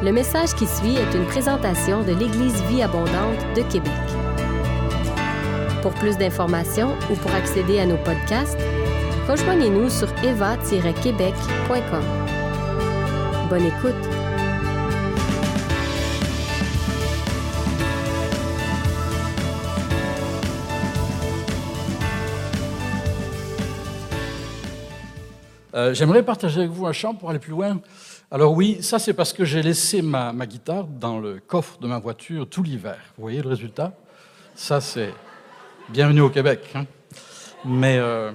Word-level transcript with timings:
Le 0.00 0.12
message 0.12 0.54
qui 0.54 0.64
suit 0.64 0.94
est 0.94 1.12
une 1.12 1.26
présentation 1.26 2.04
de 2.04 2.12
l'Église 2.12 2.62
Vie 2.68 2.82
Abondante 2.82 3.40
de 3.56 3.62
Québec. 3.62 3.90
Pour 5.82 5.92
plus 5.94 6.16
d'informations 6.16 6.94
ou 7.10 7.16
pour 7.16 7.32
accéder 7.32 7.80
à 7.80 7.86
nos 7.86 7.96
podcasts, 7.96 8.60
rejoignez-nous 9.28 9.90
sur 9.90 10.08
eva-québec.com. 10.22 12.04
Bonne 13.50 13.66
écoute! 13.66 13.94
Euh, 25.74 25.92
J'aimerais 25.92 26.22
partager 26.22 26.60
avec 26.60 26.70
vous 26.70 26.86
un 26.86 26.92
chant 26.92 27.14
pour 27.14 27.30
aller 27.30 27.40
plus 27.40 27.50
loin. 27.50 27.80
Alors 28.30 28.52
oui, 28.52 28.82
ça 28.82 28.98
c'est 28.98 29.14
parce 29.14 29.32
que 29.32 29.46
j'ai 29.46 29.62
laissé 29.62 30.02
ma, 30.02 30.34
guitare 30.44 30.86
dans 30.86 31.18
le 31.18 31.40
coffre 31.40 31.78
de 31.78 31.86
ma 31.86 31.98
voiture 31.98 32.46
tout 32.46 32.62
l'hiver. 32.62 32.98
Vous 33.16 33.22
voyez 33.22 33.40
le 33.40 33.48
résultat? 33.48 33.94
Ça 34.54 34.82
c'est 34.82 35.14
bienvenue 35.88 36.20
au 36.20 36.28
Québec. 36.28 36.60
Hein. 36.74 36.84
Mais 37.64 37.96
euh... 37.96 38.30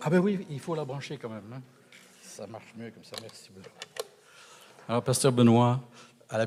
ah 0.00 0.08
ben 0.08 0.20
oui, 0.20 0.46
il 0.50 0.60
faut 0.60 0.76
la 0.76 0.84
brancher 0.84 1.16
quand 1.16 1.30
même. 1.30 1.42
Hein. 1.52 1.62
Ça 2.22 2.46
marche 2.46 2.72
mieux 2.78 2.92
comme 2.92 3.02
ça. 3.02 3.16
Merci. 3.20 3.50
Alors 4.88 5.02
pasteur 5.02 5.32
Benoît 5.32 5.80
a 6.28 6.46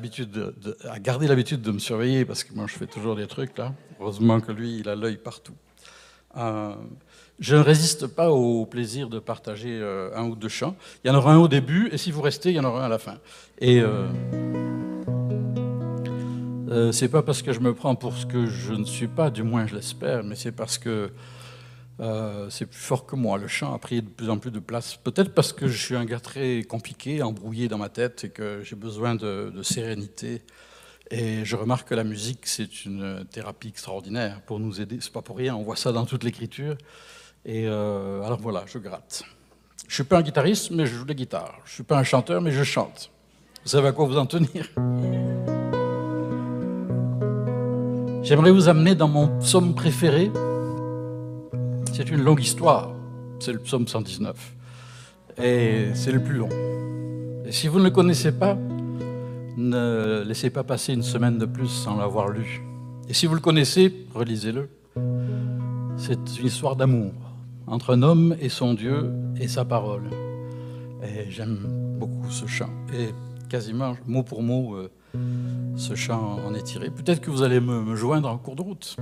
gardé 0.98 1.28
l'habitude 1.28 1.60
de 1.60 1.72
me 1.72 1.78
surveiller 1.78 2.24
parce 2.24 2.42
que 2.42 2.54
moi 2.54 2.64
je 2.66 2.74
fais 2.74 2.86
toujours 2.86 3.16
des 3.16 3.26
trucs 3.26 3.58
là. 3.58 3.74
Heureusement 4.00 4.40
que 4.40 4.50
lui 4.50 4.78
il 4.78 4.88
a 4.88 4.94
l'œil 4.94 5.18
partout. 5.18 5.56
Euh, 6.38 6.74
je 7.38 7.54
ne 7.56 7.60
résiste 7.60 8.06
pas 8.06 8.30
au 8.30 8.66
plaisir 8.66 9.08
de 9.08 9.18
partager 9.18 9.78
euh, 9.80 10.10
un 10.14 10.24
ou 10.24 10.34
deux 10.34 10.48
chants. 10.48 10.76
Il 11.04 11.08
y 11.08 11.10
en 11.10 11.14
aura 11.14 11.32
un 11.32 11.38
au 11.38 11.48
début, 11.48 11.88
et 11.92 11.98
si 11.98 12.10
vous 12.10 12.22
restez, 12.22 12.50
il 12.50 12.56
y 12.56 12.60
en 12.60 12.64
aura 12.64 12.82
un 12.82 12.86
à 12.86 12.88
la 12.88 12.98
fin. 12.98 13.18
Et 13.60 13.80
euh, 13.80 14.08
euh, 16.70 16.92
c'est 16.92 17.08
pas 17.08 17.22
parce 17.22 17.42
que 17.42 17.52
je 17.52 17.60
me 17.60 17.72
prends 17.74 17.94
pour 17.94 18.16
ce 18.16 18.26
que 18.26 18.46
je 18.46 18.72
ne 18.72 18.84
suis 18.84 19.08
pas, 19.08 19.30
du 19.30 19.42
moins 19.42 19.66
je 19.66 19.74
l'espère, 19.76 20.24
mais 20.24 20.34
c'est 20.34 20.52
parce 20.52 20.78
que 20.78 21.10
euh, 22.00 22.50
c'est 22.50 22.66
plus 22.66 22.80
fort 22.80 23.06
que 23.06 23.16
moi. 23.16 23.38
Le 23.38 23.48
chant 23.48 23.72
a 23.72 23.78
pris 23.78 24.02
de 24.02 24.08
plus 24.08 24.30
en 24.30 24.38
plus 24.38 24.50
de 24.50 24.60
place. 24.60 24.96
Peut-être 24.96 25.32
parce 25.32 25.52
que 25.52 25.66
je 25.66 25.76
suis 25.76 25.96
un 25.96 26.04
gars 26.04 26.20
très 26.20 26.62
compliqué, 26.62 27.22
embrouillé 27.22 27.68
dans 27.68 27.78
ma 27.78 27.88
tête, 27.88 28.24
et 28.24 28.30
que 28.30 28.62
j'ai 28.62 28.76
besoin 28.76 29.14
de, 29.14 29.52
de 29.54 29.62
sérénité. 29.62 30.42
Et 31.10 31.44
je 31.44 31.56
remarque 31.56 31.88
que 31.88 31.94
la 31.94 32.04
musique, 32.04 32.46
c'est 32.46 32.84
une 32.84 33.24
thérapie 33.30 33.68
extraordinaire 33.68 34.42
pour 34.42 34.60
nous 34.60 34.80
aider. 34.80 34.98
C'est 35.00 35.12
pas 35.12 35.22
pour 35.22 35.38
rien, 35.38 35.56
on 35.56 35.62
voit 35.62 35.76
ça 35.76 35.90
dans 35.90 36.04
toute 36.04 36.22
l'écriture. 36.22 36.76
Et 37.44 37.66
euh, 37.66 38.22
alors 38.22 38.40
voilà, 38.40 38.64
je 38.66 38.78
gratte. 38.78 39.24
Je 39.86 39.94
suis 39.94 40.04
pas 40.04 40.18
un 40.18 40.22
guitariste, 40.22 40.70
mais 40.70 40.86
je 40.86 40.94
joue 40.94 41.04
de 41.04 41.08
la 41.08 41.14
guitare. 41.14 41.54
Je 41.64 41.72
suis 41.72 41.82
pas 41.82 41.98
un 41.98 42.02
chanteur, 42.02 42.42
mais 42.42 42.50
je 42.50 42.62
chante. 42.62 43.10
Vous 43.64 43.70
savez 43.70 43.88
à 43.88 43.92
quoi 43.92 44.06
vous 44.06 44.18
en 44.18 44.26
tenir? 44.26 44.68
J'aimerais 48.22 48.50
vous 48.50 48.68
amener 48.68 48.94
dans 48.94 49.08
mon 49.08 49.38
psaume 49.38 49.74
préféré. 49.74 50.30
C'est 51.94 52.10
une 52.10 52.22
longue 52.22 52.42
histoire. 52.42 52.92
C'est 53.40 53.52
le 53.52 53.60
psaume 53.60 53.88
119. 53.88 54.36
Et 55.42 55.86
c'est 55.94 56.12
le 56.12 56.22
plus 56.22 56.36
long. 56.36 56.50
Et 57.46 57.52
si 57.52 57.68
vous 57.68 57.78
ne 57.78 57.84
le 57.84 57.90
connaissez 57.90 58.32
pas, 58.32 58.58
ne 59.56 60.22
laissez 60.26 60.50
pas 60.50 60.64
passer 60.64 60.92
une 60.92 61.02
semaine 61.02 61.38
de 61.38 61.46
plus 61.46 61.68
sans 61.68 61.96
l'avoir 61.96 62.28
lu. 62.28 62.62
Et 63.08 63.14
si 63.14 63.26
vous 63.26 63.34
le 63.34 63.40
connaissez, 63.40 64.06
relisez-le. 64.14 64.68
C'est 65.96 66.38
une 66.38 66.46
histoire 66.46 66.76
d'amour 66.76 67.12
entre 67.70 67.94
un 67.94 68.02
homme 68.02 68.36
et 68.40 68.48
son 68.48 68.74
Dieu 68.74 69.10
et 69.40 69.48
sa 69.48 69.64
parole. 69.64 70.10
Et 71.02 71.30
j'aime 71.30 71.58
beaucoup 71.98 72.30
ce 72.30 72.46
chant. 72.46 72.70
Et 72.92 73.14
quasiment, 73.48 73.96
mot 74.06 74.22
pour 74.22 74.42
mot, 74.42 74.74
euh, 74.74 74.90
ce 75.76 75.94
chant 75.94 76.38
en 76.46 76.54
est 76.54 76.62
tiré. 76.62 76.90
Peut-être 76.90 77.20
que 77.20 77.30
vous 77.30 77.42
allez 77.42 77.60
me, 77.60 77.82
me, 77.82 77.96
joindre 77.96 78.28
en 78.28 78.38
cours 78.38 78.56
de 78.56 78.62
route. 78.62 78.96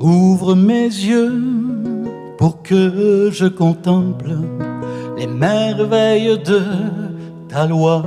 Ouvre 0.00 0.54
mes 0.54 0.84
yeux 0.84 1.40
pour 2.38 2.62
que 2.62 3.30
je 3.30 3.46
contemple 3.46 4.32
les 5.16 5.26
merveilles 5.26 6.38
de 6.38 6.62
ta 7.48 7.66
loi. 7.66 8.04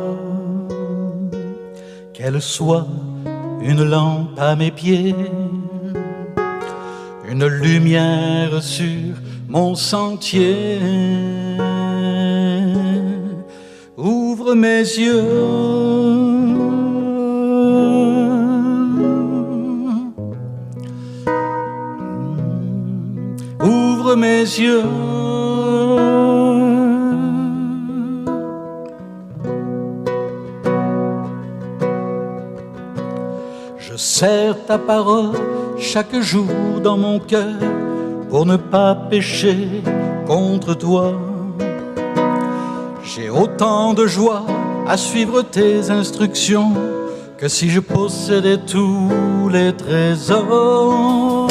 Qu'elle 2.13 2.41
soit 2.41 2.87
une 3.61 3.83
lampe 3.83 4.37
à 4.37 4.55
mes 4.55 4.71
pieds 4.71 5.15
une 7.33 7.47
lumière 7.47 8.61
sur 8.61 9.15
mon 9.49 9.73
sentier. 9.73 10.77
Ouvre 13.97 14.53
mes 14.53 14.81
yeux. 14.81 15.23
Ouvre 23.61 24.15
mes 24.15 24.41
yeux. 24.41 24.83
Je 33.79 33.97
serre 33.97 34.63
ta 34.67 34.77
parole 34.77 35.52
chaque 35.83 36.17
jour 36.21 36.79
dans 36.81 36.97
mon 36.97 37.19
cœur 37.19 37.59
pour 38.29 38.45
ne 38.45 38.55
pas 38.55 38.95
pécher 38.95 39.83
contre 40.25 40.73
toi. 40.75 41.13
J'ai 43.03 43.29
autant 43.29 43.93
de 43.93 44.07
joie 44.07 44.45
à 44.87 44.95
suivre 44.95 45.41
tes 45.41 45.91
instructions 45.91 46.71
que 47.37 47.49
si 47.49 47.69
je 47.69 47.81
possédais 47.81 48.57
tous 48.59 49.49
les 49.51 49.73
trésors. 49.73 51.49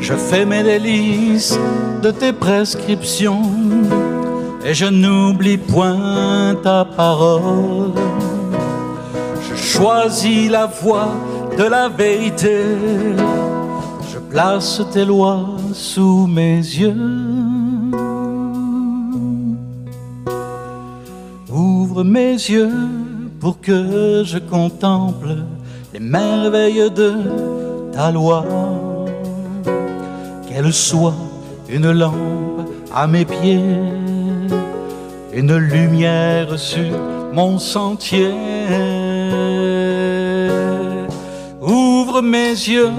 Je 0.00 0.14
fais 0.14 0.44
mes 0.44 0.64
délices 0.64 1.58
de 2.02 2.10
tes 2.10 2.32
prescriptions 2.32 3.42
et 4.64 4.74
je 4.74 4.86
n'oublie 4.86 5.56
point 5.56 6.56
ta 6.64 6.84
parole. 6.84 7.92
Je 9.48 9.54
choisis 9.54 10.50
la 10.50 10.66
voie 10.66 11.12
de 11.56 11.64
la 11.64 11.88
vérité. 11.88 12.62
Je 14.12 14.18
place 14.18 14.82
tes 14.92 15.04
lois 15.04 15.46
sous 15.72 16.26
mes 16.26 16.56
yeux. 16.56 16.94
Ouvre 21.50 22.04
mes 22.04 22.32
yeux 22.32 22.88
pour 23.40 23.60
que 23.60 24.22
je 24.24 24.38
contemple 24.38 25.36
les 25.94 26.00
merveilles 26.00 26.90
de 26.90 27.12
ta 27.92 28.10
loi. 28.10 28.44
Qu'elle 30.48 30.72
soit 30.72 31.14
une 31.68 31.90
lampe 31.90 32.68
à 32.94 33.06
mes 33.06 33.24
pieds, 33.24 33.60
une 35.32 35.56
lumière 35.56 36.58
sur 36.58 36.92
mon 37.32 37.58
sentier. 37.58 38.32
Ouvre 42.16 42.22
mes 42.22 42.48
yeux. 42.48 42.90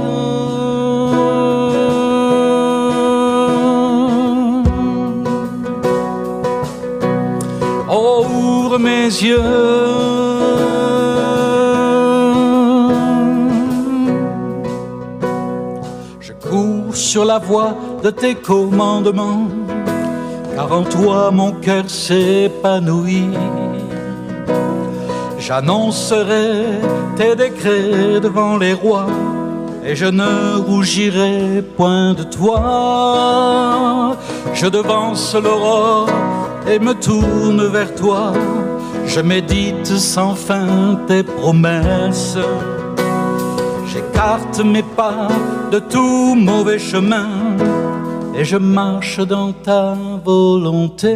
Oh, 7.89 8.77
mes 8.79 9.05
yeux. 9.05 9.41
Je 16.19 16.33
cours 16.33 16.95
sur 16.95 17.25
la 17.25 17.39
voie 17.39 17.73
de 18.03 18.11
tes 18.11 18.35
commandements, 18.35 19.47
car 20.53 20.71
en 20.71 20.83
toi 20.83 21.31
mon 21.31 21.53
cœur 21.53 21.89
s'épanouit. 21.89 23.31
J'annoncerai 25.47 26.65
tes 27.15 27.33
décrets 27.33 28.19
devant 28.19 28.57
les 28.57 28.73
rois, 28.73 29.07
et 29.85 29.95
je 29.95 30.03
ne 30.03 30.57
rougirai 30.57 31.63
point 31.77 32.13
de 32.13 32.23
toi. 32.23 34.17
Je 34.53 34.67
devance 34.67 35.33
l'aurore 35.35 36.09
et 36.69 36.79
me 36.79 36.93
tourne 36.93 37.65
vers 37.67 37.95
toi. 37.95 38.33
Je 39.05 39.21
médite 39.21 39.85
sans 39.85 40.35
fin 40.35 40.99
tes 41.07 41.23
promesses. 41.23 42.37
J'écarte 43.87 44.59
mes 44.65 44.83
pas 44.83 45.29
de 45.71 45.79
tout 45.79 46.35
mauvais 46.35 46.77
chemin 46.77 47.29
et 48.35 48.43
je 48.43 48.57
marche 48.57 49.21
dans 49.21 49.53
ta 49.53 49.95
volonté. 50.25 51.15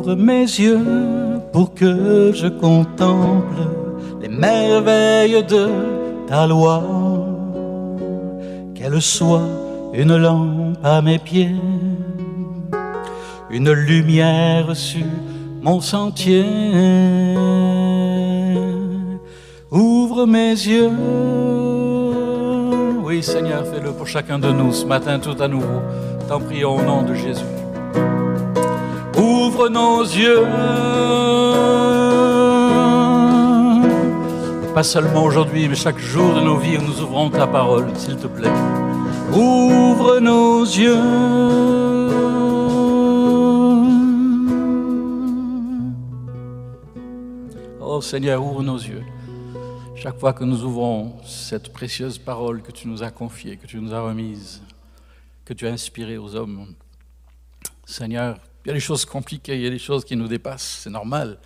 Ouvre 0.00 0.14
mes 0.14 0.44
yeux 0.44 0.80
pour 1.52 1.74
que 1.74 2.32
je 2.32 2.46
contemple 2.46 3.60
les 4.22 4.28
merveilles 4.28 5.44
de 5.44 5.68
ta 6.26 6.46
loi. 6.46 6.82
Qu'elle 8.74 9.02
soit 9.02 9.50
une 9.92 10.16
lampe 10.16 10.78
à 10.82 11.02
mes 11.02 11.18
pieds, 11.18 11.54
une 13.50 13.72
lumière 13.72 14.74
sur 14.74 15.04
mon 15.60 15.82
sentier. 15.82 16.46
Ouvre 19.70 20.24
mes 20.24 20.52
yeux. 20.52 20.92
Oui, 23.04 23.22
Seigneur, 23.22 23.66
fais-le 23.66 23.92
pour 23.92 24.06
chacun 24.06 24.38
de 24.38 24.50
nous 24.50 24.72
ce 24.72 24.86
matin 24.86 25.18
tout 25.18 25.36
à 25.42 25.46
nouveau. 25.46 25.82
T'en 26.26 26.40
prions 26.40 26.76
au 26.76 26.82
nom 26.82 27.02
de 27.02 27.12
Jésus. 27.12 27.59
Ouvre 29.60 29.68
nos 29.68 30.02
yeux. 30.02 30.46
Pas 34.72 34.82
seulement 34.82 35.24
aujourd'hui, 35.24 35.68
mais 35.68 35.74
chaque 35.74 35.98
jour 35.98 36.34
de 36.34 36.40
nos 36.40 36.56
vies 36.56 36.78
nous 36.78 37.02
ouvrons 37.02 37.28
ta 37.28 37.46
parole, 37.46 37.94
s'il 37.94 38.16
te 38.16 38.26
plaît. 38.26 38.48
Ouvre 39.34 40.18
nos 40.18 40.64
yeux. 40.64 40.96
Oh 47.82 48.00
Seigneur, 48.00 48.42
ouvre 48.42 48.62
nos 48.62 48.78
yeux. 48.78 49.04
Chaque 49.94 50.18
fois 50.18 50.32
que 50.32 50.44
nous 50.44 50.64
ouvrons 50.64 51.18
cette 51.26 51.70
précieuse 51.74 52.16
parole 52.16 52.62
que 52.62 52.72
tu 52.72 52.88
nous 52.88 53.02
as 53.02 53.10
confiée, 53.10 53.58
que 53.58 53.66
tu 53.66 53.76
nous 53.76 53.92
as 53.92 54.00
remise, 54.00 54.62
que 55.44 55.52
tu 55.52 55.66
as 55.66 55.70
inspirée 55.70 56.16
aux 56.16 56.34
hommes, 56.34 56.68
Seigneur, 57.84 58.38
il 58.64 58.68
y 58.68 58.70
a 58.70 58.74
des 58.74 58.80
choses 58.80 59.04
compliquées, 59.04 59.56
il 59.56 59.62
y 59.62 59.66
a 59.66 59.70
des 59.70 59.78
choses 59.78 60.04
qui 60.04 60.16
nous 60.16 60.28
dépassent, 60.28 60.80
c'est 60.82 60.90
normal. 60.90 61.38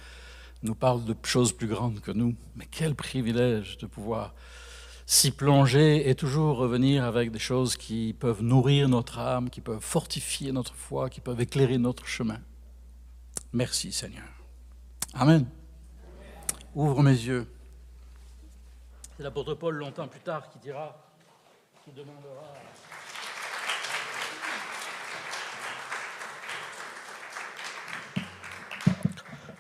Nous 0.63 0.75
parle 0.75 1.05
de 1.05 1.15
choses 1.25 1.53
plus 1.53 1.67
grandes 1.67 2.01
que 2.01 2.11
nous. 2.11 2.35
Mais 2.57 2.67
quel 2.71 2.95
privilège 2.95 3.77
de 3.79 3.87
pouvoir 3.87 4.35
s'y 5.07 5.31
plonger 5.31 6.09
et 6.09 6.15
toujours 6.15 6.57
revenir 6.57 7.05
avec 7.05 7.31
des 7.31 7.39
choses 7.39 7.77
qui 7.77 8.15
peuvent 8.19 8.43
nourrir 8.43 8.89
notre 8.89 9.19
âme, 9.19 9.51
qui 9.51 9.61
peuvent 9.61 9.83
fortifier 9.83 10.53
notre 10.53 10.75
foi, 10.75 11.11
qui 11.11 11.21
peuvent 11.21 11.41
éclairer 11.41 11.79
notre 11.79 12.07
chemin. 12.07 12.41
Merci 13.53 13.93
Seigneur. 13.93 14.25
Amen. 15.13 15.47
Ouvre 16.75 17.03
mes 17.03 17.13
yeux. 17.13 17.47
C'est 19.17 19.23
l'apôtre 19.23 19.55
Paul 19.55 19.77
longtemps 19.77 20.09
plus 20.09 20.21
tard 20.21 20.49
qui 20.51 20.59
dira, 20.59 20.97
qui 21.85 21.93
demandera. 21.93 22.55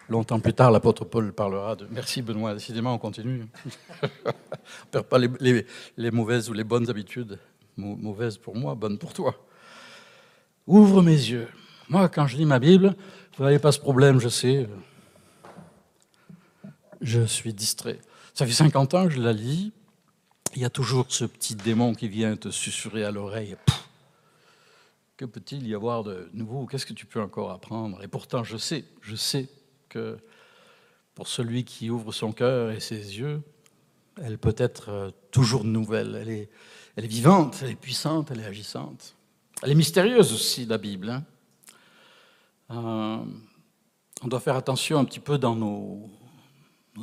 Longtemps 0.09 0.39
plus 0.39 0.53
tard, 0.53 0.71
l'apôtre 0.71 1.05
Paul 1.05 1.33
parlera 1.33 1.77
de. 1.77 1.87
Merci 1.91 2.21
Benoît, 2.21 2.53
décidément 2.53 2.95
on 2.95 2.99
continue. 2.99 3.47
on 4.03 4.07
ne 4.29 4.91
perd 4.91 5.07
pas 5.07 5.19
les, 5.19 5.67
les, 5.97 6.11
mauvaises 6.11 6.51
ou 6.51 6.53
les 6.53 6.65
bonnes 6.65 6.91
habitudes. 6.91 7.39
Mauvaises 7.77 8.37
pour 8.37 8.55
moi, 8.55 8.75
bonnes 8.75 8.99
pour 8.99 9.15
toi. 9.15 9.35
Ouvre 10.67 11.03
mes 11.03 11.13
yeux. 11.13 11.49
Moi, 11.89 12.09
quand 12.09 12.27
je 12.27 12.37
lis 12.37 12.45
ma 12.45 12.59
Bible, 12.59 12.95
vous 13.37 13.45
n'avez 13.45 13.59
pas 13.59 13.73
ce 13.73 13.81
problème, 13.81 14.21
je 14.21 14.29
sais. 14.29 14.69
Je 17.01 17.23
suis 17.25 17.55
distrait. 17.55 17.99
Ça 18.35 18.47
fait 18.47 18.53
50 18.53 18.95
ans 18.95 19.09
que 19.09 19.15
je 19.15 19.21
la 19.21 19.33
lis. 19.33 19.73
Il 20.55 20.63
y 20.63 20.65
a 20.65 20.71
toujours 20.71 21.07
ce 21.09 21.25
petit 21.25 21.55
démon 21.55 21.95
qui 21.95 22.09
vient 22.09 22.37
te 22.37 22.51
susurrer 22.51 23.05
à 23.05 23.11
l'oreille. 23.11 23.57
Que 25.17 25.25
peut-il 25.25 25.67
y 25.67 25.75
avoir 25.75 26.05
de 26.05 26.29
nouveau? 26.33 26.67
Qu'est-ce 26.67 26.87
que 26.87 26.93
tu 26.93 27.07
peux 27.07 27.21
encore 27.21 27.51
apprendre? 27.51 28.03
Et 28.03 28.09
pourtant, 28.09 28.45
je 28.45 28.57
sais, 28.57 28.85
je 29.01 29.17
sais 29.17 29.49
pour 31.15 31.29
celui 31.29 31.65
qui 31.65 31.91
ouvre 31.91 32.13
son 32.13 32.33
cœur 32.33 32.71
et 32.71 32.81
ses 32.81 33.19
yeux, 33.19 33.43
elle 34.23 34.39
peut 34.39 34.55
être 34.59 34.91
euh, 34.91 35.11
toujours 35.31 35.65
nouvelle. 35.65 36.17
Elle 36.17 36.31
est, 37.05 37.09
vivante, 37.09 37.59
elle 37.63 37.71
est 37.71 37.77
puissante, 37.77 38.31
elle 38.31 38.41
est 38.41 38.47
agissante. 38.47 39.17
Elle 39.63 39.73
est 39.73 39.77
mystérieuse 39.77 40.33
aussi, 40.33 40.67
la 40.67 40.79
Bible. 40.79 41.11
Hein. 41.11 41.25
Euh, 42.71 43.25
on 44.23 44.29
doit 44.29 44.41
faire 44.41 44.57
attention 44.57 44.99
un 44.99 45.05
petit 45.05 45.21
peu 45.21 45.39
dans 45.39 45.55
nos, 45.57 46.11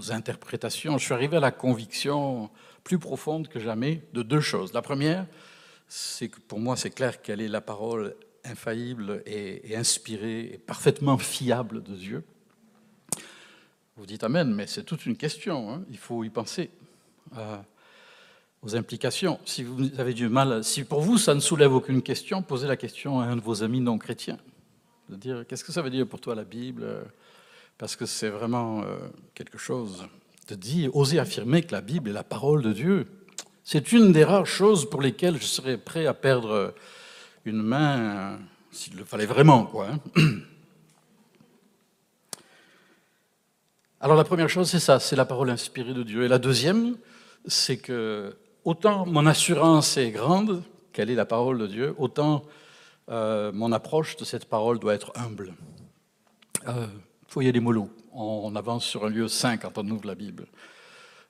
interprétations. 0.10 0.98
Je 0.98 1.04
suis 1.04 1.14
arrivé 1.14 1.38
à 1.38 1.42
la 1.42 1.52
conviction 1.52 2.50
plus 2.84 2.98
profonde 2.98 3.50
que 3.50 3.60
jamais 3.60 4.02
de 4.14 4.24
deux 4.24 4.40
choses. 4.40 4.74
La 4.74 4.82
première, 4.82 5.28
c'est 5.88 6.30
que 6.30 6.40
pour 6.40 6.60
moi, 6.60 6.78
c'est 6.78 6.90
clair 6.90 7.22
qu'elle 7.22 7.42
est 7.42 7.50
la 7.50 7.60
parole 7.60 8.16
infaillible 8.46 9.22
et, 9.26 9.76
inspirée 9.76 10.52
et 10.54 10.58
parfaitement 10.58 11.18
fiable 11.18 11.84
de 11.84 11.94
Dieu. 11.94 12.24
Vous 13.98 14.06
dites 14.06 14.24
Amen, 14.24 14.54
mais 14.54 14.68
c'est 14.68 14.84
toute 14.84 15.06
une 15.06 15.18
question. 15.18 15.72
Hein. 15.72 15.84
Il 15.90 15.98
faut 15.98 16.24
y 16.24 16.30
penser 16.30 16.70
euh, 17.38 17.58
aux 18.62 18.76
implications. 18.76 19.38
Si 19.44 19.64
vous 19.64 20.00
avez 20.00 20.14
du 20.14 20.30
mal, 20.30 20.64
si 20.64 20.86
pour 20.86 21.02
vous 21.02 21.18
ça 21.18 21.36
ne 21.36 21.42
soulève 21.42 21.74
aucune 21.74 22.02
question, 22.02 22.42
posez 22.42 22.68
la 22.68 22.78
question 22.78 23.20
à 23.20 23.26
un 23.26 23.36
de 23.36 23.42
vos 23.42 23.64
amis 23.64 23.82
non 23.82 23.98
chrétiens. 23.98 24.38
De 25.10 25.16
dire 25.18 25.46
qu'est-ce 25.46 25.66
que 25.66 25.74
ça 25.74 25.82
veut 25.82 25.90
dire 25.90 26.08
pour 26.08 26.22
toi 26.22 26.36
la 26.36 26.46
Bible? 26.46 27.04
Parce 27.78 27.98
que 27.98 28.06
c'est 28.06 28.30
vraiment 28.30 28.82
euh, 28.84 28.98
quelque 29.34 29.58
chose 29.58 30.08
de 30.48 30.56
dire, 30.56 30.96
oser 30.96 31.20
affirmer 31.20 31.62
que 31.62 31.74
la 31.74 31.82
Bible 31.82 32.10
est 32.10 32.14
la 32.14 32.24
parole 32.24 32.62
de 32.62 32.72
Dieu. 32.72 33.08
C'est 33.66 33.92
une 33.92 34.14
des 34.14 34.24
rares 34.24 34.48
choses 34.48 34.90
pour 34.90 35.02
lesquelles 35.02 35.38
je 35.40 35.46
serais 35.46 35.78
prêt 35.78 36.06
à 36.06 36.14
perdre 36.14 36.74
une 37.44 37.62
main 37.62 38.40
s'il 38.72 38.96
le 38.96 39.04
fallait 39.04 39.26
vraiment, 39.26 39.66
quoi. 39.66 39.90
Hein. 39.90 40.22
Alors 44.04 44.18
la 44.18 44.24
première 44.24 44.50
chose, 44.50 44.68
c'est 44.68 44.80
ça, 44.80 45.00
c'est 45.00 45.16
la 45.16 45.26
parole 45.26 45.52
inspirée 45.52 45.94
de 45.94 46.02
Dieu. 46.02 46.24
Et 46.24 46.28
la 46.28 46.40
deuxième, 46.40 46.98
c'est 47.46 47.78
que 47.78 48.36
autant 48.66 49.06
mon 49.06 49.28
assurance 49.28 49.96
est 49.96 50.10
grande, 50.10 50.64
qu'elle 50.92 51.12
est 51.12 51.16
la 51.16 51.28
parole 51.28 51.60
de 51.60 51.68
Dieu, 51.68 51.94
autant 52.00 52.44
euh, 53.10 53.52
mon 53.52 53.72
approche 53.72 54.16
de 54.16 54.26
cette 54.26 54.46
parole 54.46 54.80
doit 54.80 54.96
être 54.96 55.12
humble. 55.16 55.54
Euh, 56.68 56.88
y 57.42 57.48
aller 57.48 57.60
mollo. 57.60 57.92
On, 58.12 58.56
avance 58.56 58.86
sur 58.86 59.06
un 59.06 59.10
lieu 59.10 59.28
saint 59.28 59.58
quand 59.58 59.78
on 59.78 59.88
ouvre 59.92 60.08
la 60.08 60.16
Bible. 60.16 60.48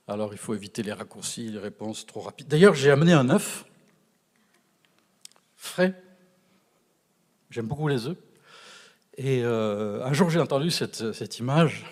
Alors 0.07 0.33
il 0.33 0.39
faut 0.39 0.55
éviter 0.55 0.81
les 0.81 0.93
raccourcis, 0.93 1.49
les 1.49 1.59
réponses 1.59 2.05
trop 2.05 2.21
rapides. 2.21 2.47
D'ailleurs, 2.47 2.73
j'ai 2.73 2.89
amené 2.89 3.11
un 3.11 3.29
œuf 3.31 3.65
frais. 5.57 6.01
J'aime 7.49 7.67
beaucoup 7.67 7.89
les 7.89 8.07
œufs. 8.07 8.17
Et 9.17 9.43
euh, 9.43 10.05
un 10.05 10.13
jour, 10.13 10.29
j'ai 10.29 10.39
entendu 10.39 10.71
cette 10.71 11.39
image 11.39 11.85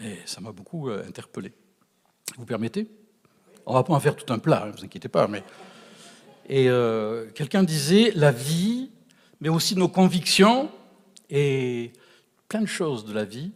et 0.00 0.18
ça 0.24 0.40
m'a 0.40 0.52
beaucoup 0.52 0.88
euh, 0.88 1.04
interpellé. 1.06 1.52
Vous 2.36 2.46
permettez? 2.46 2.88
On 3.64 3.74
va 3.74 3.82
pas 3.82 3.94
en 3.94 4.00
faire 4.00 4.16
tout 4.16 4.32
un 4.32 4.38
plat, 4.38 4.64
ne 4.64 4.70
hein, 4.70 4.74
vous 4.76 4.84
inquiétez 4.84 5.08
pas. 5.08 5.26
Mais... 5.28 5.42
Et 6.48 6.68
euh, 6.68 7.30
quelqu'un 7.32 7.64
disait, 7.64 8.12
la 8.14 8.30
vie, 8.30 8.90
mais 9.40 9.48
aussi 9.48 9.74
nos 9.76 9.88
convictions 9.88 10.70
et 11.28 11.92
plein 12.48 12.60
de 12.60 12.66
choses 12.66 13.04
de 13.04 13.12
la 13.12 13.24
vie, 13.24 13.52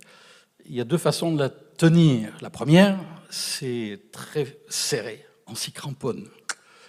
il 0.66 0.74
y 0.74 0.80
a 0.80 0.84
deux 0.84 0.98
façons 0.98 1.32
de 1.32 1.38
la 1.38 1.50
tenir. 1.50 2.36
La 2.40 2.50
première, 2.50 2.98
c'est 3.30 4.00
très 4.10 4.58
serré, 4.68 5.24
on 5.46 5.54
s'y 5.54 5.72
cramponne. 5.72 6.26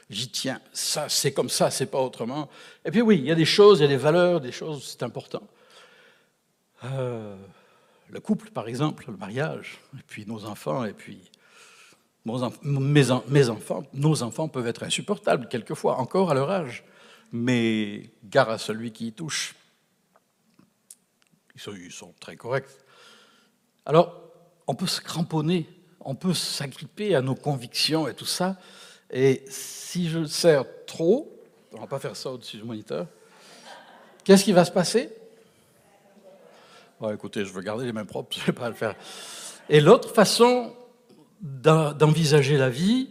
J'y 0.09 0.29
tiens, 0.29 0.59
ça 0.73 1.07
c'est 1.07 1.31
comme 1.31 1.49
ça, 1.49 1.71
c'est 1.71 1.85
pas 1.85 1.99
autrement. 1.99 2.49
Et 2.83 2.91
puis 2.91 3.01
oui, 3.01 3.17
il 3.19 3.25
y 3.25 3.31
a 3.31 3.35
des 3.35 3.45
choses, 3.45 3.79
il 3.79 3.83
y 3.83 3.85
a 3.85 3.87
des 3.87 3.95
valeurs, 3.97 4.41
des 4.41 4.51
choses, 4.51 4.83
c'est 4.83 5.03
important. 5.03 5.47
Euh, 6.83 7.37
le 8.11 8.19
couple, 8.19 8.51
par 8.51 8.67
exemple, 8.67 9.05
le 9.09 9.17
mariage, 9.17 9.79
et 9.97 10.03
puis 10.05 10.25
nos 10.25 10.45
enfants, 10.45 10.83
et 10.83 10.93
puis 10.93 11.31
mes, 12.25 13.09
enfants, 13.49 13.83
nos 13.93 14.21
enfants 14.21 14.47
peuvent 14.47 14.67
être 14.67 14.83
insupportables 14.83 15.47
quelquefois, 15.47 15.97
encore 15.97 16.29
à 16.29 16.33
leur 16.33 16.51
âge. 16.51 16.83
Mais 17.31 18.11
gare 18.25 18.49
à 18.49 18.57
celui 18.57 18.91
qui 18.91 19.07
y 19.07 19.13
touche. 19.13 19.55
Ils 21.55 21.61
sont, 21.61 21.73
ils 21.73 21.91
sont 21.91 22.13
très 22.19 22.35
corrects. 22.35 22.69
Alors, 23.85 24.21
on 24.67 24.75
peut 24.75 24.87
se 24.87 24.99
cramponner, 24.99 25.69
on 26.01 26.13
peut 26.13 26.33
s'agripper 26.33 27.15
à 27.15 27.21
nos 27.21 27.35
convictions 27.35 28.09
et 28.09 28.13
tout 28.13 28.25
ça. 28.25 28.57
Et 29.09 29.45
si 29.47 30.09
je 30.09 30.19
le 30.19 30.27
serre 30.27 30.65
trop, 30.85 31.41
on 31.71 31.77
ne 31.77 31.81
va 31.81 31.87
pas 31.87 31.99
faire 31.99 32.17
ça 32.17 32.31
au-dessus 32.31 32.57
du 32.57 32.63
moniteur, 32.63 33.07
qu'est-ce 34.25 34.43
qui 34.43 34.51
va 34.51 34.65
se 34.65 34.71
passer? 34.71 35.09
Écoutez, 37.09 37.45
je 37.45 37.51
veux 37.51 37.61
garder 37.61 37.85
les 37.85 37.93
mains 37.93 38.05
propres, 38.05 38.35
je 38.35 38.41
ne 38.41 38.45
vais 38.47 38.51
pas 38.51 38.69
le 38.69 38.75
faire. 38.75 38.95
Et 39.69 39.81
l'autre 39.81 40.13
façon 40.13 40.75
d'envisager 41.41 42.57
la 42.57 42.69
vie, 42.69 43.09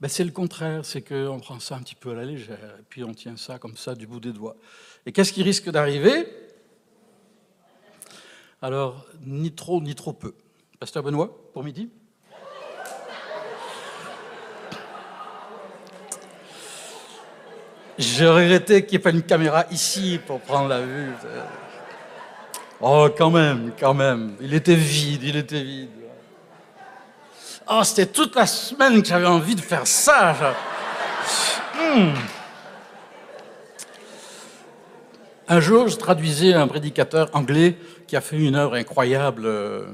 ben 0.00 0.08
c'est 0.08 0.24
le 0.24 0.30
contraire, 0.30 0.84
c'est 0.84 1.02
qu'on 1.02 1.40
prend 1.40 1.60
ça 1.60 1.76
un 1.76 1.80
petit 1.80 1.94
peu 1.94 2.10
à 2.10 2.14
la 2.14 2.24
légère, 2.24 2.76
et 2.78 2.84
puis 2.88 3.04
on 3.04 3.14
tient 3.14 3.36
ça 3.36 3.58
comme 3.58 3.76
ça 3.76 3.94
du 3.94 4.06
bout 4.06 4.20
des 4.20 4.32
doigts. 4.32 4.56
Et 5.06 5.12
qu'est-ce 5.12 5.32
qui 5.32 5.42
risque 5.42 5.70
d'arriver? 5.70 6.26
Alors, 8.62 9.06
ni 9.24 9.52
trop, 9.52 9.80
ni 9.80 9.94
trop 9.94 10.12
peu. 10.12 10.34
Pasteur 10.78 11.02
Benoît, 11.02 11.34
pour 11.52 11.64
midi 11.64 11.88
Je 17.98 18.24
regrettais 18.24 18.86
qu'il 18.86 18.92
n'y 18.92 18.96
ait 18.96 19.02
pas 19.02 19.10
une 19.10 19.22
caméra 19.22 19.66
ici 19.70 20.18
pour 20.26 20.40
prendre 20.40 20.68
la 20.68 20.80
vue. 20.80 21.10
Oh, 22.82 23.08
quand 23.16 23.30
même, 23.30 23.72
quand 23.78 23.92
même. 23.92 24.36
Il 24.40 24.54
était 24.54 24.74
vide, 24.74 25.22
il 25.22 25.36
était 25.36 25.62
vide. 25.62 25.90
Oh, 27.68 27.82
c'était 27.84 28.06
toute 28.06 28.34
la 28.34 28.46
semaine 28.46 29.02
que 29.02 29.08
j'avais 29.08 29.26
envie 29.26 29.54
de 29.54 29.60
faire 29.60 29.86
ça. 29.86 30.34
Hmm. 31.74 32.14
Un 35.46 35.60
jour, 35.60 35.88
je 35.88 35.96
traduisais 35.96 36.54
un 36.54 36.66
prédicateur 36.66 37.28
anglais 37.34 37.76
qui 38.06 38.16
a 38.16 38.20
fait 38.20 38.38
une 38.38 38.54
œuvre 38.54 38.74
incroyable 38.74 39.42
euh, 39.44 39.86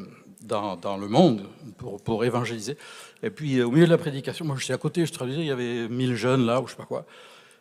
dans, 0.43 0.77
dans 0.77 0.97
le 0.97 1.09
monde 1.09 1.47
pour, 1.79 2.01
pour, 2.01 2.25
évangéliser. 2.25 2.79
Et 3.23 3.31
puis, 3.31 3.63
au 3.63 3.71
milieu 3.71 3.87
de 3.87 3.91
la 3.91 3.99
prédication, 3.99 4.45
moi, 4.45 4.57
j'étais 4.59 4.75
à 4.75 4.79
côté, 4.79 5.05
je 5.05 5.13
traduisais, 5.13 5.41
il 5.41 5.47
y 5.47 5.51
avait 5.51 5.89
mille 5.89 6.15
jeunes 6.15 6.47
là, 6.47 6.61
ou 6.61 6.67
je 6.67 6.73
sais 6.73 6.77
pas 6.77 6.85
quoi. 6.85 7.05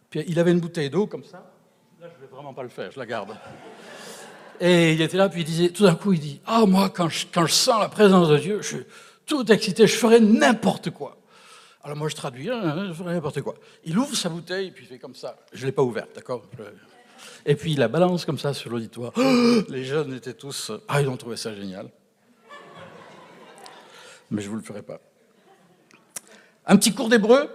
Puis, 0.10 0.24
il 0.28 0.40
avait 0.40 0.52
une 0.52 0.60
bouteille 0.60 0.90
d'eau 0.90 1.08
comme 1.08 1.24
ça. 1.24 1.38
Là, 2.00 2.08
je 2.14 2.22
vais 2.22 2.32
vraiment 2.32 2.54
pas 2.54 2.64
le 2.64 2.70
faire, 2.70 2.92
je 2.92 3.00
la 3.00 3.06
garde. 3.06 3.36
Et 4.60 4.94
il 4.94 5.02
était 5.02 5.18
là, 5.18 5.30
puis 5.30 5.42
il 5.42 5.46
disait, 5.46 5.70
tout 5.70 5.84
d'un 5.84 5.96
coup, 5.96 6.14
il 6.14 6.20
dit, 6.20 6.42
ah, 6.46 6.66
moi, 6.66 6.90
quand 6.90 7.10
je, 7.10 7.26
quand 7.32 7.46
je 7.46 7.54
sens 7.54 7.80
la 7.80 7.90
présence 7.90 8.30
de 8.30 8.38
Dieu, 8.38 8.62
je 8.62 8.68
suis 8.68 8.86
tout 9.26 9.52
excité, 9.52 9.88
je 9.88 9.96
ferai 9.96 10.20
n'importe 10.20 10.92
quoi. 10.92 11.18
Alors 11.84 11.98
moi, 11.98 12.10
je 12.10 12.16
traduis, 12.16 12.50
hein, 12.50 12.86
je 12.88 12.94
ferai 12.94 13.14
n'importe 13.14 13.42
quoi. 13.42 13.56
Il 13.84 13.98
ouvre 13.98 14.16
sa 14.16 14.30
bouteille, 14.30 14.72
puis 14.72 14.86
il 14.86 14.88
fait 14.88 14.98
comme 14.98 15.16
ça. 15.16 15.38
Je 15.54 15.62
ne 15.62 15.66
l'ai 15.68 15.72
pas 15.72 15.84
ouverte, 15.84 16.16
d'accord? 16.16 16.44
Et 17.46 17.56
puis 17.56 17.74
il 17.74 17.80
la 17.80 17.88
balance 17.88 18.26
comme 18.26 18.40
ça 18.40 18.54
sur 18.54 18.72
l'auditoire. 18.72 19.14
les 19.70 19.84
jeunes 19.84 20.14
étaient 20.14 20.34
tous, 20.34 20.72
ah, 20.88 21.02
ils 21.02 21.08
ont 21.08 21.18
trouvé 21.18 21.38
ça 21.38 21.54
génial. 21.54 21.90
Mais 24.32 24.42
je 24.42 24.48
ne 24.48 24.52
vous 24.52 24.58
le 24.58 24.64
ferai 24.64 24.82
pas. 24.82 25.00
Un 26.66 26.78
petit 26.78 26.94
cours 26.94 27.10
d'hébreu, 27.10 27.50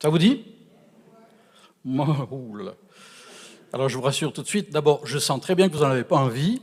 ça 0.00 0.08
vous 0.08 0.18
dit? 0.18 0.46
Moi. 1.84 2.28
Alors 3.70 3.90
je 3.90 3.96
vous 3.96 4.02
rassure 4.02 4.32
tout 4.32 4.40
de 4.40 4.46
suite, 4.46 4.72
d'abord, 4.72 5.06
je 5.06 5.18
sens 5.18 5.38
très 5.42 5.54
bien 5.54 5.68
que 5.68 5.74
vous 5.74 5.82
n'en 5.82 5.90
avez 5.90 6.04
pas 6.04 6.16
envie, 6.16 6.62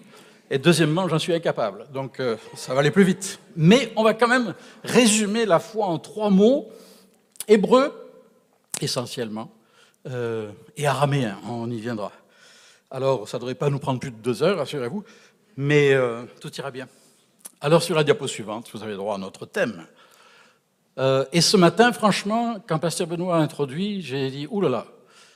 et 0.49 0.57
deuxièmement, 0.57 1.07
j'en 1.07 1.19
suis 1.19 1.35
incapable, 1.35 1.85
donc 1.93 2.19
euh, 2.19 2.35
ça 2.55 2.73
va 2.73 2.79
aller 2.79 2.89
plus 2.89 3.03
vite. 3.03 3.39
Mais 3.55 3.93
on 3.95 4.03
va 4.03 4.15
quand 4.15 4.27
même 4.27 4.55
résumer 4.83 5.45
la 5.45 5.59
foi 5.59 5.85
en 5.85 5.99
trois 5.99 6.31
mots, 6.31 6.67
hébreu 7.47 7.93
essentiellement, 8.81 9.51
euh, 10.07 10.51
et 10.77 10.87
araméen, 10.87 11.37
on 11.47 11.69
y 11.69 11.79
viendra. 11.79 12.11
Alors 12.89 13.29
ça 13.29 13.37
ne 13.37 13.41
devrait 13.41 13.53
pas 13.55 13.69
nous 13.69 13.79
prendre 13.79 13.99
plus 13.99 14.11
de 14.11 14.17
deux 14.17 14.41
heures, 14.41 14.57
rassurez-vous, 14.57 15.03
mais 15.57 15.93
euh, 15.93 16.23
tout 16.41 16.51
ira 16.55 16.71
bien. 16.71 16.87
Alors 17.61 17.83
sur 17.83 17.95
la 17.95 18.03
diapo 18.03 18.25
suivante, 18.25 18.67
vous 18.73 18.81
avez 18.81 18.95
droit 18.95 19.13
à 19.13 19.19
notre 19.19 19.45
thème. 19.45 19.85
et 21.31 21.41
ce 21.41 21.55
matin, 21.55 21.91
franchement, 21.91 22.57
quand 22.67 22.79
Pasteur 22.79 23.05
Benoît 23.05 23.37
a 23.37 23.39
introduit, 23.39 24.01
j'ai 24.01 24.31
dit, 24.31 24.47
oulala, 24.49 24.77
là, 24.77 24.85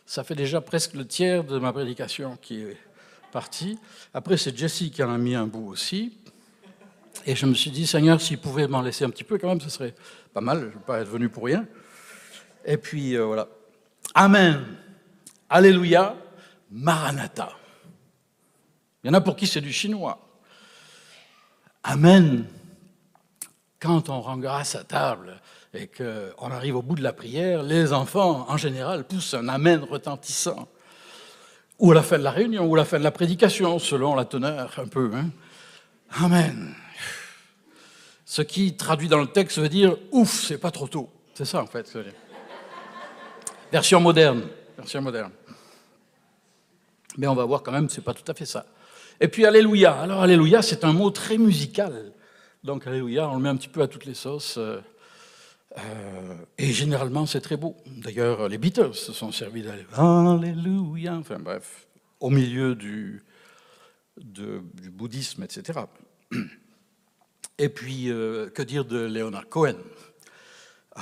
ça 0.09 0.23
fait 0.23 0.33
déjà 0.33 0.59
presque 0.59 0.95
le 0.95 1.05
tiers 1.05 1.43
de 1.43 1.59
ma 1.59 1.71
prédication 1.71 2.35
qui 2.41 2.61
est 2.61 2.77
partie. 3.31 3.77
Après, 4.11 4.37
c'est 4.37 4.57
Jessie 4.57 4.89
qui 4.89 5.03
en 5.03 5.13
a 5.13 5.19
mis 5.19 5.35
un 5.35 5.45
bout 5.45 5.67
aussi. 5.67 6.17
Et 7.27 7.35
je 7.35 7.45
me 7.45 7.53
suis 7.53 7.69
dit, 7.69 7.85
Seigneur, 7.85 8.19
s'il 8.19 8.39
pouvait 8.39 8.67
m'en 8.67 8.81
laisser 8.81 9.05
un 9.05 9.11
petit 9.11 9.23
peu, 9.23 9.37
quand 9.37 9.49
même, 9.49 9.61
ce 9.61 9.69
serait 9.69 9.93
pas 10.33 10.41
mal. 10.41 10.61
Je 10.61 10.65
ne 10.65 10.69
vais 10.71 10.79
pas 10.79 11.01
être 11.01 11.09
venu 11.09 11.29
pour 11.29 11.43
rien. 11.43 11.67
Et 12.65 12.77
puis, 12.77 13.15
euh, 13.15 13.23
voilà. 13.23 13.49
Amen. 14.15 14.65
Alléluia. 15.47 16.15
Maranatha. 16.71 17.51
Il 19.03 19.07
y 19.07 19.09
en 19.11 19.13
a 19.13 19.21
pour 19.21 19.35
qui 19.35 19.45
c'est 19.45 19.61
du 19.61 19.71
chinois. 19.71 20.27
Amen. 21.83 22.47
Quand 23.79 24.09
on 24.09 24.21
rend 24.21 24.39
grâce 24.39 24.73
à 24.73 24.83
table, 24.83 25.39
et 25.73 25.87
qu'on 25.87 26.51
arrive 26.51 26.75
au 26.75 26.81
bout 26.81 26.95
de 26.95 27.03
la 27.03 27.13
prière, 27.13 27.63
les 27.63 27.93
enfants, 27.93 28.45
en 28.49 28.57
général, 28.57 29.05
poussent 29.05 29.35
un 29.35 29.47
Amen 29.47 29.83
retentissant. 29.83 30.67
Ou 31.77 31.91
à 31.91 31.95
la 31.95 32.03
fin 32.03 32.17
de 32.17 32.23
la 32.23 32.31
réunion, 32.31 32.65
ou 32.65 32.75
à 32.75 32.79
la 32.79 32.85
fin 32.85 32.97
de 32.97 33.03
la 33.03 33.11
prédication, 33.11 33.79
selon 33.79 34.15
la 34.15 34.25
teneur, 34.25 34.73
un 34.77 34.87
peu. 34.87 35.11
Hein. 35.13 35.29
Amen. 36.23 36.73
Ce 38.25 38.41
qui, 38.41 38.75
traduit 38.75 39.07
dans 39.07 39.19
le 39.19 39.27
texte, 39.27 39.59
veut 39.59 39.69
dire 39.69 39.95
Ouf, 40.11 40.43
c'est 40.43 40.57
pas 40.57 40.71
trop 40.71 40.87
tôt. 40.87 41.09
C'est 41.33 41.45
ça, 41.45 41.61
en 41.61 41.67
fait. 41.67 41.97
Version 43.71 43.99
moderne. 43.99 44.43
Version 44.77 45.01
moderne. 45.01 45.31
Mais 47.17 47.27
on 47.27 47.35
va 47.35 47.45
voir 47.45 47.63
quand 47.63 47.71
même, 47.71 47.89
c'est 47.89 48.03
pas 48.03 48.13
tout 48.13 48.29
à 48.29 48.33
fait 48.33 48.45
ça. 48.45 48.65
Et 49.21 49.27
puis, 49.27 49.45
Alléluia. 49.45 49.93
Alors, 49.93 50.21
Alléluia, 50.21 50.61
c'est 50.61 50.83
un 50.83 50.93
mot 50.93 51.11
très 51.11 51.37
musical. 51.37 52.11
Donc, 52.63 52.87
Alléluia, 52.87 53.29
on 53.29 53.35
le 53.35 53.41
met 53.41 53.49
un 53.49 53.55
petit 53.55 53.67
peu 53.69 53.81
à 53.81 53.87
toutes 53.87 54.05
les 54.05 54.13
sauces. 54.15 54.59
Euh, 55.77 56.35
et 56.57 56.73
généralement, 56.73 57.25
c'est 57.25 57.41
très 57.41 57.57
beau. 57.57 57.75
D'ailleurs, 57.85 58.49
les 58.49 58.57
Beatles 58.57 58.93
se 58.93 59.13
sont 59.13 59.31
servis 59.31 59.61
d'Alléluia, 59.61 61.15
enfin 61.15 61.39
bref, 61.39 61.87
au 62.19 62.29
milieu 62.29 62.75
du, 62.75 63.23
du 64.17 64.89
bouddhisme, 64.91 65.43
etc. 65.43 65.81
Et 67.57 67.69
puis, 67.69 68.09
euh, 68.09 68.49
que 68.49 68.63
dire 68.63 68.85
de 68.85 68.99
Leonard 68.99 69.47
Cohen? 69.47 69.75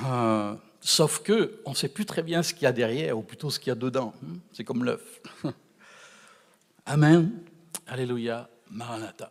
Euh, 0.04 0.54
Sauf 0.80 1.22
que 1.22 1.60
on 1.64 1.70
ne 1.70 1.74
sait 1.74 1.88
plus 1.88 2.06
très 2.06 2.22
bien 2.22 2.42
ce 2.42 2.54
qu'il 2.54 2.62
y 2.62 2.66
a 2.66 2.72
derrière, 2.72 3.18
ou 3.18 3.22
plutôt 3.22 3.50
ce 3.50 3.58
qu'il 3.58 3.68
y 3.68 3.72
a 3.72 3.74
dedans. 3.74 4.14
C'est 4.52 4.64
comme 4.64 4.84
l'œuf. 4.84 5.20
Amen, 6.86 7.30
Alléluia, 7.86 8.48
Maranatha. 8.70 9.30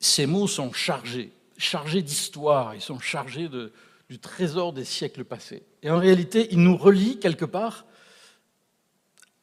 Ces 0.00 0.26
mots 0.26 0.48
sont 0.48 0.72
chargés, 0.72 1.32
chargés 1.58 2.02
d'histoire, 2.02 2.74
ils 2.74 2.80
sont 2.80 2.98
chargés 2.98 3.48
de, 3.48 3.72
du 4.10 4.18
trésor 4.18 4.72
des 4.72 4.84
siècles 4.84 5.24
passés. 5.24 5.62
Et 5.84 5.90
en 5.90 5.98
réalité, 5.98 6.48
il 6.50 6.58
nous 6.58 6.76
relie 6.76 7.20
quelque 7.20 7.44
part 7.44 7.86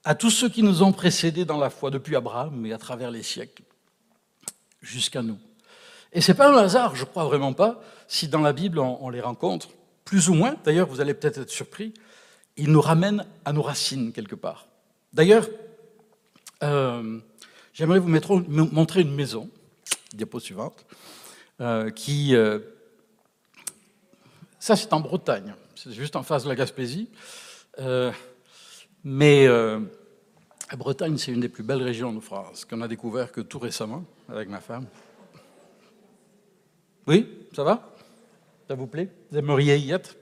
à 0.04 0.14
tous 0.14 0.30
ceux 0.30 0.50
qui 0.50 0.62
nous 0.62 0.84
ont 0.84 0.92
précédés 0.92 1.46
dans 1.46 1.58
la 1.58 1.70
foi, 1.70 1.90
depuis 1.90 2.18
Abraham 2.18 2.66
et 2.66 2.74
à 2.74 2.78
travers 2.78 3.10
les 3.10 3.24
siècles, 3.24 3.64
jusqu'à 4.82 5.22
nous. 5.22 5.40
Et 6.12 6.20
ce 6.20 6.32
n'est 6.32 6.38
pas 6.38 6.52
un 6.52 6.58
hasard, 6.58 6.98
je 6.98 7.06
crois 7.06 7.24
vraiment 7.24 7.54
pas, 7.54 7.82
si 8.10 8.28
dans 8.28 8.42
la 8.42 8.52
Bible 8.52 8.80
on, 8.80 9.10
les 9.10 9.22
rencontre, 9.22 9.70
plus 10.04 10.28
ou 10.30 10.34
moins, 10.34 10.56
d'ailleurs 10.66 10.88
vous 10.88 11.00
allez 11.00 11.14
peut-être 11.14 11.40
être 11.40 11.50
surpris, 11.50 11.94
ils 12.58 12.72
nous 12.72 12.82
ramènent 12.82 13.26
à 13.46 13.54
nos 13.54 13.62
racines 13.62 14.12
quelque 14.12 14.36
part. 14.36 14.68
D'ailleurs, 15.14 15.48
euh, 16.64 17.20
j'aimerais 17.74 18.00
vous 18.00 18.10
montrer 18.10 19.02
une 19.02 19.16
maison, 19.16 19.50
diapo 20.14 20.42
suivante, 20.42 20.86
euh, 21.62 21.90
qui... 21.90 22.36
Euh, 22.36 22.60
ça, 24.68 24.76
c'est 24.76 24.92
en 24.92 25.00
Bretagne. 25.00 25.54
C'est 25.76 25.94
juste 25.94 26.18
en 26.18 26.24
face 26.24 26.44
de 26.44 26.50
la 26.50 26.56
Gaspésie. 26.56 27.10
Euh, 27.80 28.12
mais 29.02 29.48
euh, 29.48 29.80
la 30.70 30.76
Bretagne, 30.76 31.18
c'est 31.18 31.32
une 31.32 31.40
des 31.40 31.48
plus 31.48 31.64
belles 31.64 31.82
régions 31.82 32.12
de 32.12 32.20
France 32.20 32.66
qu'on 32.66 32.82
a 32.82 32.90
découvert 32.90 33.32
que 33.32 33.40
tout 33.40 33.60
récemment 33.60 34.04
avec 34.28 34.50
ma 34.50 34.60
femme. 34.60 34.86
Oui, 37.08 37.48
ça 37.56 37.64
va? 37.64 37.96
Ça 38.68 38.76
vous 38.76 38.88
plaît? 38.88 39.08
Vous 39.32 39.38
aimeriez 39.38 39.78
y 39.78 39.94
être? 39.94 40.18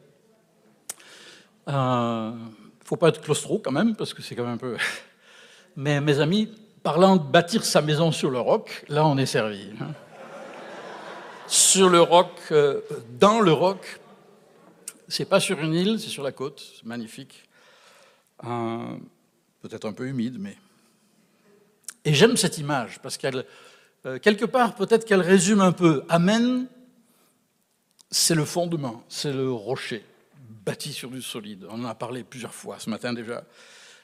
Il 1.68 1.74
euh, 1.74 2.30
ne 2.30 2.86
faut 2.86 2.98
pas 2.98 3.10
être 3.10 3.22
claustro 3.22 3.58
quand 3.58 3.72
même, 3.72 3.96
parce 3.96 4.14
que 4.14 4.22
c'est 4.22 4.36
quand 4.36 4.44
même 4.44 4.54
un 4.54 4.58
peu... 4.58 4.78
Mais 5.75 6.00
mes 6.02 6.20
amis, 6.20 6.54
parlant 6.84 7.16
de 7.16 7.24
bâtir 7.24 7.66
sa 7.66 7.82
maison 7.82 8.12
sur 8.12 8.30
le 8.30 8.40
roc, 8.40 8.86
là 8.90 9.08
on 9.08 9.18
est 9.18 9.25
servi. 9.25 9.72
Hein. 9.82 9.94
sur 11.48 11.90
le 11.90 12.00
roc, 12.00 12.54
dans 13.20 13.42
le 13.42 13.52
roc, 13.52 14.00
c'est 15.08 15.26
pas 15.26 15.40
sur 15.40 15.60
une 15.60 15.74
île, 15.74 16.00
c'est 16.00 16.10
sur 16.10 16.24
la 16.24 16.32
côte, 16.32 16.82
magnifique. 16.84 17.48
Peut-être 18.40 19.86
un 19.86 19.94
peu 19.94 20.08
humide, 20.08 20.38
mais. 20.40 20.56
Et 22.04 22.14
j'aime 22.14 22.38
cette 22.38 22.60
image 22.60 23.00
parce 23.02 23.18
qu'elle, 23.18 23.46
euh, 24.06 24.20
quelque 24.20 24.46
part, 24.46 24.76
peut-être 24.76 25.06
qu'elle 25.06 25.22
résume 25.22 25.60
un 25.60 25.72
peu. 25.72 26.04
Amen, 26.08 26.68
c'est 28.12 28.36
le 28.36 28.46
fondement, 28.46 29.04
c'est 29.10 29.34
le 29.34 29.52
rocher 29.52 30.06
bâti 30.66 30.94
sur 30.94 31.10
du 31.10 31.22
solide. 31.22 31.66
On 31.70 31.84
en 31.84 31.86
a 31.86 31.96
parlé 31.96 32.24
plusieurs 32.24 32.54
fois 32.54 32.78
ce 32.80 32.90
matin 32.90 33.14
déjà. 33.14 33.44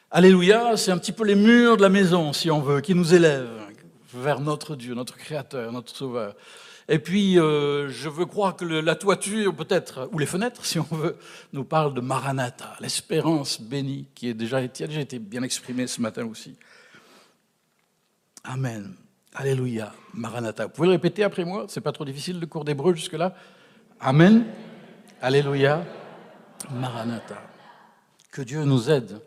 Alléluia, 0.09 0.75
c'est 0.77 0.91
un 0.91 0.97
petit 0.97 1.11
peu 1.11 1.23
les 1.23 1.35
murs 1.35 1.77
de 1.77 1.81
la 1.81 1.89
maison, 1.89 2.33
si 2.33 2.51
on 2.51 2.59
veut, 2.59 2.81
qui 2.81 2.95
nous 2.95 3.13
élèvent 3.13 3.49
vers 4.13 4.39
notre 4.41 4.75
Dieu, 4.75 4.93
notre 4.93 5.15
Créateur, 5.15 5.71
notre 5.71 5.95
Sauveur. 5.95 6.35
Et 6.93 6.99
puis, 6.99 7.39
euh, 7.39 7.87
je 7.87 8.09
veux 8.09 8.25
croire 8.25 8.57
que 8.57 8.65
la 8.65 8.95
toiture, 8.95 9.55
peut-être, 9.55 10.09
ou 10.11 10.19
les 10.19 10.25
fenêtres, 10.25 10.65
si 10.65 10.77
on 10.77 10.83
veut, 10.83 11.15
nous 11.53 11.63
parle 11.63 11.93
de 11.93 12.01
Maranatha, 12.01 12.75
l'espérance 12.81 13.61
bénie, 13.61 14.07
qui 14.13 14.27
est 14.27 14.33
déjà, 14.33 14.57
a 14.57 14.67
déjà 14.67 14.99
été 14.99 15.17
bien 15.17 15.41
exprimée 15.41 15.87
ce 15.87 16.01
matin 16.01 16.25
aussi. 16.25 16.57
Amen. 18.43 18.93
Alléluia. 19.33 19.93
Maranatha. 20.13 20.65
Vous 20.65 20.71
pouvez 20.71 20.89
le 20.89 20.95
répéter 20.95 21.23
après 21.23 21.45
moi 21.45 21.65
C'est 21.69 21.79
pas 21.79 21.93
trop 21.93 22.03
difficile 22.03 22.41
le 22.41 22.45
cours 22.45 22.65
d'hébreu 22.65 22.93
jusque-là 22.93 23.35
Amen. 24.01 24.43
Alléluia. 25.21 25.85
Maranatha. 26.71 27.41
Que 28.33 28.41
Dieu 28.41 28.65
nous 28.65 28.91
aide 28.91 29.21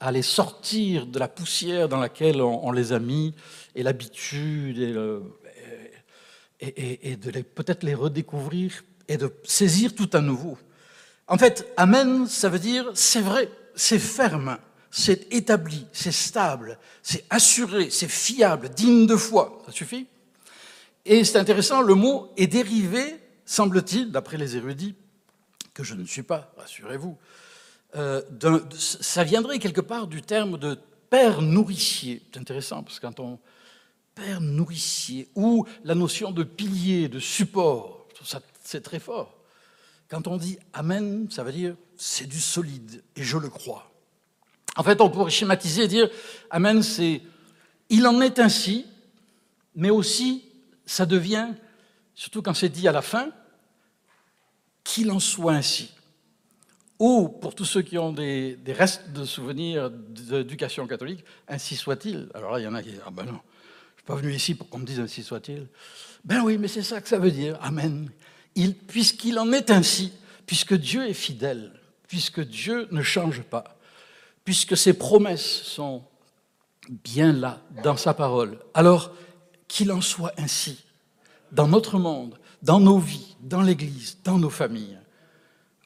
à 0.00 0.10
les 0.10 0.22
sortir 0.22 1.06
de 1.06 1.20
la 1.20 1.28
poussière 1.28 1.88
dans 1.88 2.00
laquelle 2.00 2.42
on, 2.42 2.72
les 2.72 2.92
a 2.92 2.98
mis, 2.98 3.34
et 3.76 3.84
l'habitude, 3.84 4.78
et 4.78 4.92
le, 4.92 5.22
et, 6.60 7.16
de 7.16 7.30
peut-être 7.42 7.82
les 7.82 7.94
redécouvrir 7.94 8.84
et 9.08 9.16
de 9.16 9.32
saisir 9.44 9.94
tout 9.94 10.10
à 10.12 10.20
nouveau. 10.20 10.56
En 11.26 11.38
fait, 11.38 11.72
Amen, 11.76 12.26
ça 12.26 12.48
veut 12.48 12.58
dire 12.58 12.90
c'est 12.94 13.20
vrai, 13.20 13.50
c'est 13.74 13.98
ferme, 13.98 14.58
c'est 14.90 15.32
établi, 15.32 15.86
c'est 15.92 16.12
stable, 16.12 16.78
c'est 17.02 17.24
assuré, 17.30 17.90
c'est 17.90 18.08
fiable, 18.08 18.68
digne 18.70 19.06
de 19.06 19.16
foi. 19.16 19.62
Ça 19.66 19.72
suffit 19.72 20.06
Et 21.04 21.24
c'est 21.24 21.38
intéressant, 21.38 21.82
le 21.82 21.94
mot 21.94 22.32
est 22.36 22.46
dérivé, 22.46 23.16
semble-t-il, 23.44 24.12
d'après 24.12 24.36
les 24.36 24.56
érudits, 24.56 24.94
que 25.72 25.82
je 25.82 25.94
ne 25.94 26.04
suis 26.04 26.22
pas, 26.22 26.52
rassurez-vous, 26.56 27.18
euh, 27.96 28.22
ça 28.78 29.24
viendrait 29.24 29.58
quelque 29.58 29.80
part 29.80 30.06
du 30.06 30.22
terme 30.22 30.58
de 30.58 30.78
père 31.10 31.42
nourricier. 31.42 32.22
C'est 32.32 32.40
intéressant 32.40 32.82
parce 32.82 32.98
que 32.98 33.06
quand 33.06 33.20
on 33.20 33.38
père 34.14 34.40
nourricier 34.40 35.28
ou 35.34 35.66
la 35.84 35.94
notion 35.94 36.30
de 36.30 36.42
pilier, 36.42 37.08
de 37.08 37.18
support, 37.18 38.06
c'est 38.62 38.82
très 38.82 39.00
fort. 39.00 39.36
Quand 40.08 40.26
on 40.26 40.36
dit 40.36 40.58
Amen, 40.72 41.28
ça 41.30 41.44
veut 41.44 41.52
dire 41.52 41.76
c'est 41.96 42.26
du 42.26 42.40
solide 42.40 43.02
et 43.16 43.22
je 43.22 43.36
le 43.38 43.48
crois. 43.48 43.90
En 44.76 44.82
fait, 44.82 45.00
on 45.00 45.10
pourrait 45.10 45.30
schématiser 45.30 45.84
et 45.84 45.88
dire 45.88 46.08
Amen, 46.50 46.82
c'est 46.82 47.22
il 47.90 48.06
en 48.06 48.20
est 48.20 48.38
ainsi, 48.38 48.86
mais 49.74 49.90
aussi 49.90 50.44
ça 50.86 51.06
devient, 51.06 51.48
surtout 52.14 52.42
quand 52.42 52.54
c'est 52.54 52.68
dit 52.68 52.88
à 52.88 52.92
la 52.92 53.02
fin, 53.02 53.30
qu'il 54.82 55.10
en 55.10 55.20
soit 55.20 55.54
ainsi. 55.54 55.92
Ou, 56.98 57.28
pour 57.28 57.54
tous 57.54 57.64
ceux 57.64 57.82
qui 57.82 57.98
ont 57.98 58.12
des, 58.12 58.56
restes 58.68 59.10
de 59.10 59.24
souvenirs 59.24 59.90
d'éducation 59.90 60.86
catholique, 60.86 61.24
ainsi 61.48 61.74
soit-il. 61.74 62.28
Alors 62.34 62.52
là, 62.52 62.60
il 62.60 62.64
y 62.64 62.66
en 62.68 62.74
a 62.74 62.82
qui 62.82 62.90
disent 62.90 63.02
Ah 63.04 63.10
ben 63.10 63.24
non, 63.24 63.40
pas 64.04 64.14
venu 64.16 64.32
ici 64.32 64.54
pour 64.54 64.68
qu'on 64.68 64.78
me 64.78 64.84
dise 64.84 65.00
ainsi 65.00 65.22
soit-il. 65.22 65.66
Ben 66.24 66.42
oui, 66.42 66.58
mais 66.58 66.68
c'est 66.68 66.82
ça 66.82 67.00
que 67.00 67.08
ça 67.08 67.18
veut 67.18 67.30
dire. 67.30 67.58
Amen. 67.62 68.10
Puisqu'il 68.86 69.38
en 69.38 69.52
est 69.52 69.70
ainsi, 69.70 70.12
puisque 70.46 70.74
Dieu 70.74 71.08
est 71.08 71.14
fidèle, 71.14 71.72
puisque 72.06 72.40
Dieu 72.40 72.86
ne 72.90 73.02
change 73.02 73.42
pas, 73.42 73.76
puisque 74.44 74.76
ses 74.76 74.92
promesses 74.92 75.62
sont 75.62 76.04
bien 76.88 77.32
là 77.32 77.60
dans 77.82 77.96
sa 77.96 78.14
parole, 78.14 78.58
alors 78.74 79.12
qu'il 79.68 79.90
en 79.90 80.00
soit 80.00 80.32
ainsi 80.36 80.84
dans 81.50 81.66
notre 81.66 81.98
monde, 81.98 82.38
dans 82.62 82.80
nos 82.80 82.98
vies, 82.98 83.36
dans 83.40 83.62
l'Église, 83.62 84.18
dans 84.22 84.38
nos 84.38 84.50
familles. 84.50 84.98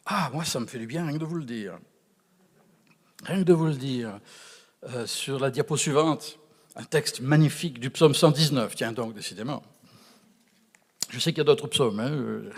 Ah, 0.06 0.30
moi, 0.32 0.44
ça 0.44 0.58
me 0.58 0.66
fait 0.66 0.78
du 0.78 0.86
bien 0.86 1.04
rien 1.06 1.14
que 1.14 1.18
de 1.18 1.24
vous 1.24 1.36
le 1.36 1.44
dire. 1.44 1.78
Rien 3.24 3.38
que 3.38 3.44
de 3.44 3.52
vous 3.52 3.66
le 3.66 3.74
dire. 3.74 4.20
Euh, 4.84 5.06
sur 5.06 5.40
la 5.40 5.50
diapo 5.50 5.76
suivante, 5.76 6.38
un 6.78 6.84
texte 6.84 7.20
magnifique 7.20 7.80
du 7.80 7.90
psaume 7.90 8.14
119. 8.14 8.74
Tiens 8.76 8.92
donc, 8.92 9.12
décidément. 9.12 9.62
Je 11.10 11.18
sais 11.18 11.32
qu'il 11.32 11.38
y 11.38 11.40
a 11.42 11.44
d'autres 11.44 11.66
psaumes. 11.66 11.98
Hein, 12.00 12.10
euh. 12.10 12.52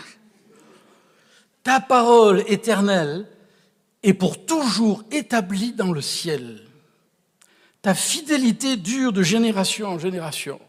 Ta 1.63 1.79
parole 1.79 2.43
éternelle 2.47 3.27
est 4.03 4.13
pour 4.13 4.45
toujours 4.45 5.03
établie 5.11 5.73
dans 5.73 5.91
le 5.91 6.01
ciel. 6.01 6.61
Ta 7.81 7.95
fidélité 7.95 8.77
dure 8.77 9.11
de 9.11 9.23
génération 9.23 9.87
en 9.87 9.99
génération. 9.99 10.59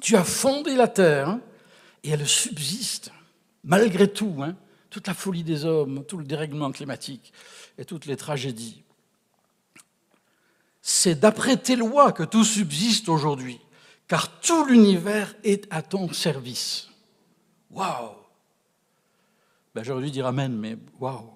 Tu 0.00 0.16
as 0.16 0.24
fondé 0.24 0.74
la 0.74 0.88
terre 0.88 1.28
hein, 1.28 1.40
et 2.02 2.10
elle 2.10 2.26
subsiste, 2.26 3.12
malgré 3.64 4.08
tout, 4.08 4.36
hein, 4.40 4.56
toute 4.88 5.06
la 5.06 5.14
folie 5.14 5.44
des 5.44 5.66
hommes, 5.66 6.04
tout 6.06 6.16
le 6.16 6.24
dérèglement 6.24 6.72
climatique 6.72 7.32
et 7.76 7.84
toutes 7.84 8.06
les 8.06 8.16
tragédies. 8.16 8.83
C'est 10.86 11.18
d'après 11.18 11.56
tes 11.56 11.76
lois 11.76 12.12
que 12.12 12.24
tout 12.24 12.44
subsiste 12.44 13.08
aujourd'hui, 13.08 13.58
car 14.06 14.38
tout 14.40 14.66
l'univers 14.66 15.34
est 15.42 15.66
à 15.70 15.80
ton 15.80 16.12
service. 16.12 16.90
Waouh 17.70 18.10
ben, 19.74 19.82
J'aurais 19.82 20.02
dû 20.04 20.10
dire 20.10 20.26
Amen, 20.26 20.54
mais 20.54 20.76
waouh 21.00 21.30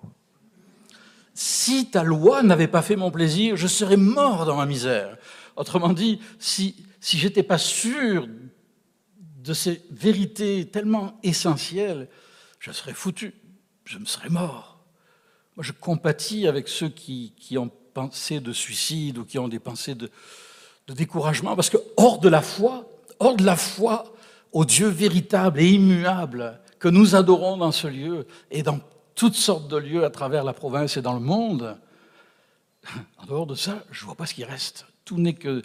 Si 1.32 1.90
ta 1.90 2.02
loi 2.02 2.42
n'avait 2.42 2.68
pas 2.68 2.82
fait 2.82 2.94
mon 2.94 3.10
plaisir, 3.10 3.56
je 3.56 3.66
serais 3.66 3.96
mort 3.96 4.44
dans 4.44 4.56
ma 4.56 4.66
misère. 4.66 5.16
Autrement 5.56 5.94
dit, 5.94 6.20
si, 6.38 6.84
si 7.00 7.16
j'étais 7.16 7.42
pas 7.42 7.56
sûr 7.56 8.28
de 9.16 9.54
ces 9.54 9.82
vérités 9.90 10.68
tellement 10.68 11.18
essentielles, 11.22 12.10
je 12.60 12.70
serais 12.70 12.92
foutu, 12.92 13.32
je 13.86 13.96
me 13.96 14.04
serais 14.04 14.28
mort. 14.28 14.84
Moi, 15.56 15.64
je 15.64 15.72
compatis 15.72 16.46
avec 16.46 16.68
ceux 16.68 16.90
qui, 16.90 17.32
ont 17.56 17.72
de 18.06 18.52
suicide 18.52 19.18
ou 19.18 19.24
qui 19.24 19.38
ont 19.38 19.48
des 19.48 19.58
pensées 19.58 19.94
de, 19.94 20.10
découragement, 20.88 21.54
parce 21.54 21.68
que 21.68 21.76
hors 21.96 22.18
de 22.18 22.28
la 22.28 22.40
foi, 22.40 22.88
hors 23.18 23.36
de 23.36 23.44
la 23.44 23.56
foi 23.56 24.12
au 24.52 24.64
Dieu 24.64 24.88
véritable 24.88 25.60
et 25.60 25.68
immuable 25.68 26.60
que 26.78 26.88
nous 26.88 27.14
adorons 27.14 27.58
dans 27.58 27.72
ce 27.72 27.88
lieu 27.88 28.26
et 28.50 28.62
dans 28.62 28.80
toutes 29.14 29.34
sortes 29.34 29.68
de 29.68 29.76
lieux 29.76 30.04
à 30.04 30.10
travers 30.10 30.44
la 30.44 30.54
province 30.54 30.96
et 30.96 31.02
dans 31.02 31.12
le 31.12 31.20
monde, 31.20 31.76
en 33.18 33.26
dehors 33.26 33.46
de 33.46 33.54
ça, 33.54 33.84
je 33.90 34.02
ne 34.02 34.06
vois 34.06 34.14
pas 34.14 34.24
ce 34.24 34.32
qui 34.32 34.44
reste. 34.44 34.86
Tout 35.04 35.18
n'est 35.18 35.34
que 35.34 35.62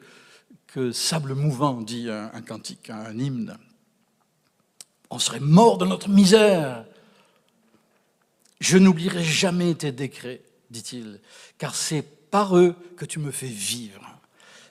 que 0.74 0.92
sable 0.92 1.36
mouvant, 1.36 1.82
dit 1.82 2.10
un, 2.10 2.42
cantique, 2.42 2.90
un 2.90 3.16
hymne. 3.16 3.60
On 5.12 5.20
serait 5.20 5.40
mort 5.40 5.78
de 5.78 5.86
notre 5.86 6.10
misère. 6.10 6.86
Je 8.60 8.80
n'oublierai 8.80 9.24
jamais 9.24 9.76
tes 9.76 9.92
décrets, 9.92 10.42
dit-il, 10.72 11.20
car 11.60 11.76
c'est 11.76 12.08
par 12.34 12.58
eux 12.58 12.74
que 12.98 13.06
tu 13.06 13.20
me 13.20 13.30
fais 13.30 13.46
vivre. 13.46 14.02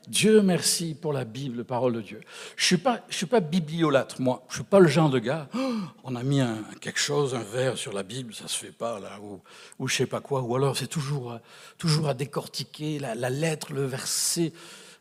Dieu 0.09 0.43
merci 0.43 0.97
pour 1.01 1.13
la 1.13 1.25
Bible, 1.25 1.63
parole 1.63 1.93
de 1.93 2.01
Dieu. 2.01 2.21
Je 2.57 2.65
ne 2.65 2.67
suis, 2.67 2.77
pas, 2.77 3.07
suis 3.09 3.27
pas 3.27 3.39
bibliolâtre, 3.39 4.21
moi. 4.21 4.43
Je 4.49 4.55
ne 4.55 4.57
suis 4.63 4.69
pas 4.69 4.81
le 4.81 4.89
genre 4.89 5.11
de 5.11 5.21
gars, 5.21 5.49
oh, 5.55 5.75
on 6.03 6.17
a 6.17 6.25
mis 6.25 6.41
quelque 6.81 6.99
chose, 6.99 7.37
un 7.37 7.45
verre 7.45 7.79
sur 7.79 7.93
la 7.93 8.03
Bible, 8.03 8.35
ça 8.35 8.43
ne 8.43 8.49
se 8.49 8.59
fait 8.59 8.73
pas, 8.73 8.99
là, 8.99 9.21
ou, 9.23 9.41
ou 9.79 9.87
je 9.87 9.95
ne 9.95 9.97
sais 9.99 10.07
pas 10.07 10.21
quoi. 10.21 10.43
Ou 10.43 10.57
alors 10.57 10.77
c'est 10.77 10.89
toujours, 10.89 11.39
toujours 11.79 12.09
à 12.09 12.15
décortiquer 12.15 12.99
la, 12.99 13.15
la 13.15 13.31
lettre, 13.31 13.73
le 13.73 13.87
verset. 13.87 14.53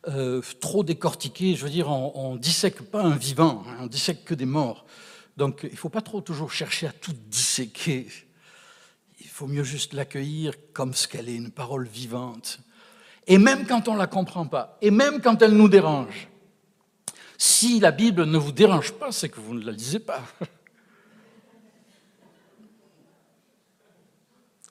Euh, 0.08 0.44
trop 0.60 0.84
décortiqué. 0.84 1.56
Je 1.56 1.64
veux 1.64 1.72
dire, 1.72 1.90
on, 1.90 2.36
ne 2.36 2.40
dissèque 2.40 2.84
pas 2.84 3.02
un 3.02 3.16
vivant, 3.16 3.64
hein, 3.68 3.78
on 3.80 3.88
dissèque 3.88 4.24
que 4.24 4.36
des 4.36 4.46
morts. 4.46 4.86
Donc 5.36 5.62
il 5.64 5.72
ne 5.72 5.78
faut 5.78 5.90
pas 5.90 6.02
trop 6.02 6.22
toujours 6.22 6.52
chercher 6.52 6.86
à 6.86 6.92
tout 6.92 7.14
disséquer. 7.28 8.08
Faut 9.42 9.48
mieux 9.48 9.64
juste 9.64 9.94
l'accueillir 9.94 10.54
comme 10.72 10.94
ce 10.94 11.08
qu'elle 11.08 11.28
est, 11.28 11.34
une 11.34 11.50
parole 11.50 11.88
vivante. 11.88 12.60
Et 13.26 13.40
même 13.40 13.66
quand 13.66 13.88
on 13.88 13.96
ne 13.96 13.98
la 13.98 14.06
comprend 14.06 14.46
pas, 14.46 14.78
et 14.84 14.92
même 14.92 15.20
quand 15.20 15.42
elle 15.42 15.54
nous 15.54 15.68
dérange, 15.68 16.28
si 17.40 17.80
la 17.80 17.90
Bible 17.90 18.26
ne 18.26 18.38
vous 18.38 18.52
dérange 18.52 18.92
pas, 18.92 19.12
c'est 19.12 19.30
que 19.30 19.40
vous 19.40 19.56
ne 19.56 19.66
la 19.66 19.72
lisez 19.72 19.98
pas. 19.98 20.22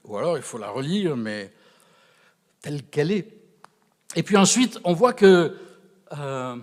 Ou 0.04 0.16
alors 0.16 0.36
il 0.36 0.44
faut 0.44 0.58
la 0.58 0.70
relire, 0.70 1.16
mais 1.16 1.52
telle 2.62 2.84
qu'elle 2.84 3.10
est. 3.10 3.26
Et 4.14 4.22
puis 4.22 4.36
ensuite, 4.36 4.78
on 4.84 4.92
voit 4.92 5.14
que, 5.14 5.56
euh, 6.16 6.56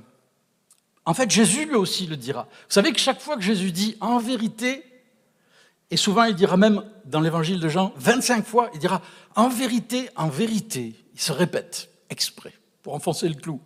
en 1.03 1.13
fait, 1.13 1.29
Jésus 1.29 1.65
lui 1.65 1.75
aussi 1.75 2.07
le 2.07 2.15
dira. 2.15 2.43
Vous 2.43 2.73
savez 2.73 2.93
que 2.93 2.99
chaque 2.99 3.19
fois 3.19 3.35
que 3.35 3.43
Jésus 3.43 3.73
dit 3.73 3.97
en 3.99 4.17
vérité, 4.17 4.85
et 5.89 5.97
souvent 5.97 6.23
il 6.23 6.35
dira 6.35 6.57
même 6.57 6.83
dans 7.05 7.21
l'évangile 7.21 7.59
de 7.59 7.69
Jean 7.69 7.93
25 7.97 8.45
fois, 8.45 8.69
il 8.73 8.79
dira 8.79 9.01
en 9.35 9.49
vérité, 9.49 10.09
en 10.15 10.27
vérité. 10.27 10.95
Il 11.13 11.21
se 11.21 11.31
répète 11.31 11.89
exprès 12.09 12.53
pour 12.83 12.93
enfoncer 12.93 13.27
le 13.27 13.35
clou. 13.35 13.61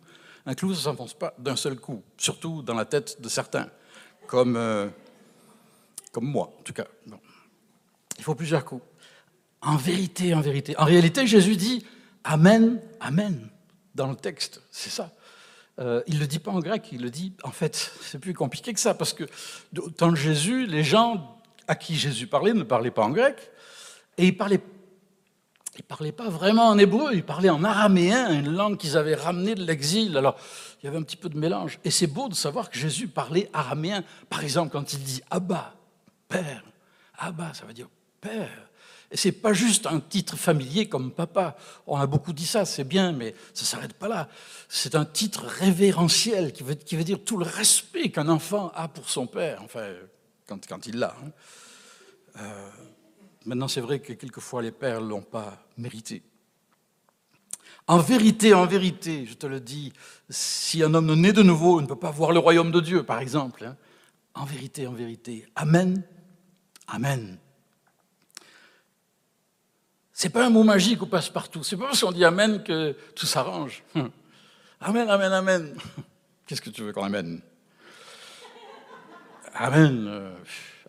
Un 0.45 0.55
clou, 0.55 0.73
ça 0.73 0.79
ne 0.79 0.84
s'enfonce 0.84 1.13
pas 1.13 1.34
d'un 1.38 1.55
seul 1.55 1.77
coup, 1.77 2.03
surtout 2.17 2.62
dans 2.62 2.73
la 2.73 2.86
tête 2.86 3.21
de 3.21 3.29
certains, 3.29 3.69
comme, 4.27 4.55
euh, 4.55 4.88
comme 6.12 6.25
moi 6.25 6.53
en 6.60 6.63
tout 6.63 6.73
cas. 6.73 6.86
Il 8.17 8.23
faut 8.23 8.36
plusieurs 8.36 8.65
coups. 8.65 8.84
En 9.62 9.75
vérité, 9.75 10.34
en 10.34 10.41
vérité. 10.41 10.77
En 10.77 10.86
réalité, 10.86 11.27
Jésus 11.27 11.55
dit 11.55 11.86
Amen, 12.23 12.81
Amen 12.99 13.49
dans 13.95 14.07
le 14.07 14.15
texte, 14.15 14.62
c'est 14.71 14.89
ça. 14.89 15.12
Euh, 15.79 16.03
il 16.07 16.15
ne 16.15 16.19
le 16.19 16.27
dit 16.27 16.39
pas 16.39 16.51
en 16.51 16.60
grec, 16.60 16.89
il 16.91 17.01
le 17.01 17.10
dit, 17.10 17.34
en 17.43 17.51
fait, 17.51 17.91
c'est 18.01 18.19
plus 18.19 18.34
compliqué 18.34 18.73
que 18.73 18.79
ça, 18.79 18.93
parce 18.93 19.13
que 19.13 19.23
de 19.73 20.15
Jésus, 20.15 20.65
les 20.65 20.84
gens 20.84 21.40
à 21.71 21.75
qui 21.75 21.95
Jésus 21.95 22.27
parlait 22.27 22.53
ne 22.53 22.63
parlaient 22.63 22.91
pas 22.91 23.03
en 23.03 23.12
grec, 23.12 23.49
et 24.17 24.27
ils 24.27 24.36
parlaient, 24.36 24.60
ils 25.77 25.84
parlaient 25.84 26.12
pas 26.12 26.27
vraiment 26.27 26.67
en 26.67 26.77
hébreu, 26.77 27.12
ils 27.13 27.23
parlaient 27.23 27.49
en 27.49 27.63
araméen, 27.63 28.29
une 28.38 28.53
langue 28.53 28.75
qu'ils 28.75 28.97
avaient 28.97 29.15
ramenée 29.15 29.55
de 29.55 29.63
l'exil. 29.63 30.17
Alors, 30.17 30.36
il 30.81 30.86
y 30.86 30.89
avait 30.89 30.97
un 30.97 31.03
petit 31.03 31.15
peu 31.15 31.29
de 31.29 31.38
mélange. 31.38 31.79
Et 31.86 31.89
c'est 31.89 32.07
beau 32.07 32.27
de 32.27 32.34
savoir 32.34 32.69
que 32.69 32.77
Jésus 32.77 33.07
parlait 33.07 33.49
araméen. 33.53 34.03
Par 34.29 34.43
exemple, 34.43 34.69
quand 34.73 34.91
il 34.91 34.99
dit 34.99 35.21
Abba, 35.29 35.73
Père, 36.27 36.62
Abba, 37.17 37.53
ça 37.53 37.63
veut 37.65 37.73
dire 37.73 37.88
Père. 38.19 38.67
Et 39.10 39.15
c'est 39.15 39.31
pas 39.31 39.53
juste 39.53 39.88
un 39.88 40.01
titre 40.01 40.36
familier 40.36 40.89
comme 40.89 41.13
papa. 41.13 41.55
On 41.88 41.95
a 41.95 42.05
beaucoup 42.05 42.34
dit 42.34 42.45
ça, 42.45 42.65
c'est 42.65 42.84
bien, 42.84 43.13
mais 43.13 43.34
ça 43.53 43.63
s'arrête 43.63 43.93
pas 43.93 44.10
là. 44.10 44.27
C'est 44.67 44.95
un 44.95 45.05
titre 45.05 45.45
révérentiel 45.45 46.51
qui 46.51 46.63
veut, 46.63 46.75
qui 46.75 46.97
veut, 46.97 47.05
dire 47.05 47.23
tout 47.23 47.38
le 47.38 47.45
respect 47.45 48.10
qu'un 48.10 48.27
enfant 48.27 48.73
a 48.75 48.89
pour 48.89 49.10
son 49.10 49.25
père, 49.25 49.62
enfin, 49.63 49.88
quand, 50.47 50.67
quand 50.67 50.86
il 50.86 50.99
l'a. 50.99 51.15
Hein. 51.23 51.31
Euh, 52.38 52.70
maintenant, 53.46 53.67
c'est 53.67 53.82
vrai 53.82 54.00
que 54.00 54.13
quelquefois 54.13 54.62
les 54.62 54.72
pères 54.72 55.02
ne 55.02 55.08
l'ont 55.08 55.22
pas 55.22 55.65
mérité. 55.78 56.24
En 57.88 57.98
vérité, 57.98 58.54
en 58.54 58.65
vérité, 58.65 59.26
je 59.26 59.34
te 59.34 59.48
le 59.48 59.60
dis, 59.60 59.91
si 60.30 60.84
un 60.84 60.94
homme 60.94 61.08
ne 61.08 61.15
naît 61.15 61.34
de 61.34 61.44
nouveau, 61.44 61.80
il 61.80 61.84
ne 61.84 61.88
peut 61.88 61.96
pas 61.96 62.12
voir 62.12 62.32
le 62.32 62.39
royaume 62.39 62.72
de 62.72 62.80
Dieu, 62.80 63.04
par 63.04 63.20
exemple. 63.20 63.65
Hein. 63.65 63.76
En 64.34 64.46
vérité, 64.46 64.88
en 64.88 64.94
vérité. 64.94 65.46
Amen. 65.56 66.04
Amen. 66.88 67.38
C'est 70.13 70.30
pas 70.30 70.46
un 70.46 70.50
mot 70.50 70.63
magique 70.63 71.02
ou 71.02 71.08
passe-partout. 71.08 71.63
C'est 71.63 71.78
pas 71.78 71.86
parce 71.86 72.02
qu'on 72.02 72.12
dit 72.12 72.24
Amen 72.24 72.63
que 72.63 72.96
tout 73.15 73.26
s'arrange. 73.26 73.84
Amen, 74.80 75.10
Amen, 75.10 75.34
Amen. 75.34 75.76
Qu'est-ce 76.46 76.62
que 76.62 76.70
tu 76.70 76.84
veux 76.84 76.94
qu'on 76.94 77.04
amène 77.04 77.41
Amen. 79.54 80.34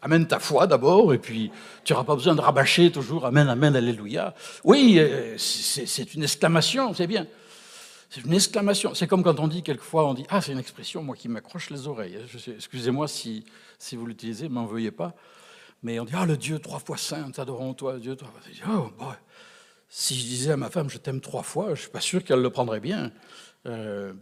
Amen 0.04 0.26
ta 0.26 0.40
foi 0.40 0.66
d'abord, 0.66 1.14
et 1.14 1.18
puis 1.18 1.52
tu 1.84 1.92
n'auras 1.92 2.04
pas 2.04 2.16
besoin 2.16 2.34
de 2.34 2.40
rabâcher 2.40 2.90
toujours 2.90 3.24
Amen, 3.24 3.48
Amen, 3.48 3.76
Alléluia. 3.76 4.34
Oui, 4.64 4.96
euh, 4.98 5.36
c'est 5.38 6.14
une 6.14 6.24
exclamation, 6.24 6.92
c'est 6.92 7.06
bien. 7.06 7.26
C'est 8.10 8.24
une 8.24 8.34
exclamation. 8.34 8.94
C'est 8.94 9.06
comme 9.06 9.22
quand 9.22 9.38
on 9.38 9.46
dit 9.46 9.62
quelquefois, 9.62 10.06
on 10.06 10.14
dit 10.14 10.26
Ah, 10.28 10.40
c'est 10.40 10.52
une 10.52 10.58
expression, 10.58 11.02
moi, 11.04 11.14
qui 11.14 11.28
m'accroche 11.28 11.70
les 11.70 11.86
oreilles. 11.86 12.18
Excusez-moi 12.48 13.06
si, 13.06 13.44
si 13.78 13.96
vous 13.96 14.04
l'utilisez, 14.04 14.48
m'en 14.48 14.66
veuillez 14.66 14.90
pas. 14.90 15.14
Mais 15.84 16.00
on 16.00 16.04
dit 16.04 16.12
Ah, 16.16 16.26
le 16.26 16.36
Dieu 16.36 16.58
trois 16.58 16.80
fois 16.80 16.96
saint, 16.96 17.30
adorons-toi, 17.38 17.98
Dieu 18.00 18.16
trois 18.16 18.30
fois. 18.30 18.90
Oh, 19.00 19.12
si 19.88 20.18
je 20.18 20.24
disais 20.24 20.52
à 20.52 20.56
ma 20.56 20.68
femme 20.68 20.90
Je 20.90 20.98
t'aime 20.98 21.20
trois 21.20 21.44
fois, 21.44 21.66
je 21.66 21.70
ne 21.70 21.76
suis 21.76 21.90
pas 21.90 22.00
sûr 22.00 22.24
qu'elle 22.24 22.42
le 22.42 22.50
prendrait 22.50 22.80
bien. 22.80 23.12
Euh, 23.66 24.12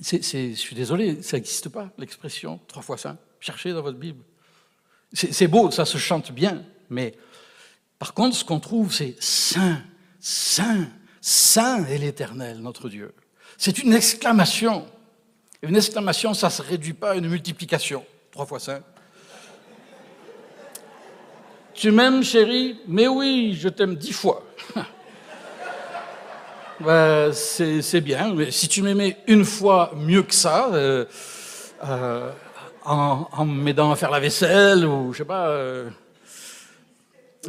je 0.00 0.54
suis 0.54 0.74
désolé, 0.74 1.22
ça 1.22 1.36
n'existe 1.36 1.68
pas, 1.68 1.90
l'expression 1.98 2.60
trois 2.66 2.82
fois 2.82 2.98
saint. 2.98 3.16
Cherchez 3.40 3.72
dans 3.72 3.82
votre 3.82 3.98
Bible. 3.98 4.22
C'est 5.12 5.48
beau, 5.48 5.70
ça 5.70 5.84
se 5.84 5.96
chante 5.96 6.32
bien, 6.32 6.64
mais 6.90 7.14
par 7.98 8.14
contre, 8.14 8.36
ce 8.36 8.44
qu'on 8.44 8.60
trouve, 8.60 8.92
c'est 8.92 9.16
Saint, 9.20 9.80
Saint, 10.20 10.86
Saint 11.20 11.84
est 11.86 11.98
l'Éternel, 11.98 12.58
notre 12.58 12.88
Dieu. 12.88 13.14
C'est 13.56 13.78
une 13.78 13.94
exclamation. 13.94 14.86
Une 15.62 15.76
exclamation, 15.76 16.34
ça 16.34 16.48
ne 16.48 16.52
se 16.52 16.62
réduit 16.62 16.92
pas 16.92 17.12
à 17.12 17.14
une 17.16 17.28
multiplication. 17.28 18.04
Trois 18.30 18.46
fois 18.46 18.60
Saint. 18.60 18.82
Tu 21.74 21.90
m'aimes, 21.90 22.22
chérie? 22.22 22.80
Mais 22.86 23.08
oui, 23.08 23.56
je 23.58 23.68
t'aime 23.68 23.96
dix 23.96 24.12
fois. 24.12 24.44
ben, 26.80 27.32
c'est 27.32 28.00
bien, 28.00 28.34
mais 28.34 28.50
si 28.50 28.68
tu 28.68 28.82
m'aimais 28.82 29.16
une 29.26 29.44
fois 29.44 29.92
mieux 29.96 30.22
que 30.22 30.34
ça, 30.34 30.68
euh, 30.72 31.04
euh, 31.84 32.30
en, 32.88 33.44
m'aidant 33.44 33.90
à 33.90 33.96
faire 33.96 34.10
la 34.10 34.20
vaisselle 34.20 34.84
ou 34.84 35.12
je 35.12 35.18
sais 35.18 35.24
pas. 35.24 35.48
Euh, 35.48 35.90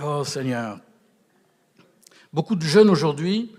oh 0.04 0.24
Seigneur. 0.24 0.80
Beaucoup 2.34 2.56
de 2.56 2.64
jeunes 2.64 2.90
aujourd'hui 2.90 3.52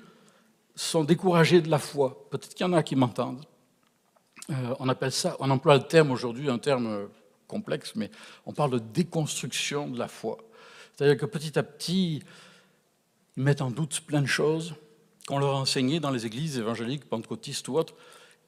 sont 0.74 1.04
découragés 1.04 1.60
de 1.60 1.70
la 1.70 1.78
foi. 1.78 2.26
Peut-être 2.30 2.54
qu'il 2.54 2.66
y 2.66 2.68
en 2.68 2.72
a 2.72 2.82
qui 2.82 2.96
m'entendent. 2.96 3.44
Euh, 4.50 4.74
on 4.78 4.88
appelle 4.88 5.12
ça, 5.12 5.36
on 5.40 5.50
emploie 5.50 5.76
le 5.76 5.82
terme 5.82 6.10
aujourd'hui, 6.10 6.50
un 6.50 6.58
terme 6.58 7.08
complexe, 7.46 7.94
mais 7.96 8.10
on 8.46 8.52
parle 8.52 8.72
de 8.72 8.78
déconstruction 8.78 9.88
de 9.88 9.98
la 9.98 10.08
foi. 10.08 10.38
C'est-à-dire 10.94 11.16
que 11.16 11.26
petit 11.26 11.58
à 11.58 11.62
petit, 11.62 12.22
ils 13.36 13.42
mettent 13.42 13.62
en 13.62 13.70
doute 13.70 14.00
plein 14.02 14.22
de 14.22 14.26
choses 14.26 14.74
qu'on 15.26 15.38
leur 15.38 15.56
a 15.56 15.60
enseignées 15.60 16.00
dans 16.00 16.10
les 16.10 16.26
églises 16.26 16.58
évangéliques, 16.58 17.08
pentecôtistes 17.08 17.68
ou 17.68 17.76
autres, 17.76 17.94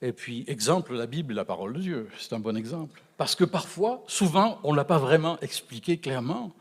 et 0.02 0.12
puis, 0.12 0.44
exemple, 0.48 0.94
la 0.94 1.06
Bible 1.06 1.32
la 1.32 1.44
parole 1.44 1.74
de 1.74 1.80
Dieu, 1.80 2.08
c'est 2.18 2.32
un 2.32 2.40
bon 2.40 2.56
exemple. 2.56 3.00
Parce 3.22 3.36
que 3.36 3.44
parfois, 3.44 4.02
souvent, 4.08 4.58
on 4.64 4.72
ne 4.72 4.76
l'a 4.76 4.84
pas 4.84 4.98
vraiment 4.98 5.38
expliqué 5.42 5.96
clairement, 5.96 6.52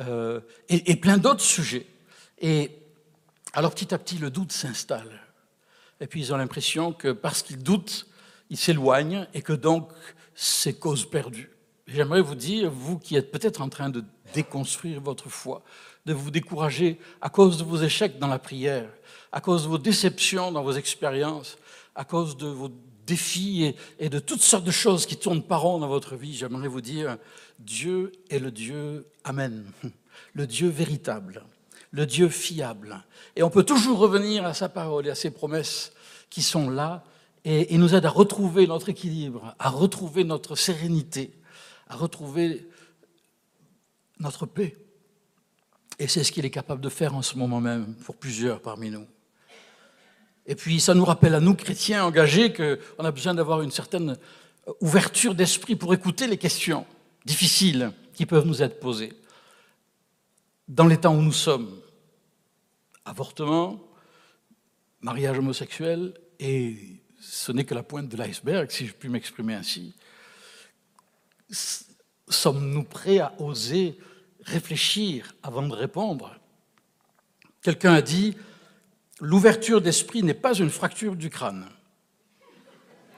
euh, 0.00 0.40
et, 0.68 0.96
plein 0.96 1.16
d'autres 1.16 1.40
sujets. 1.40 1.86
Et 2.42 2.72
alors, 3.54 3.72
petit 3.72 3.94
à 3.94 3.98
petit, 3.98 4.18
le 4.18 4.28
doute 4.28 4.52
s'installe. 4.52 5.22
Et 6.02 6.06
puis, 6.06 6.20
ils 6.20 6.34
ont 6.34 6.36
l'impression 6.36 6.92
que 6.92 7.10
parce 7.10 7.40
qu'ils 7.40 7.62
doutent, 7.62 8.06
ils 8.50 8.58
s'éloignent, 8.58 9.26
et 9.32 9.40
que 9.40 9.54
donc, 9.54 9.88
c'est 10.34 10.78
cause 10.78 11.08
perdue. 11.08 11.48
J'aimerais 11.86 12.20
vous 12.20 12.34
dire, 12.34 12.70
vous 12.70 12.98
qui 12.98 13.16
êtes 13.16 13.30
peut-être 13.30 13.62
en 13.62 13.70
train 13.70 13.88
de 13.88 14.04
déconstruire 14.34 15.00
votre 15.00 15.30
foi, 15.30 15.62
de 16.04 16.12
vous 16.12 16.30
décourager 16.30 17.00
à 17.22 17.30
cause 17.30 17.56
de 17.56 17.64
vos 17.64 17.78
échecs 17.78 18.18
dans 18.18 18.28
la 18.28 18.38
prière, 18.38 18.90
à 19.32 19.40
cause 19.40 19.62
de 19.62 19.68
vos 19.68 19.78
déceptions 19.78 20.52
dans 20.52 20.62
vos 20.62 20.72
expériences, 20.72 21.56
à 21.94 22.04
cause 22.04 22.36
de 22.36 22.46
vos 22.46 22.68
défis 23.08 23.74
et, 23.98 24.08
de 24.08 24.18
toutes 24.18 24.42
sortes 24.42 24.64
de 24.64 24.70
choses 24.70 25.06
qui 25.06 25.16
tournent 25.16 25.42
par 25.42 25.62
rond 25.62 25.78
dans 25.78 25.88
votre 25.88 26.14
vie, 26.14 26.34
j'aimerais 26.34 26.68
vous 26.68 26.82
dire, 26.82 27.16
Dieu 27.58 28.12
est 28.30 28.38
le 28.38 28.50
Dieu, 28.50 29.06
Amen, 29.24 29.64
le 30.34 30.46
Dieu 30.46 30.68
véritable, 30.68 31.42
le 31.90 32.06
Dieu 32.06 32.28
fiable. 32.28 33.02
Et 33.34 33.42
on 33.42 33.50
peut 33.50 33.64
toujours 33.64 33.98
revenir 33.98 34.44
à 34.44 34.54
sa 34.54 34.68
parole 34.68 35.06
et 35.06 35.10
à 35.10 35.14
ses 35.14 35.30
promesses 35.30 35.92
qui 36.30 36.42
sont 36.42 36.68
là 36.70 37.02
et, 37.44 37.74
et 37.74 37.78
nous 37.78 37.94
aident 37.94 38.06
à 38.06 38.10
retrouver 38.10 38.66
notre 38.66 38.90
équilibre, 38.90 39.54
à 39.58 39.70
retrouver 39.70 40.24
notre 40.24 40.54
sérénité, 40.54 41.32
à 41.88 41.96
retrouver 41.96 42.68
notre 44.20 44.44
paix. 44.44 44.76
Et 45.98 46.06
c'est 46.06 46.22
ce 46.22 46.30
qu'il 46.30 46.44
est 46.44 46.50
capable 46.50 46.82
de 46.82 46.88
faire 46.88 47.14
en 47.14 47.22
ce 47.22 47.36
moment 47.36 47.60
même 47.60 47.94
pour 48.04 48.16
plusieurs 48.16 48.60
parmi 48.60 48.90
nous. 48.90 49.06
Et 50.48 50.54
puis 50.54 50.80
ça 50.80 50.94
nous 50.94 51.04
rappelle 51.04 51.34
à 51.34 51.40
nous, 51.40 51.54
chrétiens 51.54 52.04
engagés, 52.04 52.54
qu'on 52.54 53.04
a 53.04 53.10
besoin 53.12 53.34
d'avoir 53.34 53.60
une 53.60 53.70
certaine 53.70 54.16
ouverture 54.80 55.34
d'esprit 55.34 55.76
pour 55.76 55.92
écouter 55.92 56.26
les 56.26 56.38
questions 56.38 56.86
difficiles 57.26 57.92
qui 58.14 58.24
peuvent 58.24 58.46
nous 58.46 58.62
être 58.62 58.80
posées. 58.80 59.12
Dans 60.66 60.86
les 60.86 60.96
temps 60.96 61.14
où 61.14 61.20
nous 61.20 61.32
sommes, 61.32 61.80
avortement, 63.04 63.78
mariage 65.02 65.38
homosexuel, 65.38 66.14
et 66.40 67.02
ce 67.20 67.52
n'est 67.52 67.64
que 67.64 67.74
la 67.74 67.82
pointe 67.82 68.08
de 68.08 68.16
l'iceberg, 68.16 68.70
si 68.70 68.86
je 68.86 68.94
puis 68.94 69.10
m'exprimer 69.10 69.54
ainsi. 69.54 69.94
Sommes-nous 72.28 72.84
prêts 72.84 73.18
à 73.18 73.34
oser 73.38 73.98
réfléchir 74.44 75.34
avant 75.42 75.66
de 75.66 75.74
répondre? 75.74 76.38
Quelqu'un 77.60 77.92
a 77.92 78.02
dit, 78.02 78.34
l'ouverture 79.20 79.80
d'esprit 79.80 80.22
n'est 80.22 80.34
pas 80.34 80.54
une 80.54 80.70
fracture 80.70 81.16
du 81.16 81.30
crâne. 81.30 81.66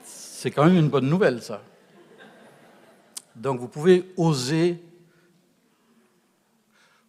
C'est 0.05 0.51
quand 0.51 0.65
même 0.65 0.77
une 0.77 0.89
bonne 0.89 1.09
nouvelle, 1.09 1.43
ça. 1.43 1.63
Donc 3.37 3.61
vous 3.61 3.69
pouvez 3.69 4.13
oser, 4.17 4.83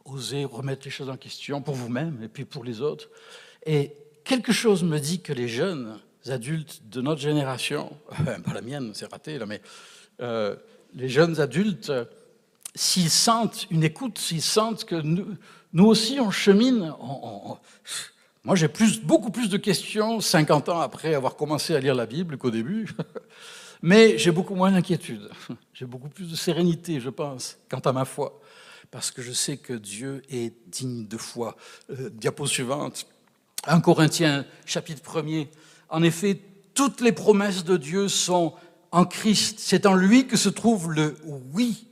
oser 0.06 0.46
remettre 0.46 0.82
les 0.86 0.92
choses 0.92 1.10
en 1.10 1.18
question 1.18 1.62
pour 1.62 1.76
vous-même 1.76 2.22
et 2.24 2.28
puis 2.28 2.46
pour 2.46 2.64
les 2.64 2.82
autres. 2.82 3.10
Et 3.66 3.96
quelque 4.24 4.52
chose 4.52 4.84
me 4.84 5.00
dit 5.00 5.22
que 5.22 5.34
les 5.34 5.48
jeunes 5.48 6.00
adultes 6.28 6.82
de 6.90 7.02
notre 7.02 7.22
génération, 7.22 7.98
pas 8.46 8.54
la 8.54 8.62
mienne, 8.62 8.92
c'est 8.94 9.12
raté 9.12 9.38
là, 9.38 9.46
mais 9.46 9.62
euh, 10.22 10.56
les 10.94 11.10
jeunes 11.10 11.40
adultes, 11.40 11.92
s'ils 12.76 13.10
sentent 13.10 13.68
une 13.72 13.84
écoute, 13.84 14.18
s'ils 14.18 14.42
sentent 14.42 14.86
que 14.86 14.96
nous, 14.96 15.36
nous 15.74 15.86
aussi 15.86 16.20
on 16.20 16.32
chemine, 16.32 16.94
on, 17.00 17.58
moi, 18.44 18.56
j'ai 18.56 18.68
beaucoup 19.04 19.30
plus 19.30 19.50
de 19.50 19.58
questions 19.58 20.20
50 20.20 20.70
ans 20.70 20.80
après 20.80 21.14
avoir 21.14 21.36
commencé 21.36 21.76
à 21.76 21.80
lire 21.80 21.94
la 21.94 22.08
Bible 22.08 22.38
qu'au 22.38 22.50
début, 22.50 22.90
mais 23.84 24.18
j'ai 24.18 24.32
beaucoup 24.32 24.56
moins 24.56 24.72
d'inquiétude. 24.72 25.30
J'ai 25.74 25.86
beaucoup 25.86 26.10
plus 26.10 26.30
de 26.30 26.36
sérénité, 26.36 27.00
je 27.00 27.10
pense, 27.10 27.58
quant 27.70 27.80
à 27.80 27.92
ma 27.92 28.06
foi, 28.06 28.40
parce 28.92 29.10
que 29.10 29.24
je 29.24 29.32
sais 29.32 29.58
que 29.58 29.74
Dieu 29.74 30.22
est 30.30 30.54
digne 30.68 31.08
de 31.08 31.18
foi. 31.18 31.56
Euh, 31.90 32.10
diapo 32.12 32.46
suivante. 32.46 33.08
1 33.66 33.80
Corinthiens, 33.82 34.46
chapitre 34.66 35.02
1er. 35.04 35.48
En 35.90 36.04
effet, 36.04 36.40
toutes 36.76 37.02
les 37.02 37.12
promesses 37.12 37.64
de 37.64 37.78
Dieu 37.78 38.08
sont 38.08 38.54
en 38.92 39.06
Christ. 39.06 39.60
C'est 39.60 39.86
en 39.86 39.96
lui 39.96 40.28
que 40.28 40.38
se 40.38 40.50
trouve 40.50 40.92
le 40.92 41.16
oui 41.54 41.88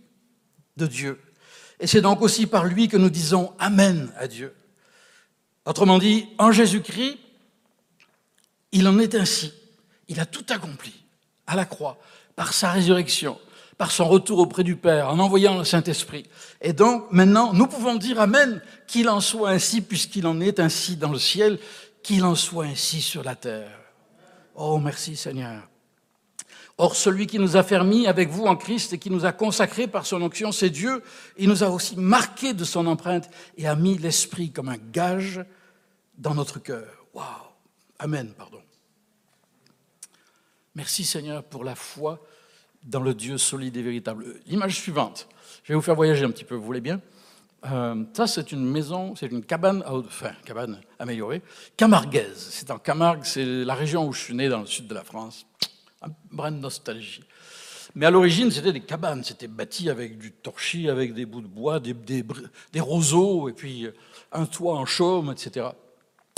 de 0.78 0.88
Dieu. 0.88 1.20
Et 1.80 1.88
c'est 1.88 2.02
donc 2.02 2.22
aussi 2.22 2.46
par 2.46 2.66
lui 2.66 2.88
que 2.88 2.98
nous 2.98 3.10
disons 3.10 3.54
Amen 3.60 4.12
à 4.18 4.28
Dieu. 4.28 4.54
Autrement 5.66 5.98
dit, 5.98 6.28
en 6.38 6.52
Jésus-Christ, 6.52 7.18
il 8.72 8.88
en 8.88 9.00
est 9.00 9.16
ainsi. 9.16 9.54
Il 10.08 10.20
a 10.20 10.26
tout 10.26 10.46
accompli 10.50 10.94
à 11.48 11.56
la 11.56 11.66
croix, 11.66 11.98
par 12.36 12.54
sa 12.54 12.72
résurrection, 12.72 13.40
par 13.78 13.92
son 13.92 14.08
retour 14.08 14.40
auprès 14.40 14.64
du 14.64 14.76
Père, 14.76 15.10
en 15.10 15.20
envoyant 15.20 15.58
le 15.58 15.64
Saint-Esprit. 15.64 16.26
Et 16.62 16.74
donc, 16.74 17.06
maintenant, 17.12 17.54
nous 17.54 17.68
pouvons 17.68 17.96
dire 17.96 18.20
Amen, 18.20 18.62
qu'il 18.88 19.10
en 19.10 19.22
soit 19.22 19.52
ainsi, 19.52 19.82
puisqu'il 19.82 20.28
en 20.28 20.42
est 20.42 20.60
ainsi 20.60 20.96
dans 20.96 21.12
le 21.12 21.20
ciel, 21.20 21.60
qu'il 22.04 22.24
en 22.24 22.36
soit 22.36 22.66
ainsi 22.66 23.02
sur 23.02 23.24
la 23.24 23.36
terre. 23.36 23.80
Oh, 24.56 24.78
merci 24.80 25.16
Seigneur. 25.16 25.69
Or, 26.82 26.96
celui 26.96 27.28
qui 27.28 27.40
nous 27.40 27.58
a 27.58 27.64
fermis 27.64 28.08
avec 28.08 28.30
vous 28.30 28.46
en 28.46 28.56
Christ 28.56 28.94
et 28.94 28.98
qui 29.00 29.10
nous 29.10 29.26
a 29.26 29.34
consacrés 29.34 29.86
par 29.86 30.06
son 30.06 30.22
onction, 30.22 30.54
c'est 30.54 30.70
Dieu. 30.70 31.04
Il 31.38 31.50
nous 31.50 31.62
a 31.62 31.70
aussi 31.70 31.98
marqués 31.98 32.54
de 32.54 32.64
son 32.64 32.88
empreinte 32.88 33.30
et 33.58 33.68
a 33.68 33.76
mis 33.76 33.98
l'Esprit 33.98 34.52
comme 34.52 34.70
un 34.70 34.78
gage 34.94 35.44
dans 36.18 36.34
notre 36.34 36.60
cœur. 36.60 36.88
Waouh 37.14 37.26
Amen, 38.00 38.32
pardon. 38.32 38.62
Merci 40.74 41.04
Seigneur 41.04 41.44
pour 41.44 41.66
la 41.66 41.76
foi 41.76 42.26
dans 42.82 43.02
le 43.02 43.14
Dieu 43.14 43.38
solide 43.38 43.76
et 43.76 43.82
véritable. 43.82 44.38
L'image 44.46 44.76
suivante, 44.76 45.28
je 45.64 45.74
vais 45.74 45.76
vous 45.76 45.82
faire 45.82 45.96
voyager 45.96 46.24
un 46.24 46.32
petit 46.32 46.46
peu, 46.46 46.56
vous 46.56 46.64
voulez 46.64 46.80
bien? 46.80 47.02
Euh, 47.66 48.06
Ça, 48.14 48.26
c'est 48.26 48.54
une 48.54 48.64
maison, 48.64 49.18
c'est 49.18 49.28
une 49.28 49.44
cabane, 49.44 49.84
enfin, 49.86 50.32
cabane 50.46 50.80
améliorée, 50.98 51.42
camarguaise. 51.76 52.48
C'est 52.52 52.72
en 52.72 52.80
Camargue, 52.80 53.26
c'est 53.26 53.44
la 53.44 53.76
région 53.76 54.08
où 54.08 54.14
je 54.14 54.22
suis 54.22 54.34
né, 54.34 54.48
dans 54.48 54.62
le 54.62 54.66
sud 54.66 54.88
de 54.88 54.94
la 54.94 55.04
France. 55.04 55.46
Un 56.02 56.10
brin 56.32 56.52
de 56.52 56.58
nostalgie. 56.58 57.24
Mais 57.96 58.06
à 58.06 58.12
l'origine, 58.12 58.52
c'était 58.52 58.72
des 58.72 58.82
cabanes, 58.82 59.24
c'était 59.24 59.48
bâti 59.48 59.90
avec 59.90 60.18
du 60.18 60.32
torchis, 60.32 60.90
avec 60.90 61.14
des 61.14 61.26
bouts 61.26 61.42
de 61.42 61.48
bois, 61.48 61.80
des, 61.80 62.24
roseaux, 62.80 63.50
et 63.50 63.54
puis 63.54 63.88
un 64.32 64.46
toit 64.46 64.76
en 64.76 64.86
chaume, 64.86 65.32
etc. 65.32 65.68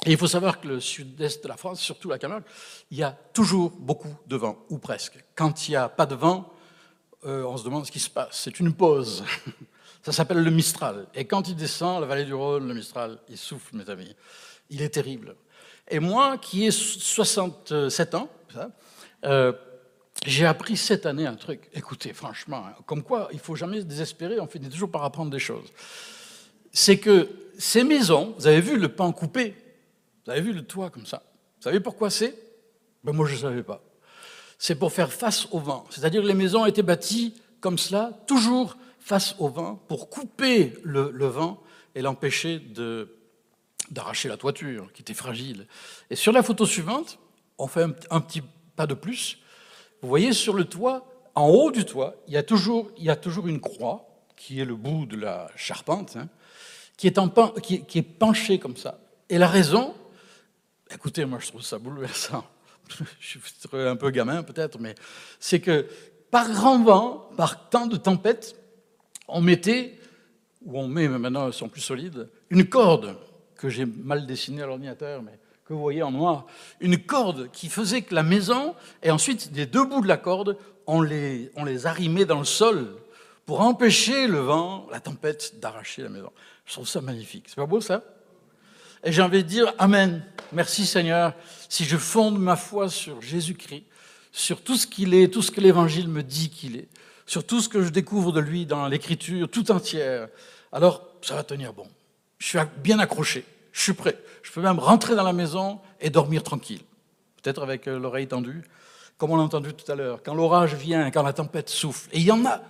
Et 0.06 0.12
il 0.12 0.18
faut 0.18 0.28
savoir 0.28 0.62
que 0.62 0.68
le 0.68 0.80
sud-est 0.80 1.44
de 1.44 1.48
la 1.50 1.58
France, 1.58 1.82
surtout 1.82 2.10
la 2.10 2.18
Camargue, 2.18 2.44
il 2.90 2.98
y 2.98 3.04
a 3.04 3.12
toujours 3.34 3.72
beaucoup 3.72 4.16
de 4.28 4.36
vent, 4.36 4.58
ou 4.70 4.78
presque. 4.78 5.24
Quand 5.36 5.68
il 5.68 5.72
n'y 5.72 5.78
a 5.78 5.90
pas 5.90 6.06
de 6.06 6.16
vent, 6.16 6.52
euh, 7.26 7.44
on 7.44 7.58
se 7.58 7.64
demande 7.64 7.86
ce 7.86 7.92
qui 7.92 8.00
se 8.00 8.10
passe. 8.10 8.42
C'est 8.44 8.60
une 8.60 8.74
pause. 8.74 9.24
Ça 10.04 10.12
s'appelle 10.12 10.44
le 10.44 10.50
Mistral. 10.50 11.06
Et 11.14 11.26
quand 11.26 11.48
il 11.48 11.56
descend, 11.56 12.02
la 12.02 12.08
vallée 12.08 12.26
du 12.26 12.34
Rhône, 12.34 12.68
le 12.68 12.74
Mistral, 12.74 13.20
il 13.30 13.38
souffle, 13.38 13.76
mes 13.76 13.88
amis. 13.90 14.16
Il 14.72 14.82
est 14.82 14.90
terrible. 14.90 15.36
Et 15.88 16.00
moi, 16.00 16.38
qui 16.40 16.66
ai 16.66 16.72
67 16.72 18.16
ans, 18.16 18.30
euh, 19.26 19.54
j'ai 20.26 20.46
appris 20.46 20.78
cette 20.78 21.06
année 21.06 21.26
un 21.26 21.36
truc. 21.36 21.70
Écoutez, 21.74 22.14
franchement, 22.14 22.66
hein, 22.68 22.76
comme 22.86 23.04
quoi, 23.04 23.30
il 23.32 23.40
faut 23.40 23.56
jamais 23.56 23.80
se 23.80 23.86
désespérer, 23.86 24.40
on 24.40 24.48
finit 24.48 24.70
toujours 24.70 24.92
par 24.92 25.04
apprendre 25.04 25.32
des 25.32 25.40
choses. 25.40 25.68
C'est 26.72 27.00
que 27.00 27.30
ces 27.58 27.84
maisons, 27.84 28.36
vous 28.38 28.48
avez 28.48 28.62
vu 28.62 28.78
le 28.78 28.90
pan 28.90 29.12
coupé, 29.12 29.56
vous 30.26 30.32
avez 30.32 30.42
vu 30.42 30.54
le 30.54 30.64
toit 30.64 30.90
comme 30.90 31.06
ça? 31.06 31.24
Vous 31.58 31.64
savez 31.64 31.80
pourquoi 31.80 32.10
c'est? 32.10 32.36
Ben 33.04 33.14
Moi, 33.14 33.28
je 33.28 33.36
ne 33.36 33.40
savais 33.40 33.64
pas. 33.64 33.82
C'est 34.58 34.76
pour 34.76 34.92
faire 34.92 35.12
face 35.12 35.48
au 35.52 35.60
vent. 35.60 35.86
C'est-à-dire 35.90 36.22
que 36.22 36.28
les 36.28 36.36
maisons 36.36 36.66
étaient 36.66 36.84
bâties 36.84 37.34
comme 37.60 37.78
cela, 37.78 38.12
toujours 38.28 38.78
face 39.00 39.36
au 39.40 39.48
vent, 39.48 39.76
pour 39.88 40.10
couper 40.10 40.74
le, 40.84 41.26
vent 41.26 41.62
et 41.96 42.02
l'empêcher 42.02 42.62
d'arracher 43.90 44.30
la 44.30 44.38
toiture, 44.38 44.92
qui 44.94 45.02
était 45.02 45.14
fragile. 45.14 45.68
Et 46.10 46.16
sur 46.16 46.32
la 46.32 46.44
photo 46.44 46.66
suivante, 46.66 47.18
on 47.58 47.68
fait 47.68 47.84
un, 48.10 48.22
petit 48.22 48.42
pas 48.76 48.88
de 48.88 48.94
plus. 48.94 49.40
Vous 50.02 50.10
voyez 50.10 50.34
sur 50.34 50.54
le 50.54 50.66
toit, 50.66 51.08
en 51.36 51.48
haut 51.48 51.72
du 51.72 51.86
toit, 51.86 52.16
il 52.28 52.34
y 52.34 52.38
a 52.38 52.44
toujours, 52.44 52.92
il 52.98 53.04
y 53.04 53.10
a 53.10 53.16
toujours 53.16 53.48
une 53.48 53.60
croix, 53.60 54.08
qui 54.36 54.60
est 54.60 54.66
le 54.66 54.76
bout 54.76 55.06
de 55.06 55.16
la 55.16 55.52
charpente, 55.56 56.18
hein, 56.18 56.28
qui, 56.98 57.08
est 57.08 58.02
penchée 58.02 58.58
comme 58.58 58.76
ça. 58.76 59.00
Et 59.30 59.38
la 59.38 59.48
raison, 59.48 59.94
écoutez, 60.92 61.26
moi 61.26 61.38
je 61.40 61.48
trouve 61.48 61.62
ça 61.62 61.78
bouleversant. 61.78 62.44
je 63.20 63.38
suis 63.38 63.40
un 63.74 63.96
peu 63.96 64.10
gamin 64.10 64.42
peut-être, 64.42 64.80
mais 64.80 64.96
c'est 65.40 65.60
que 65.60 65.86
par 66.32 66.52
grand 66.52 66.84
vent, 66.84 67.30
par 67.38 67.70
temps 67.70 67.86
de 67.86 67.98
tempête, 67.98 68.56
on 69.28 69.42
mettait, 69.42 70.00
ou 70.64 70.80
on 70.80 70.88
met, 70.88 71.08
maintenant 71.08 71.46
elles 71.46 71.54
sont 71.54 71.70
plus 71.70 71.82
solides, 71.82 72.28
une 72.50 72.68
corde 72.68 73.16
que 73.56 73.70
j'ai 73.70 73.86
mal 73.86 74.26
dessinée 74.26 74.64
à 74.64 74.66
l'ordinateur, 74.66 75.22
mais 75.22 75.38
vous 75.74 75.82
voyez 75.82 76.04
en 76.04 76.12
noir, 76.12 76.46
une 76.80 76.98
corde 76.98 77.50
qui 77.52 77.70
faisait 77.70 78.02
que 78.02 78.16
la 78.16 78.24
maison, 78.24 78.76
et 79.04 79.12
ensuite 79.12 79.52
des 79.52 79.66
deux 79.66 79.86
bouts 79.86 80.02
de 80.02 80.08
la 80.08 80.18
corde, 80.18 80.58
on 80.88 81.02
les, 81.02 81.52
on 81.56 81.64
les 81.64 81.86
arrimait 81.86 82.26
dans 82.26 82.40
le 82.40 82.46
sol 82.46 82.96
pour 83.46 83.62
empêcher 83.62 84.28
le 84.28 84.40
vent, 84.40 84.88
la 84.92 85.00
tempête, 85.00 85.60
d'arracher 85.60 86.04
la 86.04 86.10
maison. 86.10 86.32
Je 86.66 86.74
trouve 86.74 86.88
ça 86.88 87.02
magnifique. 87.02 87.46
C'est 87.48 87.56
pas 87.56 87.66
beau 87.66 87.82
ça? 87.82 88.04
Et 89.04 89.12
j'ai 89.12 89.22
envie 89.22 89.44
de 89.44 89.48
dire 89.48 89.74
Amen. 89.78 90.24
Merci 90.54 90.86
Seigneur. 90.86 91.34
Si 91.70 91.86
je 91.86 91.98
fonde 91.98 92.40
ma 92.40 92.56
foi 92.56 92.90
sur 92.90 93.22
Jésus-Christ, 93.22 93.84
sur 94.32 94.62
tout 94.62 94.76
ce 94.76 94.88
qu'il 94.88 95.14
est, 95.14 95.34
tout 95.34 95.42
ce 95.42 95.52
que 95.52 95.62
l'Évangile 95.62 96.08
me 96.08 96.24
dit 96.24 96.50
qu'il 96.50 96.76
est, 96.78 96.88
sur 97.26 97.46
tout 97.46 97.62
ce 97.62 97.70
que 97.70 97.82
je 97.82 97.90
découvre 97.90 98.32
de 98.32 98.40
lui 98.40 98.66
dans 98.66 98.88
l'Écriture 98.88 99.50
tout 99.50 99.72
entière, 99.72 100.28
alors 100.72 101.08
ça 101.22 101.36
va 101.36 101.44
tenir 101.44 101.74
bon. 101.74 101.88
Je 102.38 102.48
suis 102.48 102.58
bien 102.84 103.00
accroché, 103.00 103.46
je 103.72 103.82
suis 103.82 103.94
prêt. 103.94 104.18
Je 104.44 104.52
peux 104.52 104.62
même 104.62 104.80
rentrer 104.80 105.16
dans 105.16 105.24
la 105.24 105.34
maison 105.34 105.80
et 106.00 106.10
dormir 106.10 106.44
tranquille. 106.44 106.82
Peut-être 107.42 107.62
avec 107.64 107.88
euh, 107.88 108.00
l'oreille 108.00 108.28
tendue, 108.28 108.64
comme 109.18 109.32
on 109.32 109.38
l'a 109.38 109.44
entendu 109.44 109.74
tout 109.74 109.90
à 109.92 109.96
l'heure. 109.96 110.22
Quand 110.24 110.34
l'orage 110.34 110.76
vient, 110.76 111.10
quand 111.12 111.24
la 111.24 111.34
tempête 111.34 111.70
souffle, 111.70 112.10
et 112.12 112.20
il 112.20 112.24
y 112.26 112.32
en 112.32 112.46
a. 112.46 112.62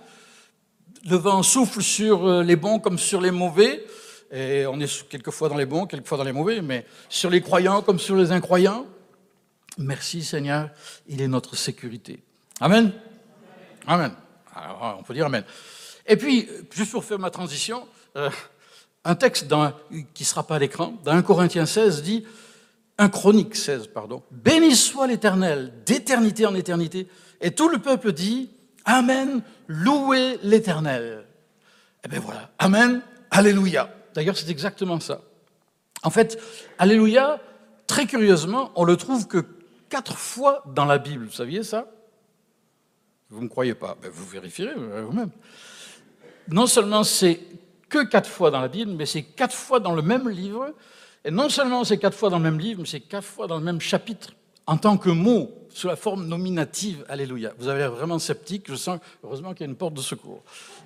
Le 1.08 1.16
vent 1.16 1.42
souffle 1.42 1.82
sur 1.82 2.26
euh, 2.26 2.42
les 2.42 2.56
bons 2.56 2.78
comme 2.78 2.98
sur 2.98 3.20
les 3.20 3.30
mauvais, 3.30 3.84
et 4.30 4.66
on 4.66 4.80
est 4.80 5.08
quelquefois 5.08 5.48
dans 5.48 5.56
les 5.56 5.66
bons, 5.66 5.86
quelquefois 5.86 6.18
dans 6.18 6.24
les 6.24 6.32
mauvais, 6.32 6.62
mais 6.62 6.86
sur 7.08 7.28
les 7.28 7.42
croyants 7.42 7.82
comme 7.82 7.98
sur 7.98 8.16
les 8.16 8.32
incroyants. 8.32 8.86
Merci 9.78 10.22
Seigneur, 10.22 10.70
il 11.08 11.20
est 11.20 11.28
notre 11.28 11.56
sécurité. 11.56 12.22
Amen. 12.60 12.92
Amen. 13.86 14.12
On 14.98 15.02
peut 15.02 15.14
dire 15.14 15.26
Amen. 15.26 15.44
Et 16.06 16.16
puis, 16.16 16.48
juste 16.70 16.92
pour 16.92 17.04
faire 17.04 17.18
ma 17.18 17.30
transition, 17.30 17.86
euh, 18.16 18.30
un 19.04 19.14
texte 19.14 19.48
qui 20.14 20.22
ne 20.22 20.26
sera 20.26 20.46
pas 20.46 20.56
à 20.56 20.58
l'écran, 20.58 20.94
dans 21.04 21.12
1 21.12 21.22
Corinthiens 21.22 21.66
16, 21.66 22.02
dit, 22.02 22.24
1 22.98 23.08
Chronique 23.08 23.56
16, 23.56 23.88
pardon, 23.88 24.22
Béni 24.30 24.76
soit 24.76 25.06
l'Éternel, 25.06 25.72
d'éternité 25.84 26.46
en 26.46 26.54
éternité. 26.54 27.08
Et 27.40 27.50
tout 27.50 27.68
le 27.68 27.78
peuple 27.78 28.12
dit, 28.12 28.50
Amen, 28.84 29.42
louez 29.66 30.38
l'Éternel. 30.42 31.24
Et 31.24 32.06
eh 32.06 32.08
bien 32.08 32.20
voilà, 32.20 32.50
Amen, 32.58 33.02
Alléluia. 33.30 33.92
D'ailleurs, 34.14 34.36
c'est 34.36 34.50
exactement 34.50 35.00
ça. 35.00 35.22
En 36.02 36.10
fait, 36.10 36.38
Alléluia, 36.78 37.40
très 37.86 38.06
curieusement, 38.06 38.70
on 38.74 38.84
le 38.84 38.96
trouve 38.96 39.26
que 39.26 39.44
quatre 39.88 40.16
fois 40.16 40.62
dans 40.66 40.84
la 40.84 40.98
Bible. 40.98 41.26
Vous 41.26 41.32
saviez 41.32 41.62
ça? 41.62 41.86
Vous 43.30 43.38
ne 43.38 43.44
me 43.44 43.48
croyez 43.48 43.74
pas 43.74 43.96
ben, 44.00 44.10
Vous 44.12 44.26
vérifierez 44.26 44.74
vous-même. 44.74 45.30
Non 46.48 46.66
seulement 46.66 47.04
c'est 47.04 47.40
que 47.92 48.04
quatre 48.04 48.28
fois 48.28 48.50
dans 48.50 48.60
la 48.60 48.68
Bible, 48.68 48.92
mais 48.96 49.04
c'est 49.04 49.22
quatre 49.22 49.54
fois 49.54 49.78
dans 49.78 49.94
le 49.94 50.00
même 50.00 50.28
livre. 50.28 50.72
Et 51.24 51.30
non 51.30 51.50
seulement 51.50 51.84
c'est 51.84 51.98
quatre 51.98 52.16
fois 52.16 52.30
dans 52.30 52.38
le 52.38 52.42
même 52.42 52.58
livre, 52.58 52.80
mais 52.80 52.88
c'est 52.88 53.00
quatre 53.00 53.26
fois 53.26 53.46
dans 53.46 53.58
le 53.58 53.62
même 53.62 53.80
chapitre, 53.80 54.30
en 54.66 54.78
tant 54.78 54.96
que 54.96 55.10
mot, 55.10 55.50
sous 55.68 55.88
la 55.88 55.96
forme 55.96 56.26
nominative. 56.26 57.04
Alléluia. 57.08 57.52
Vous 57.58 57.68
avez 57.68 57.80
l'air 57.80 57.92
vraiment 57.92 58.18
sceptique. 58.18 58.64
Je 58.68 58.76
sens, 58.76 58.98
heureusement 59.22 59.52
qu'il 59.52 59.66
y 59.66 59.68
a 59.68 59.70
une 59.70 59.76
porte 59.76 59.94
de 59.94 60.00
secours. 60.00 60.42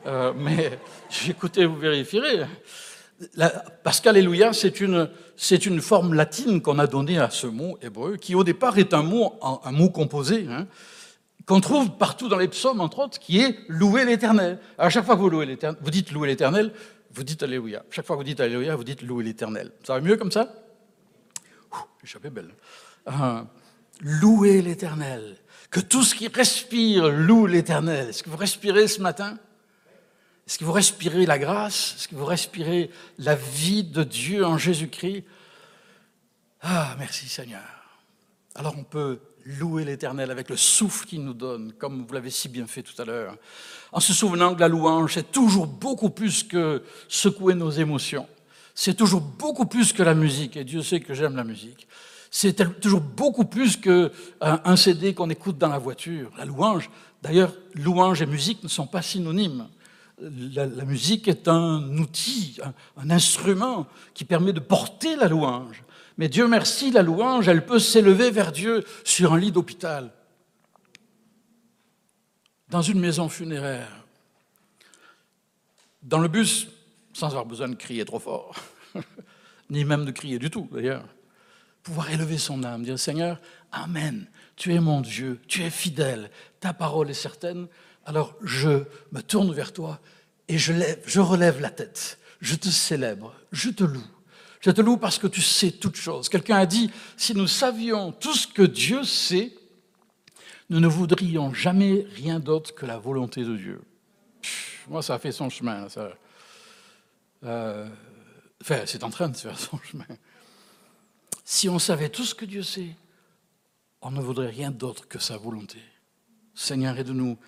Euh, 0.06 0.32
mais 0.36 0.78
écoutez, 1.28 1.64
vous 1.64 1.76
vérifierez 1.76 2.44
parce 3.82 4.00
qu'Alléluia, 4.00 4.52
c'est 4.52 4.80
une, 4.80 5.08
une 5.50 5.80
forme 5.80 6.12
latine 6.12 6.60
qu'on 6.60 6.78
a 6.78 6.86
donnée 6.86 7.18
à 7.18 7.30
ce 7.30 7.46
mot 7.46 7.78
hébreu, 7.80 8.16
qui 8.16 8.34
au 8.34 8.44
départ 8.44 8.76
est 8.78 8.92
un 8.92 9.02
mot, 9.02 9.32
un 9.42 9.72
mot 9.72 9.88
composé, 9.88 10.46
hein, 10.50 10.66
qu'on 11.46 11.60
trouve 11.60 11.92
partout 11.92 12.28
dans 12.28 12.38
les 12.38 12.48
psaumes, 12.48 12.80
entre 12.80 12.98
autres, 12.98 13.18
qui 13.18 13.40
est 13.40 13.56
louer 13.68 14.04
l'éternel. 14.04 14.58
À 14.76 14.90
chaque 14.90 15.06
fois 15.06 15.14
que 15.14 15.20
vous, 15.20 15.30
louez 15.30 15.46
l'éternel, 15.46 15.80
vous 15.80 15.90
dites 15.90 16.10
louer 16.10 16.28
l'éternel, 16.28 16.72
vous 17.16 17.24
dites 17.24 17.42
Alléluia. 17.42 17.82
Chaque 17.90 18.04
fois 18.04 18.16
que 18.16 18.20
vous 18.20 18.24
dites 18.24 18.40
Alléluia, 18.40 18.76
vous 18.76 18.84
dites 18.84 19.00
louer 19.00 19.24
l'éternel. 19.24 19.72
Ça 19.84 19.94
va 19.94 20.00
mieux 20.00 20.16
comme 20.16 20.30
ça? 20.30 20.52
Échappée 22.04 22.30
belle. 22.30 22.54
Euh, 23.08 23.42
louer 24.00 24.60
l'éternel. 24.60 25.36
Que 25.70 25.80
tout 25.80 26.02
ce 26.02 26.14
qui 26.14 26.28
respire 26.28 27.08
loue 27.08 27.46
l'éternel. 27.46 28.10
Est-ce 28.10 28.22
que 28.22 28.28
vous 28.28 28.36
respirez 28.36 28.86
ce 28.86 29.00
matin? 29.00 29.38
Est-ce 30.46 30.58
que 30.58 30.64
vous 30.64 30.72
respirez 30.72 31.26
la 31.26 31.38
grâce? 31.38 31.94
Est-ce 31.96 32.08
que 32.08 32.14
vous 32.14 32.26
respirez 32.26 32.90
la 33.18 33.34
vie 33.34 33.82
de 33.82 34.04
Dieu 34.04 34.44
en 34.44 34.58
Jésus-Christ? 34.58 35.24
Ah, 36.60 36.96
merci 36.98 37.28
Seigneur. 37.28 37.64
Alors 38.54 38.74
on 38.76 38.84
peut 38.84 39.20
louer 39.58 39.84
l'Éternel 39.84 40.30
avec 40.30 40.50
le 40.50 40.56
souffle 40.56 41.06
qu'il 41.06 41.24
nous 41.24 41.34
donne, 41.34 41.72
comme 41.74 42.04
vous 42.06 42.14
l'avez 42.14 42.30
si 42.30 42.48
bien 42.48 42.66
fait 42.66 42.82
tout 42.82 43.00
à 43.00 43.04
l'heure, 43.04 43.36
en 43.92 44.00
se 44.00 44.12
souvenant 44.12 44.54
que 44.54 44.60
la 44.60 44.68
louange, 44.68 45.14
c'est 45.14 45.30
toujours 45.30 45.66
beaucoup 45.66 46.10
plus 46.10 46.42
que 46.42 46.82
secouer 47.08 47.54
nos 47.54 47.70
émotions. 47.70 48.26
C'est 48.74 48.94
toujours 48.94 49.20
beaucoup 49.20 49.66
plus 49.66 49.92
que 49.92 50.02
la 50.02 50.14
musique, 50.14 50.56
et 50.56 50.64
Dieu 50.64 50.82
sait 50.82 51.00
que 51.00 51.14
j'aime 51.14 51.36
la 51.36 51.44
musique. 51.44 51.86
C'est 52.30 52.80
toujours 52.80 53.00
beaucoup 53.00 53.44
plus 53.44 53.76
qu'un 53.76 54.76
CD 54.76 55.14
qu'on 55.14 55.30
écoute 55.30 55.56
dans 55.56 55.68
la 55.68 55.78
voiture. 55.78 56.30
La 56.36 56.44
louange, 56.44 56.90
d'ailleurs, 57.22 57.54
louange 57.74 58.20
et 58.20 58.26
musique 58.26 58.62
ne 58.62 58.68
sont 58.68 58.86
pas 58.86 59.00
synonymes 59.00 59.68
la, 60.20 60.84
musique 60.84 61.28
est 61.28 61.48
un 61.48 61.82
outil, 61.98 62.58
un, 62.96 63.10
instrument 63.10 63.86
qui 64.14 64.24
permet 64.24 64.52
de 64.52 64.60
porter 64.60 65.16
la 65.16 65.28
louange. 65.28 65.82
Mais 66.16 66.28
Dieu 66.28 66.48
merci, 66.48 66.90
la 66.90 67.02
louange, 67.02 67.48
elle 67.48 67.66
peut 67.66 67.78
s'élever 67.78 68.30
vers 68.30 68.52
Dieu 68.52 68.84
sur 69.04 69.34
un 69.34 69.38
lit 69.38 69.52
d'hôpital, 69.52 70.12
dans 72.68 72.82
une 72.82 73.00
maison 73.00 73.28
funéraire, 73.28 74.04
dans 76.02 76.18
le 76.18 76.28
bus, 76.28 76.68
sans 77.12 77.28
avoir 77.28 77.46
besoin 77.46 77.68
de 77.68 77.74
crier 77.74 78.04
trop 78.04 78.18
fort, 78.18 78.54
ni 79.70 79.84
même 79.84 80.04
de 80.04 80.10
crier 80.10 80.38
du 80.38 80.50
tout 80.50 80.68
d'ailleurs. 80.72 81.04
Pouvoir 81.82 82.10
élever 82.10 82.38
son 82.38 82.64
âme, 82.64 82.82
dire 82.82 82.98
Seigneur, 82.98 83.40
Amen, 83.70 84.26
tu 84.56 84.74
es 84.74 84.80
mon 84.80 85.00
Dieu, 85.02 85.40
tu 85.46 85.62
es 85.62 85.70
fidèle, 85.70 86.30
ta 86.60 86.72
parole 86.72 87.10
est 87.10 87.14
certaine, 87.14 87.68
alors 88.06 88.34
je 88.42 88.84
me 89.12 89.20
tourne 89.20 89.52
vers 89.52 89.72
toi 89.72 90.00
et 90.48 90.58
je, 90.58 90.72
lève, 90.72 91.02
je 91.06 91.20
relève 91.20 91.60
la 91.60 91.70
tête. 91.70 92.18
Je 92.40 92.54
te 92.54 92.68
célèbre, 92.68 93.34
je 93.52 93.70
te 93.70 93.84
loue. 93.84 94.06
Je 94.60 94.70
te 94.70 94.80
loue 94.80 94.96
parce 94.96 95.18
que 95.18 95.26
tu 95.26 95.42
sais 95.42 95.72
toutes 95.72 95.96
choses. 95.96 96.28
Quelqu'un 96.28 96.56
a 96.56 96.66
dit, 96.66 96.90
si 97.16 97.34
nous 97.34 97.46
savions 97.46 98.12
tout 98.12 98.34
ce 98.34 98.46
que 98.46 98.62
Dieu 98.62 99.04
sait, 99.04 99.52
nous 100.68 100.80
ne 100.80 100.88
voudrions 100.88 101.54
jamais 101.54 102.06
rien 102.14 102.40
d'autre 102.40 102.74
que 102.74 102.86
la 102.86 102.98
volonté 102.98 103.44
de 103.44 103.56
Dieu. 103.56 103.82
moi, 104.88 105.02
ça 105.02 105.14
a 105.14 105.18
fait 105.18 105.32
son 105.32 105.48
chemin. 105.48 105.86
Euh, 107.44 107.88
enfin, 108.62 108.82
c'est 108.86 109.04
en 109.04 109.10
train 109.10 109.28
de 109.28 109.36
faire 109.36 109.58
son 109.58 109.78
chemin. 109.78 110.06
Si 111.44 111.68
on 111.68 111.78
savait 111.78 112.08
tout 112.08 112.24
ce 112.24 112.34
que 112.34 112.44
Dieu 112.44 112.62
sait, 112.62 112.96
on 114.02 114.10
ne 114.10 114.20
voudrait 114.20 114.50
rien 114.50 114.70
d'autre 114.70 115.06
que 115.06 115.18
sa 115.18 115.36
volonté. 115.36 115.78
Seigneur, 116.54 116.98
aide-nous 116.98 117.38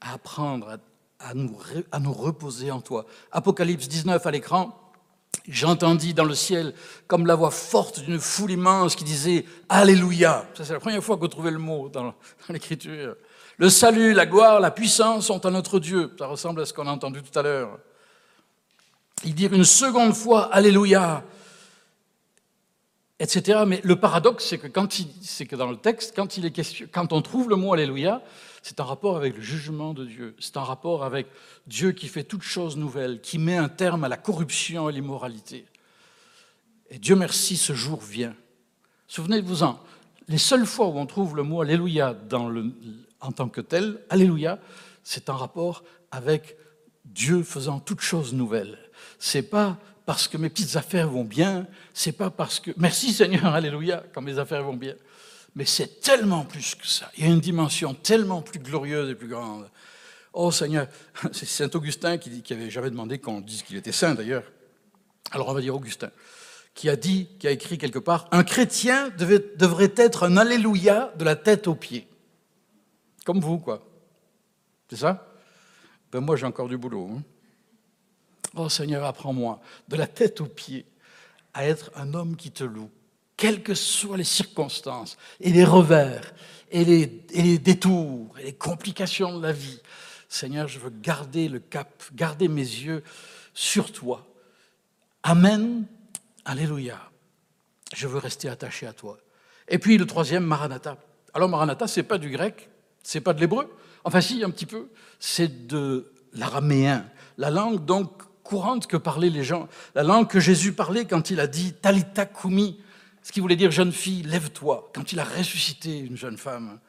à 0.00 0.12
apprendre 0.12 0.78
à, 1.18 1.34
nous, 1.34 1.58
à 1.90 1.98
nous 1.98 2.12
reposer 2.12 2.70
en 2.70 2.80
toi. 2.80 3.06
Apocalypse 3.32 3.88
19 3.88 4.24
à 4.24 4.30
l'écran. 4.30 4.87
J'entendis 5.48 6.12
dans 6.12 6.24
le 6.24 6.34
ciel 6.34 6.74
comme 7.06 7.26
la 7.26 7.34
voix 7.34 7.50
forte 7.50 8.00
d'une 8.00 8.18
foule 8.18 8.50
immense 8.50 8.94
qui 8.94 9.04
disait 9.04 9.46
Alléluia. 9.70 10.46
Ça, 10.54 10.64
c'est 10.64 10.74
la 10.74 10.80
première 10.80 11.02
fois 11.02 11.16
que 11.16 11.22
vous 11.22 11.28
trouvez 11.28 11.50
le 11.50 11.58
mot 11.58 11.88
dans, 11.88 12.14
l'Écriture. 12.50 13.16
Le 13.56 13.70
salut, 13.70 14.12
la 14.12 14.26
gloire, 14.26 14.60
la 14.60 14.70
puissance 14.70 15.26
sont 15.26 15.44
à 15.46 15.50
notre 15.50 15.80
Dieu. 15.80 16.14
Ça 16.18 16.26
ressemble 16.26 16.60
à 16.60 16.66
ce 16.66 16.74
qu'on 16.74 16.86
a 16.86 16.90
entendu 16.92 17.22
tout 17.22 17.36
à 17.38 17.42
l'heure. 17.42 17.78
Ils 19.24 19.34
dirent 19.34 19.54
une 19.54 19.64
seconde 19.64 20.12
fois 20.12 20.52
Alléluia. 20.52 21.24
etc. 23.18 23.60
Mais 23.66 23.80
le 23.84 23.96
paradoxe, 23.96 24.44
c'est 24.44 24.58
que, 25.46 25.56
dans 25.56 25.70
le 25.70 25.76
texte, 25.76 26.12
quand, 26.14 26.28
quand 26.92 27.12
on 27.14 27.22
trouve 27.22 27.48
le 27.48 27.56
mot 27.56 27.72
Alléluia, 27.72 28.22
c'est 28.62 28.80
en 28.80 28.84
rapport 28.84 29.16
avec 29.16 29.36
le 29.36 29.42
jugement 29.42 29.94
de 29.94 30.04
Dieu, 30.04 30.34
c'est 30.38 30.56
en 30.56 30.64
rapport 30.64 31.04
avec 31.04 31.26
Dieu 31.66 31.92
qui 31.92 32.08
fait 32.08 32.24
toutes 32.24 32.42
choses 32.42 32.76
nouvelles, 32.76 33.20
qui 33.20 33.38
met 33.38 33.56
un 33.56 33.68
terme 33.68 34.04
à 34.04 34.08
la 34.08 34.16
corruption 34.16 34.88
et 34.88 34.92
l'immoralité. 34.92 35.66
Et 36.90 36.98
Dieu 36.98 37.16
merci, 37.16 37.56
ce 37.56 37.72
jour 37.72 38.00
vient. 38.00 38.34
Souvenez-vous-en, 39.06 39.78
les 40.28 40.38
seules 40.38 40.66
fois 40.66 40.88
où 40.88 40.98
on 40.98 41.06
trouve 41.06 41.36
le 41.36 41.42
mot 41.42 41.62
Alléluia 41.62 42.16
en 43.20 43.32
tant 43.32 43.48
que 43.48 43.60
tel, 43.60 44.00
Alléluia, 44.10 44.58
c'est 45.02 45.30
en 45.30 45.36
rapport 45.36 45.84
avec 46.10 46.56
Dieu 47.04 47.42
faisant 47.42 47.80
toutes 47.80 48.00
choses 48.00 48.34
nouvelles. 48.34 48.78
C'est 49.18 49.42
pas 49.42 49.78
parce 50.04 50.28
que 50.28 50.36
mes 50.36 50.48
petites 50.48 50.76
affaires 50.76 51.08
vont 51.08 51.24
bien, 51.24 51.66
c'est 51.92 52.12
pas 52.12 52.30
parce 52.30 52.60
que 52.60 52.70
merci 52.76 53.12
Seigneur, 53.12 53.46
Alléluia, 53.46 54.04
quand 54.12 54.22
mes 54.22 54.38
affaires 54.38 54.64
vont 54.64 54.76
bien. 54.76 54.94
Mais 55.58 55.64
c'est 55.64 56.00
tellement 56.00 56.44
plus 56.44 56.76
que 56.76 56.86
ça. 56.86 57.10
Il 57.16 57.24
y 57.24 57.26
a 57.28 57.32
une 57.32 57.40
dimension 57.40 57.92
tellement 57.92 58.42
plus 58.42 58.60
glorieuse 58.60 59.10
et 59.10 59.16
plus 59.16 59.26
grande. 59.26 59.68
Oh 60.32 60.52
Seigneur, 60.52 60.86
c'est 61.32 61.46
Saint 61.46 61.68
Augustin 61.74 62.16
qui, 62.16 62.52
avait 62.52 62.70
jamais 62.70 62.90
demandé 62.90 63.18
qu'on 63.18 63.40
dise 63.40 63.64
qu'il 63.64 63.76
était 63.76 63.90
saint 63.90 64.14
d'ailleurs. 64.14 64.44
Alors 65.32 65.48
on 65.48 65.52
va 65.52 65.60
dire 65.60 65.74
Augustin 65.74 66.12
qui 66.74 66.88
a 66.88 66.94
dit, 66.94 67.28
qui 67.40 67.48
a 67.48 67.50
écrit 67.50 67.76
quelque 67.76 67.98
part, 67.98 68.28
un 68.30 68.44
chrétien 68.44 69.10
devrait 69.10 69.94
être 69.96 70.22
un 70.22 70.36
alléluia 70.36 71.12
de 71.16 71.24
la 71.24 71.34
tête 71.34 71.66
aux 71.66 71.74
pieds. 71.74 72.06
Comme 73.24 73.40
vous, 73.40 73.58
quoi. 73.58 73.84
C'est 74.88 74.94
ça? 74.94 75.34
Ben 76.12 76.20
Moi, 76.20 76.36
j'ai 76.36 76.46
encore 76.46 76.68
du 76.68 76.78
boulot. 76.78 77.10
Hein. 77.10 77.22
oh 78.54 78.68
Seigneur, 78.68 79.02
apprends-moi, 79.02 79.60
de 79.88 79.96
la 79.96 80.06
tête 80.06 80.40
aux 80.40 80.46
pieds, 80.46 80.86
à 81.52 81.66
être 81.66 81.90
un 81.96 82.14
homme 82.14 82.36
qui 82.36 82.52
te 82.52 82.62
loue, 82.62 82.90
quelles 83.38 83.62
que 83.62 83.74
soient 83.74 84.18
les 84.18 84.24
circonstances, 84.24 85.16
et 85.40 85.50
les 85.50 85.64
revers, 85.64 86.34
et 86.70 86.84
les, 86.84 87.58
détours, 87.58 88.36
et 88.38 88.42
les 88.42 88.52
complications 88.52 89.38
de 89.38 89.42
la 89.42 89.52
vie. 89.52 89.80
Seigneur, 90.28 90.68
je 90.68 90.78
veux 90.78 90.90
garder 90.90 91.48
le 91.48 91.60
cap, 91.60 92.02
garder 92.12 92.48
mes 92.48 92.60
yeux 92.60 93.02
sur 93.54 93.92
toi. 93.92 94.26
Amen 95.22 95.86
Alléluia. 96.44 96.98
Je 97.94 98.08
veux 98.08 98.18
rester 98.18 98.48
attaché 98.48 98.86
à 98.86 98.92
toi. 98.92 99.18
Et 99.68 99.78
puis 99.78 99.98
le 99.98 100.06
troisième, 100.06 100.44
Maranatha. 100.44 100.96
Alors 101.32 101.48
Maranatha, 101.48 101.86
c'est 101.86 102.02
pas 102.02 102.18
du 102.18 102.30
grec, 102.30 102.68
c'est 103.02 103.20
pas 103.20 103.34
de 103.34 103.40
l'hébreu. 103.40 103.72
Enfin 104.04 104.20
si, 104.20 104.42
un 104.42 104.50
petit 104.50 104.66
peu. 104.66 104.88
C'est 105.20 105.66
de 105.66 106.12
l'araméen, 106.32 107.06
la 107.36 107.50
langue 107.50 107.84
donc 107.84 108.10
courante 108.42 108.86
que 108.86 108.96
parlaient 108.96 109.30
les 109.30 109.44
gens, 109.44 109.68
la 109.94 110.02
langue 110.02 110.26
que 110.26 110.40
Jésus 110.40 110.72
parlait 110.72 111.04
quand 111.04 111.30
il 111.30 111.38
a 111.38 111.46
dit 111.46 111.74
Talita 111.74 112.24
kumi, 112.24 112.80
ce 113.28 113.32
qui 113.34 113.40
voulait 113.40 113.56
dire 113.56 113.70
jeune 113.70 113.92
fille, 113.92 114.22
lève-toi, 114.22 114.90
quand 114.94 115.12
il 115.12 115.20
a 115.20 115.24
ressuscité 115.24 115.98
une 115.98 116.16
jeune 116.16 116.38
femme. 116.38 116.80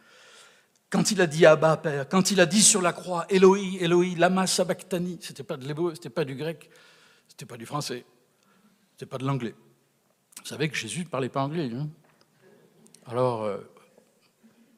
Quand 0.89 1.11
il 1.11 1.19
a 1.19 1.27
dit 1.27 1.45
Abba, 1.45 1.75
Père, 1.75 2.07
quand 2.07 2.31
il 2.31 2.39
a 2.39 2.45
dit 2.45 2.61
sur 2.61 2.81
la 2.81 2.93
croix 2.93 3.25
Eloi, 3.29 3.77
Eloi, 3.81 4.15
lama 4.15 4.47
sabachthani, 4.47 5.17
c'était 5.19 5.43
pas 5.43 5.57
de 5.57 5.67
l'hébreu, 5.67 5.95
c'était 5.95 6.09
pas 6.09 6.23
du 6.23 6.35
grec, 6.35 6.69
c'était 7.27 7.45
pas 7.45 7.57
du 7.57 7.65
français, 7.65 8.05
n'est 9.01 9.05
pas 9.05 9.17
de 9.17 9.25
l'anglais. 9.25 9.53
Vous 10.39 10.45
savez 10.45 10.69
que 10.69 10.77
Jésus 10.77 11.01
ne 11.01 11.09
parlait 11.09 11.27
pas 11.27 11.41
anglais. 11.41 11.71
Hein 11.75 11.89
Alors, 13.05 13.43
euh, 13.43 13.57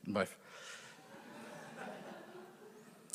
bref. 0.08 0.40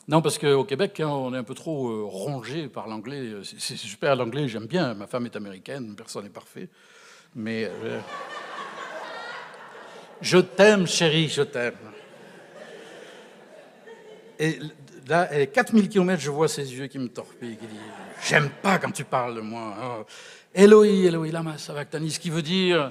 Non, 0.07 0.23
parce 0.23 0.39
qu'au 0.39 0.63
Québec, 0.63 1.01
hein, 1.01 1.09
on 1.09 1.35
est 1.35 1.39
un 1.39 1.43
peu 1.43 1.55
trop 1.55 1.89
euh, 1.89 2.05
rongé 2.05 2.69
par 2.69 2.87
l'anglais. 2.87 3.41
C'est 3.43 3.77
super 3.77 4.15
l'anglais, 4.15 4.47
j'aime 4.47 4.67
bien. 4.67 4.95
Ma 4.95 5.09
femme 5.09 5.27
est 5.27 5.35
américaine, 5.35 5.97
personne 5.97 6.23
n'est 6.23 6.31
parfait. 6.31 6.71
Mais 7.35 7.69
euh, 7.71 8.01
je 10.21 10.39
t'aime, 10.39 10.87
chérie, 10.87 11.29
je 11.29 11.43
t'aime. 11.43 11.75
Et 14.39 14.59
là, 15.09 15.33
est 15.33 15.47
4000 15.49 15.89
km, 15.89 16.21
je 16.21 16.31
vois 16.31 16.49
ses 16.49 16.75
yeux 16.75 16.87
qui 16.87 16.99
me 16.99 17.09
torpillent, 17.09 17.57
qui 17.57 17.67
disent 17.67 17.81
J'aime 18.29 18.51
pas 18.63 18.79
quand 18.79 18.91
tu 18.91 19.05
parles 19.05 19.37
de 19.37 19.41
moi. 19.41 19.75
Oh. 19.83 20.05
Eloi, 20.55 20.87
Eloi, 20.87 21.31
lama 21.31 21.59
sabachthani, 21.59 22.11
ce 22.11 22.19
qui 22.21 22.31
veut 22.31 22.43
dire 22.43 22.91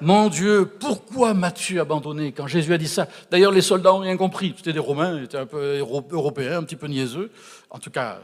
Mon 0.00 0.28
Dieu, 0.28 0.66
pourquoi 0.78 1.34
m'as-tu 1.34 1.80
abandonné 1.80 2.32
Quand 2.32 2.46
Jésus 2.46 2.72
a 2.72 2.78
dit 2.78 2.88
ça, 2.88 3.08
d'ailleurs 3.30 3.52
les 3.52 3.62
soldats 3.62 3.94
ont 3.94 4.00
rien 4.00 4.16
compris. 4.16 4.54
C'était 4.56 4.72
des 4.72 4.78
Romains, 4.78 5.18
ils 5.18 5.24
étaient 5.24 5.38
un 5.38 5.46
peu 5.46 5.78
européens, 6.10 6.58
un 6.58 6.62
petit 6.64 6.76
peu 6.76 6.86
niaiseux, 6.86 7.30
en 7.70 7.78
tout 7.78 7.90
cas, 7.90 8.20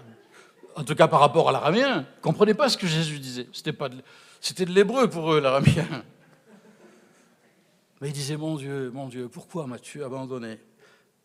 en 0.77 0.85
tout 0.85 0.95
cas 0.95 1.09
par 1.09 1.21
rapport 1.21 1.49
à 1.49 1.53
l'araméen. 1.53 2.07
Ils 2.19 2.21
comprenaient 2.21 2.55
pas 2.55 2.69
ce 2.69 2.77
que 2.77 2.87
Jésus 2.87 3.19
disait. 3.19 3.47
C'était, 3.53 3.73
de, 3.73 4.71
de 4.71 4.75
l'hébreu 4.75 5.09
pour 5.09 5.33
eux, 5.33 5.41
l'araméen. 5.41 5.87
Mais 8.03 8.09
ils 8.09 8.13
disaient 8.13 8.37
Mon 8.37 8.57
Dieu, 8.57 8.91
mon 8.91 9.09
Dieu, 9.09 9.29
pourquoi 9.29 9.69
m'as-tu 9.69 10.03
abandonné? 10.03 10.59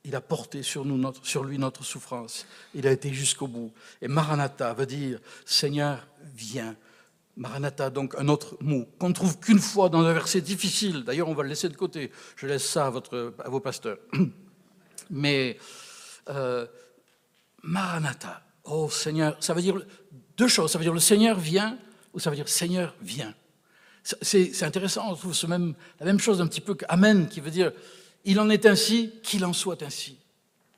Il 0.03 0.15
a 0.15 0.21
porté 0.21 0.61
sur, 0.61 0.85
nous, 0.85 1.11
sur 1.23 1.43
lui 1.43 1.57
notre 1.57 1.83
souffrance. 1.83 2.45
Il 2.75 2.85
a 2.87 2.91
été 2.91 3.11
jusqu'au 3.11 3.47
bout. 3.47 3.73
Et 3.99 4.07
Maranatha 4.07 4.73
veut 4.75 4.85
dire 4.85 5.19
Seigneur, 5.43 6.07
viens. 6.35 6.75
Maranatha, 7.35 7.89
donc 7.89 8.13
un 8.19 8.27
autre 8.27 8.57
mot, 8.61 8.87
qu'on 8.99 9.09
ne 9.09 9.13
trouve 9.13 9.39
qu'une 9.39 9.59
fois 9.59 9.89
dans 9.89 10.01
un 10.01 10.13
verset 10.13 10.39
difficile. 10.39 11.03
D'ailleurs, 11.03 11.27
on 11.27 11.33
va 11.33 11.41
le 11.41 11.49
laisser 11.49 11.67
de 11.67 11.75
côté. 11.75 12.11
Je 12.35 12.45
laisse 12.45 12.65
ça 12.65 12.85
à, 12.85 12.89
votre, 12.91 13.33
à 13.43 13.49
vos 13.49 13.59
pasteurs. 13.59 13.97
Mais 15.09 15.57
euh, 16.29 16.67
Maranatha, 17.63 18.43
oh 18.65 18.87
Seigneur, 18.91 19.35
ça 19.39 19.55
veut 19.55 19.63
dire 19.63 19.81
deux 20.37 20.47
choses. 20.47 20.71
Ça 20.71 20.77
veut 20.77 20.83
dire 20.85 20.93
le 20.93 20.99
Seigneur 20.99 21.39
vient 21.39 21.79
ou 22.13 22.19
ça 22.19 22.29
veut 22.29 22.35
dire 22.35 22.47
Seigneur 22.47 22.95
vient. 23.01 23.33
C'est 24.21 24.63
intéressant, 24.63 25.11
on 25.11 25.15
trouve 25.15 25.35
la 25.49 25.57
même 26.05 26.19
chose 26.19 26.39
un 26.39 26.47
petit 26.47 26.61
peu 26.61 26.75
qu'Amen, 26.75 27.27
qui 27.27 27.41
veut 27.41 27.51
dire 27.51 27.71
il 28.23 28.39
en 28.39 28.49
est 28.49 28.65
ainsi, 28.65 29.11
qu'il 29.23 29.45
en 29.45 29.53
soit 29.53 29.81
ainsi. 29.83 30.17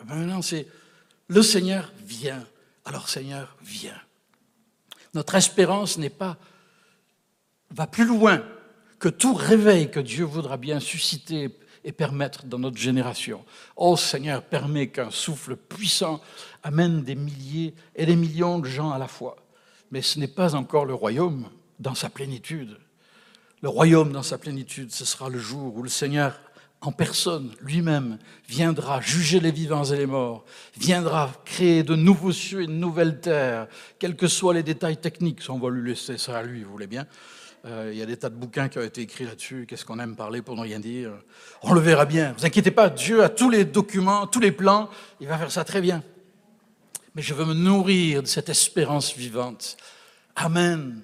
Maintenant, 0.06 0.42
c'est 0.42 0.68
le 1.28 1.42
Seigneur 1.42 1.92
vient. 2.06 2.46
Alors 2.86 3.10
Seigneur, 3.10 3.56
viens. 3.62 4.00
Notre 5.14 5.36
espérance 5.36 5.98
n'est 5.98 6.10
pas 6.10 6.38
va 7.72 7.88
plus 7.88 8.06
loin 8.06 8.44
que 9.00 9.10
tout 9.10 9.34
réveil 9.34 9.92
que 9.92 10.00
Dieu 10.00 10.26
voudra 10.26 10.58
bien 10.58 10.80
susciter 10.80 11.50
et 11.84 11.92
permettre 11.92 12.46
dans 12.46 12.60
notre 12.60 12.78
génération. 12.78 13.46
Oh 13.76 13.96
Seigneur, 13.96 14.44
permet 14.44 14.90
qu'un 14.90 15.12
souffle 15.12 15.56
puissant 15.56 16.22
amène 16.64 17.04
des 17.04 17.16
milliers 17.16 17.74
et 17.96 18.06
des 18.06 18.16
millions 18.16 18.60
de 18.60 18.66
gens 18.66 18.92
à 18.92 18.98
la 18.98 19.08
fois. 19.08 19.38
Mais 19.92 20.02
ce 20.02 20.20
n'est 20.20 20.28
pas 20.28 20.56
encore 20.56 20.86
le 20.86 20.94
royaume 20.94 21.50
dans 21.80 21.96
sa 21.96 22.10
plénitude. 22.10 22.78
Le 23.62 23.70
royaume 23.70 24.12
dans 24.12 24.24
sa 24.24 24.38
plénitude, 24.38 24.92
ce 24.92 25.06
sera 25.06 25.30
le 25.30 25.40
jour 25.40 25.76
où 25.76 25.84
le 25.84 25.90
Seigneur 25.90 26.40
en 26.82 26.94
personne, 26.94 27.52
lui-même, 27.62 28.18
viendra 28.48 29.02
juger 29.02 29.42
les 29.42 29.52
vivants 29.52 29.84
et 29.84 29.98
les 29.98 30.06
morts, 30.06 30.46
viendra 30.78 31.30
créer 31.44 31.84
de 31.84 31.96
nouveaux 31.96 32.32
cieux 32.32 32.62
et 32.62 32.68
de 32.68 32.72
nouvelles 32.72 33.20
terres, 33.20 33.68
quels 34.00 34.16
que 34.16 34.28
soient 34.28 34.54
les 34.54 34.64
détails 34.64 34.96
techniques. 34.96 35.42
On 35.50 35.60
va 35.60 35.70
lui 35.70 35.90
laisser 35.90 36.18
ça 36.18 36.38
à 36.38 36.44
lui, 36.44 36.64
vous 36.64 36.72
voulez 36.72 36.88
bien. 36.88 37.06
Euh, 37.66 37.90
il 37.92 38.00
y 38.00 38.02
a 38.02 38.06
des 38.06 38.16
tas 38.16 38.30
de 38.30 38.36
bouquins 38.36 38.70
qui 38.70 38.78
ont 38.78 38.84
été 38.84 39.02
écrits 39.02 39.26
là-dessus. 39.26 39.66
Qu'est-ce 39.68 39.84
qu'on 39.84 40.00
aime 40.00 40.16
parler 40.16 40.42
pour 40.42 40.56
ne 40.56 40.62
rien 40.62 40.80
dire 40.80 41.12
On 41.62 41.74
le 41.74 41.82
verra 41.82 42.06
bien. 42.06 42.34
Vous 42.38 42.46
inquiétez 42.46 42.72
pas, 42.72 42.90
Dieu 42.90 43.22
a 43.22 43.28
tous 43.28 43.50
les 43.50 43.66
documents, 43.66 44.26
tous 44.28 44.40
les 44.40 44.54
plans. 44.54 44.90
Il 45.20 45.28
va 45.28 45.38
faire 45.38 45.52
ça 45.52 45.66
très 45.66 45.82
bien. 45.82 46.02
Mais 47.16 47.22
je 47.22 47.34
veux 47.34 47.44
me 47.44 47.54
nourrir 47.54 48.24
de 48.24 48.28
cette 48.28 48.48
espérance 48.48 49.14
vivante. 49.14 49.76
Amen. 50.38 51.02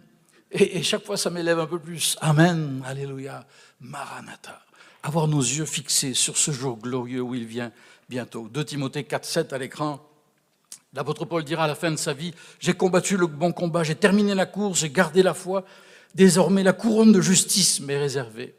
Et, 0.57 0.83
chaque 0.83 1.05
fois, 1.05 1.17
ça 1.17 1.29
m'élève 1.29 1.59
un 1.59 1.67
peu 1.67 1.79
plus. 1.79 2.17
Amen. 2.21 2.81
Alléluia. 2.85 3.45
Maranatha 3.81 4.65
avoir 5.05 5.27
nos 5.27 5.41
yeux 5.41 5.65
fixés 5.65 6.15
sur 6.15 6.35
ce 6.35 6.49
jour 6.49 6.77
glorieux 6.77 7.21
où 7.21 7.35
il 7.35 7.45
vient 7.45 7.71
bientôt. 8.09 8.49
2 8.51 8.65
Timothée 8.65 9.03
4, 9.03 9.23
7 9.23 9.53
à 9.53 9.59
l'écran. 9.59 9.99
L'apôtre 10.93 11.25
Paul 11.25 11.43
dira 11.43 11.65
à 11.65 11.67
la 11.67 11.75
fin 11.75 11.91
de 11.91 11.95
sa 11.95 12.13
vie, 12.13 12.33
j'ai 12.59 12.73
combattu 12.73 13.15
le 13.15 13.27
bon 13.27 13.51
combat, 13.51 13.83
j'ai 13.83 13.95
terminé 13.95 14.33
la 14.33 14.47
course, 14.47 14.79
j'ai 14.79 14.89
gardé 14.89 15.21
la 15.21 15.35
foi, 15.35 15.63
désormais 16.15 16.63
la 16.63 16.73
couronne 16.73 17.11
de 17.11 17.21
justice 17.21 17.81
m'est 17.81 17.99
réservée. 17.99 18.55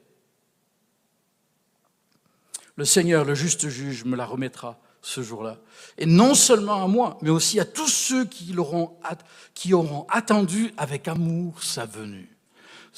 Le 2.76 2.84
Seigneur, 2.84 3.24
le 3.24 3.34
juste 3.34 3.68
juge, 3.68 4.04
me 4.04 4.16
la 4.16 4.26
remettra 4.26 4.78
ce 5.06 5.22
jour-là. 5.22 5.58
Et 5.98 6.04
non 6.04 6.34
seulement 6.34 6.82
à 6.82 6.88
moi, 6.88 7.16
mais 7.22 7.30
aussi 7.30 7.60
à 7.60 7.64
tous 7.64 7.86
ceux 7.86 8.24
qui, 8.24 8.56
auront 8.58 10.06
attendu 10.08 10.72
avec 10.76 11.06
amour 11.06 11.62
sa 11.62 11.86
venue 11.86 12.32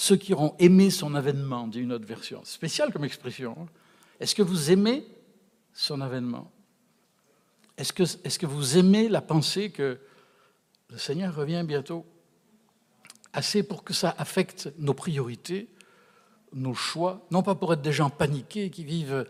ceux 0.00 0.14
qui 0.14 0.32
auront 0.32 0.54
aimé 0.60 0.90
son 0.90 1.16
avènement, 1.16 1.66
dit 1.66 1.80
une 1.80 1.92
autre 1.92 2.06
version. 2.06 2.40
Spécial 2.44 2.92
comme 2.92 3.04
expression. 3.04 3.56
Hein. 3.58 3.66
Est-ce 4.20 4.36
que 4.36 4.42
vous 4.42 4.70
aimez 4.70 5.04
son 5.72 6.00
avènement? 6.00 6.52
Est-ce 7.76 7.92
que, 8.38 8.46
vous 8.46 8.78
aimez 8.78 9.08
la 9.08 9.20
pensée 9.20 9.70
que 9.70 9.98
le 10.90 10.98
Seigneur 10.98 11.34
revient 11.34 11.64
bientôt? 11.66 12.06
Assez 13.32 13.64
pour 13.64 13.82
que 13.82 13.92
ça 13.92 14.14
affecte 14.18 14.72
nos 14.78 14.94
priorités, 14.94 15.68
nos 16.52 16.74
choix, 16.74 17.26
non 17.32 17.42
pas 17.42 17.56
pour 17.56 17.72
être 17.72 17.82
des 17.82 17.92
gens 17.92 18.08
paniqués 18.08 18.70
qui 18.70 18.84
vivent 18.84 19.26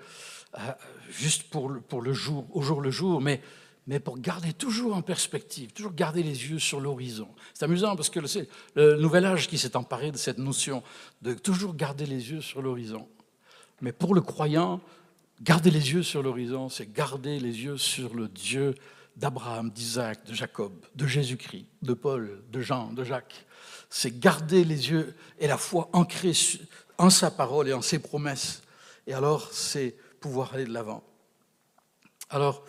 juste 1.11 1.45
pour 1.45 1.69
le, 1.69 1.81
pour 1.81 2.03
le 2.03 2.13
jour, 2.13 2.47
au 2.53 2.63
jour 2.63 2.81
le 2.81 2.91
jour, 2.91 3.21
mais, 3.21 3.41
mais 3.87 4.01
pour 4.01 4.19
garder 4.19 4.53
toujours 4.53 4.97
en 4.97 5.03
perspective, 5.03 5.73
toujours 5.73 5.93
garder 5.93 6.23
les 6.23 6.51
yeux 6.51 6.59
sur 6.59 6.81
l'horizon. 6.81 7.29
C'est 7.55 7.65
amusant 7.65 7.97
parce 7.97 8.11
que 8.11 8.27
c'est 8.27 8.49
le 8.75 8.97
nouvel 8.97 9.25
âge 9.25 9.49
qui 9.49 9.59
s'est 9.59 9.77
emparé 9.77 10.13
de 10.13 10.17
cette 10.17 10.39
notion 10.39 10.83
de 11.23 11.35
toujours 11.35 11.75
garder 11.75 12.07
les 12.07 12.31
yeux 12.31 12.41
sur 12.41 12.63
l'horizon. 12.63 13.09
Mais 13.81 13.93
pour 13.93 14.15
le 14.15 14.21
croyant, 14.21 14.81
garder 15.43 15.71
les 15.71 15.93
yeux 15.93 16.03
sur 16.03 16.23
l'horizon, 16.23 16.69
c'est 16.69 16.93
garder 16.93 17.39
les 17.39 17.63
yeux 17.63 17.77
sur 17.77 18.15
le 18.15 18.29
Dieu 18.29 18.75
d'Abraham, 19.17 19.71
d'Isaac, 19.71 20.25
de 20.27 20.35
Jacob, 20.35 20.73
de 20.95 21.07
Jésus-Christ, 21.07 21.67
de 21.83 21.93
Paul, 21.93 22.43
de 22.51 22.61
Jean, 22.61 22.93
de 22.93 23.05
Jacques. 23.05 23.45
C'est 23.91 24.19
garder 24.19 24.65
les 24.65 24.91
yeux 24.91 25.15
et 25.39 25.47
la 25.47 25.59
foi 25.59 25.89
ancrée 25.93 26.33
en 26.99 27.11
sa 27.11 27.31
parole 27.31 27.69
et 27.69 27.73
en 27.73 27.83
ses 27.83 27.99
promesses. 27.99 28.63
Et 29.07 29.15
alors, 29.15 29.49
c'est 29.53 29.97
pouvoir 30.21 30.55
aller 30.55 30.65
de 30.65 30.73
l'avant. 30.73 31.03
Alors, 32.31 32.65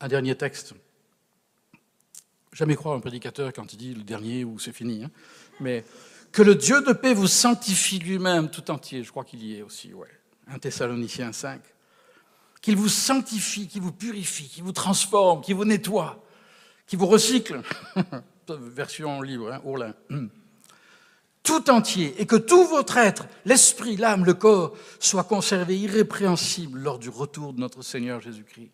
un 0.00 0.08
dernier 0.08 0.36
texte. 0.36 0.74
Jamais 2.52 2.74
croire 2.74 2.96
un 2.96 3.00
prédicateur 3.00 3.52
quand 3.52 3.72
il 3.72 3.76
dit 3.76 3.94
le 3.94 4.02
dernier 4.02 4.44
ou 4.44 4.58
c'est 4.58 4.72
fini. 4.72 5.04
Hein. 5.04 5.10
Mais 5.60 5.84
que 6.32 6.42
le 6.42 6.54
Dieu 6.54 6.82
de 6.82 6.92
paix 6.92 7.14
vous 7.14 7.28
sanctifie 7.28 7.98
lui-même 7.98 8.50
tout 8.50 8.70
entier. 8.70 9.04
Je 9.04 9.10
crois 9.10 9.24
qu'il 9.24 9.42
y 9.44 9.58
est 9.58 9.62
aussi, 9.62 9.94
ouais. 9.94 10.08
Un 10.48 10.58
Thessaloniciens 10.58 11.32
5. 11.32 11.60
Qu'il 12.60 12.76
vous 12.76 12.88
sanctifie, 12.88 13.68
qu'il 13.68 13.82
vous 13.82 13.92
purifie, 13.92 14.48
qu'il 14.48 14.64
vous 14.64 14.72
transforme, 14.72 15.40
qu'il 15.40 15.54
vous 15.54 15.64
nettoie, 15.64 16.24
qu'il 16.86 16.98
vous 16.98 17.06
recycle. 17.06 17.62
Version 18.48 19.22
libre, 19.22 19.52
hein. 19.52 20.30
Tout 21.42 21.70
entier, 21.70 22.14
et 22.18 22.26
que 22.26 22.36
tout 22.36 22.66
votre 22.66 22.96
être, 22.96 23.26
l'esprit, 23.44 23.96
l'âme, 23.96 24.24
le 24.24 24.34
corps, 24.34 24.76
soit 25.00 25.24
conservé 25.24 25.78
irrépréhensible 25.78 26.78
lors 26.78 26.98
du 26.98 27.08
retour 27.08 27.52
de 27.52 27.60
notre 27.60 27.82
Seigneur 27.82 28.20
Jésus-Christ. 28.20 28.70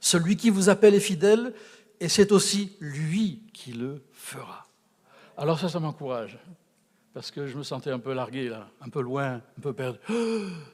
Celui 0.00 0.36
qui 0.36 0.50
vous 0.50 0.68
appelle 0.68 0.94
est 0.94 1.00
fidèle 1.00 1.52
et 2.00 2.08
c'est 2.08 2.32
aussi 2.32 2.76
lui 2.80 3.42
qui 3.52 3.72
le 3.72 4.02
fera. 4.12 4.66
Alors 5.36 5.60
ça, 5.60 5.68
ça 5.68 5.78
m'encourage. 5.78 6.38
Parce 7.12 7.30
que 7.30 7.46
je 7.46 7.56
me 7.56 7.62
sentais 7.62 7.90
un 7.90 7.98
peu 7.98 8.12
largué 8.12 8.48
là, 8.48 8.68
un 8.80 8.88
peu 8.88 9.00
loin, 9.00 9.34
un 9.34 9.60
peu 9.60 9.72
perdu. 9.72 9.98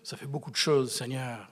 ça 0.02 0.16
fait 0.16 0.26
beaucoup 0.26 0.50
de 0.50 0.56
choses, 0.56 0.92
Seigneur. 0.92 1.50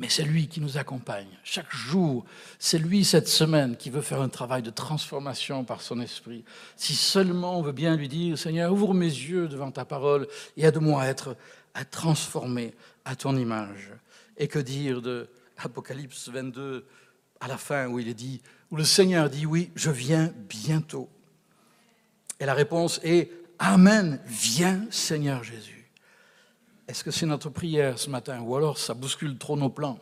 Mais 0.00 0.08
c'est 0.08 0.24
lui 0.24 0.48
qui 0.48 0.62
nous 0.62 0.78
accompagne. 0.78 1.28
Chaque 1.44 1.70
jour, 1.70 2.24
c'est 2.58 2.78
lui 2.78 3.04
cette 3.04 3.28
semaine 3.28 3.76
qui 3.76 3.90
veut 3.90 4.00
faire 4.00 4.22
un 4.22 4.30
travail 4.30 4.62
de 4.62 4.70
transformation 4.70 5.62
par 5.62 5.82
son 5.82 6.00
esprit. 6.00 6.42
Si 6.74 6.94
seulement 6.94 7.58
on 7.58 7.62
veut 7.62 7.72
bien 7.72 7.96
lui 7.96 8.08
dire, 8.08 8.38
Seigneur, 8.38 8.72
ouvre 8.72 8.94
mes 8.94 9.04
yeux 9.04 9.46
devant 9.46 9.70
ta 9.70 9.84
parole 9.84 10.26
et 10.56 10.64
aide-moi 10.64 11.02
à 11.02 11.06
être 11.06 11.36
à 11.74 11.84
transformer 11.84 12.74
à 13.04 13.14
ton 13.14 13.36
image. 13.36 13.90
Et 14.38 14.48
que 14.48 14.58
dire 14.58 15.02
de 15.02 15.28
Apocalypse 15.58 16.30
22, 16.30 16.86
à 17.38 17.46
la 17.46 17.58
fin, 17.58 17.86
où 17.86 17.98
il 17.98 18.08
est 18.08 18.14
dit, 18.14 18.40
où 18.70 18.76
le 18.76 18.84
Seigneur 18.84 19.28
dit, 19.28 19.44
oui, 19.44 19.70
je 19.74 19.90
viens 19.90 20.32
bientôt. 20.48 21.10
Et 22.40 22.46
la 22.46 22.54
réponse 22.54 23.00
est, 23.04 23.30
Amen, 23.58 24.18
viens 24.24 24.86
Seigneur 24.90 25.44
Jésus. 25.44 25.79
Est-ce 26.90 27.04
que 27.04 27.12
c'est 27.12 27.24
notre 27.24 27.50
prière 27.50 28.00
ce 28.00 28.10
matin? 28.10 28.40
Ou 28.40 28.56
alors 28.56 28.76
ça 28.76 28.94
bouscule 28.94 29.38
trop 29.38 29.56
nos 29.56 29.68
plans, 29.68 30.00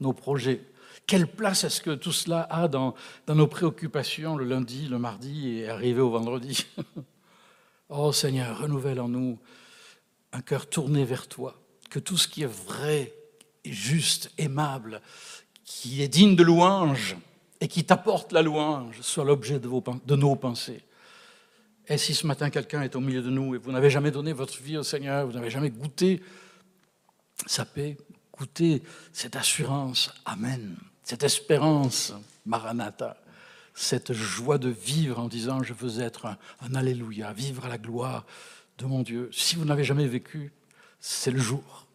nos 0.00 0.14
projets. 0.14 0.62
Quelle 1.06 1.26
place 1.26 1.64
est-ce 1.64 1.82
que 1.82 1.94
tout 1.94 2.12
cela 2.12 2.48
a 2.50 2.66
dans, 2.66 2.94
nos 3.28 3.46
préoccupations 3.46 4.34
le 4.34 4.46
lundi, 4.46 4.88
le 4.88 4.98
mardi 4.98 5.58
et 5.58 5.68
arrivé 5.68 6.00
au 6.00 6.10
vendredi? 6.10 6.66
Oh 7.90 8.12
Seigneur, 8.12 8.58
renouvelle 8.58 9.00
en 9.00 9.08
nous 9.08 9.38
un 10.32 10.42
cœur 10.42 10.68
tourné 10.68 11.06
vers 11.06 11.26
toi, 11.26 11.54
que 11.88 11.98
tout 11.98 12.18
ce 12.18 12.28
qui 12.28 12.42
est 12.42 12.52
vrai, 12.66 13.14
juste, 13.64 14.30
aimable, 14.36 15.00
qui 15.64 16.02
est 16.02 16.08
digne 16.08 16.36
de 16.36 16.42
louange 16.42 17.16
et 17.62 17.68
qui 17.68 17.84
t'apporte 17.84 18.32
la 18.32 18.42
louange, 18.42 19.00
soit 19.00 19.24
l'objet 19.24 19.58
de, 19.58 20.16
nos 20.16 20.36
pensées. 20.36 20.82
Et 21.88 21.96
si 21.96 22.14
ce 22.14 22.26
matin 22.26 22.50
quelqu'un 22.50 22.82
est 22.82 22.96
au 22.96 23.00
milieu 23.00 23.22
de 23.22 23.30
nous 23.30 23.54
et 23.54 23.58
vous 23.58 23.72
n'avez 23.72 23.90
jamais 23.90 24.10
donné 24.10 24.32
votre 24.32 24.60
vie 24.62 24.76
au 24.76 24.82
Seigneur, 24.82 25.26
vous 25.26 25.32
n'avez 25.32 25.50
jamais 25.50 25.70
goûté 25.70 26.22
sa 27.46 27.64
paix, 27.64 27.96
goûté 28.36 28.82
cette 29.12 29.36
assurance, 29.36 30.12
Amen, 30.26 30.76
cette 31.02 31.22
espérance, 31.22 32.12
Maranatha, 32.44 33.16
cette 33.74 34.12
joie 34.12 34.58
de 34.58 34.68
vivre 34.68 35.18
en 35.18 35.28
disant 35.28 35.62
je 35.62 35.72
veux 35.72 36.00
être 36.00 36.26
un, 36.26 36.36
un 36.60 36.74
Alléluia, 36.74 37.32
vivre 37.32 37.64
à 37.64 37.68
la 37.68 37.78
gloire 37.78 38.26
de 38.76 38.84
mon 38.84 39.02
Dieu. 39.02 39.30
Si 39.32 39.56
vous 39.56 39.64
n'avez 39.64 39.84
jamais 39.84 40.06
vécu, 40.06 40.52
c'est 41.00 41.30
le 41.30 41.38
jour. 41.38 41.86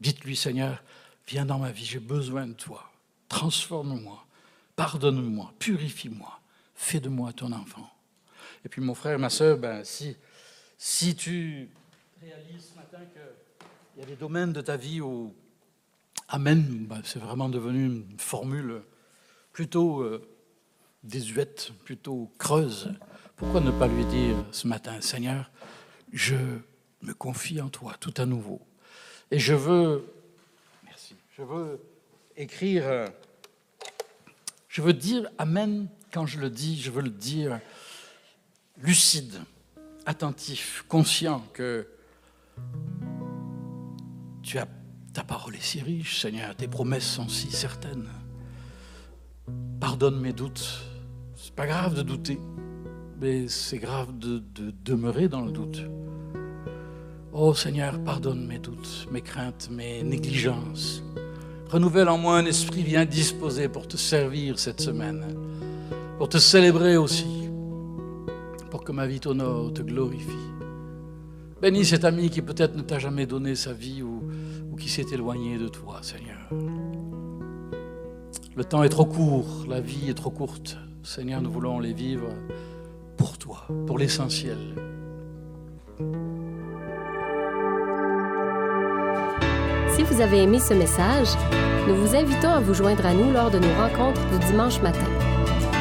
Dites-lui, 0.00 0.36
Seigneur, 0.36 0.82
viens 1.28 1.46
dans 1.46 1.58
ma 1.58 1.70
vie, 1.70 1.84
j'ai 1.84 2.00
besoin 2.00 2.46
de 2.46 2.52
toi. 2.54 2.90
Transforme-moi, 3.28 4.24
pardonne-moi, 4.74 5.52
purifie-moi, 5.58 6.40
fais 6.74 7.00
de 7.00 7.08
moi 7.08 7.32
ton 7.32 7.52
enfant. 7.52 7.90
Et 8.66 8.68
puis 8.68 8.82
mon 8.82 8.94
frère, 8.94 9.16
ma 9.20 9.30
soeur, 9.30 9.58
ben, 9.58 9.84
si, 9.84 10.16
si 10.76 11.14
tu 11.14 11.68
réalises 12.20 12.72
ce 12.72 12.76
matin 12.76 12.98
qu'il 13.12 14.02
y 14.02 14.04
a 14.04 14.06
des 14.06 14.16
domaines 14.16 14.52
de 14.52 14.60
ta 14.60 14.76
vie 14.76 15.00
où 15.00 15.32
Amen, 16.26 16.84
ben, 16.88 17.00
c'est 17.04 17.20
vraiment 17.20 17.48
devenu 17.48 17.86
une 17.86 18.18
formule 18.18 18.82
plutôt 19.52 20.00
euh, 20.00 20.28
désuète, 21.04 21.70
plutôt 21.84 22.32
creuse, 22.38 22.92
pourquoi 23.36 23.60
ne 23.60 23.70
pas 23.70 23.86
lui 23.86 24.04
dire 24.06 24.34
ce 24.50 24.66
matin, 24.66 25.00
Seigneur, 25.00 25.48
je 26.12 26.34
me 27.02 27.14
confie 27.14 27.60
en 27.60 27.68
toi 27.68 27.94
tout 28.00 28.14
à 28.16 28.26
nouveau. 28.26 28.60
Et 29.30 29.38
je 29.38 29.54
veux, 29.54 30.10
écrire, 32.36 32.82
euh, 32.84 33.06
je 34.68 34.82
veux 34.82 34.92
dire 34.92 35.30
Amen 35.38 35.86
quand 36.12 36.26
je 36.26 36.40
le 36.40 36.50
dis, 36.50 36.80
je 36.80 36.90
veux 36.90 37.02
le 37.02 37.10
dire 37.10 37.60
lucide, 38.78 39.40
attentif, 40.04 40.84
conscient 40.88 41.42
que 41.52 41.86
tu 44.42 44.58
as 44.58 44.68
ta 45.16 45.24
parole 45.24 45.54
est 45.54 45.62
si 45.62 45.80
riche, 45.80 46.20
Seigneur, 46.20 46.54
tes 46.54 46.68
promesses 46.68 47.06
sont 47.06 47.26
si 47.26 47.50
certaines. 47.50 48.10
Pardonne 49.80 50.20
mes 50.20 50.34
doutes. 50.34 50.82
C'est 51.36 51.54
pas 51.54 51.66
grave 51.66 51.94
de 51.94 52.02
douter, 52.02 52.38
mais 53.18 53.48
c'est 53.48 53.78
grave 53.78 54.18
de, 54.18 54.42
de 54.54 54.74
demeurer 54.84 55.28
dans 55.28 55.40
le 55.40 55.52
doute. 55.52 55.82
Oh 57.32 57.54
Seigneur, 57.54 57.98
pardonne 58.04 58.46
mes 58.46 58.58
doutes, 58.58 59.08
mes 59.10 59.22
craintes, 59.22 59.70
mes 59.70 60.02
négligences. 60.02 61.02
Renouvelle 61.70 62.10
en 62.10 62.18
moi 62.18 62.36
un 62.36 62.44
esprit 62.44 62.82
bien 62.82 63.06
disposé 63.06 63.68
pour 63.68 63.88
te 63.88 63.96
servir 63.96 64.58
cette 64.58 64.82
semaine, 64.82 65.24
pour 66.18 66.28
te 66.28 66.36
célébrer 66.36 66.98
aussi, 66.98 67.45
pour 68.70 68.84
que 68.84 68.92
ma 68.92 69.06
vie 69.06 69.20
t'honore, 69.20 69.72
te 69.72 69.82
glorifie. 69.82 70.52
Bénis 71.60 71.86
cet 71.86 72.04
ami 72.04 72.28
qui 72.30 72.42
peut-être 72.42 72.76
ne 72.76 72.82
t'a 72.82 72.98
jamais 72.98 73.26
donné 73.26 73.54
sa 73.54 73.72
vie 73.72 74.02
ou, 74.02 74.22
qui 74.78 74.90
s'est 74.90 75.06
éloigné 75.10 75.56
de 75.56 75.68
toi, 75.68 76.00
Seigneur. 76.02 76.50
Le 78.54 78.64
temps 78.64 78.82
est 78.82 78.90
trop 78.90 79.06
court, 79.06 79.64
la 79.66 79.80
vie 79.80 80.10
est 80.10 80.14
trop 80.14 80.30
courte. 80.30 80.76
Seigneur, 81.02 81.40
nous 81.40 81.50
voulons 81.50 81.78
les 81.80 81.94
vivre 81.94 82.28
pour 83.16 83.38
toi, 83.38 83.66
pour 83.86 83.98
l'essentiel. 83.98 84.58
Si 89.94 90.02
vous 90.02 90.20
avez 90.20 90.42
aimé 90.42 90.58
ce 90.58 90.74
message, 90.74 91.28
nous 91.88 91.94
vous 91.94 92.14
invitons 92.14 92.50
à 92.50 92.60
vous 92.60 92.74
joindre 92.74 93.06
à 93.06 93.14
nous 93.14 93.32
lors 93.32 93.50
de 93.50 93.58
nos 93.58 93.74
rencontres 93.74 94.20
du 94.30 94.38
dimanche 94.46 94.82
matin. 94.82 95.25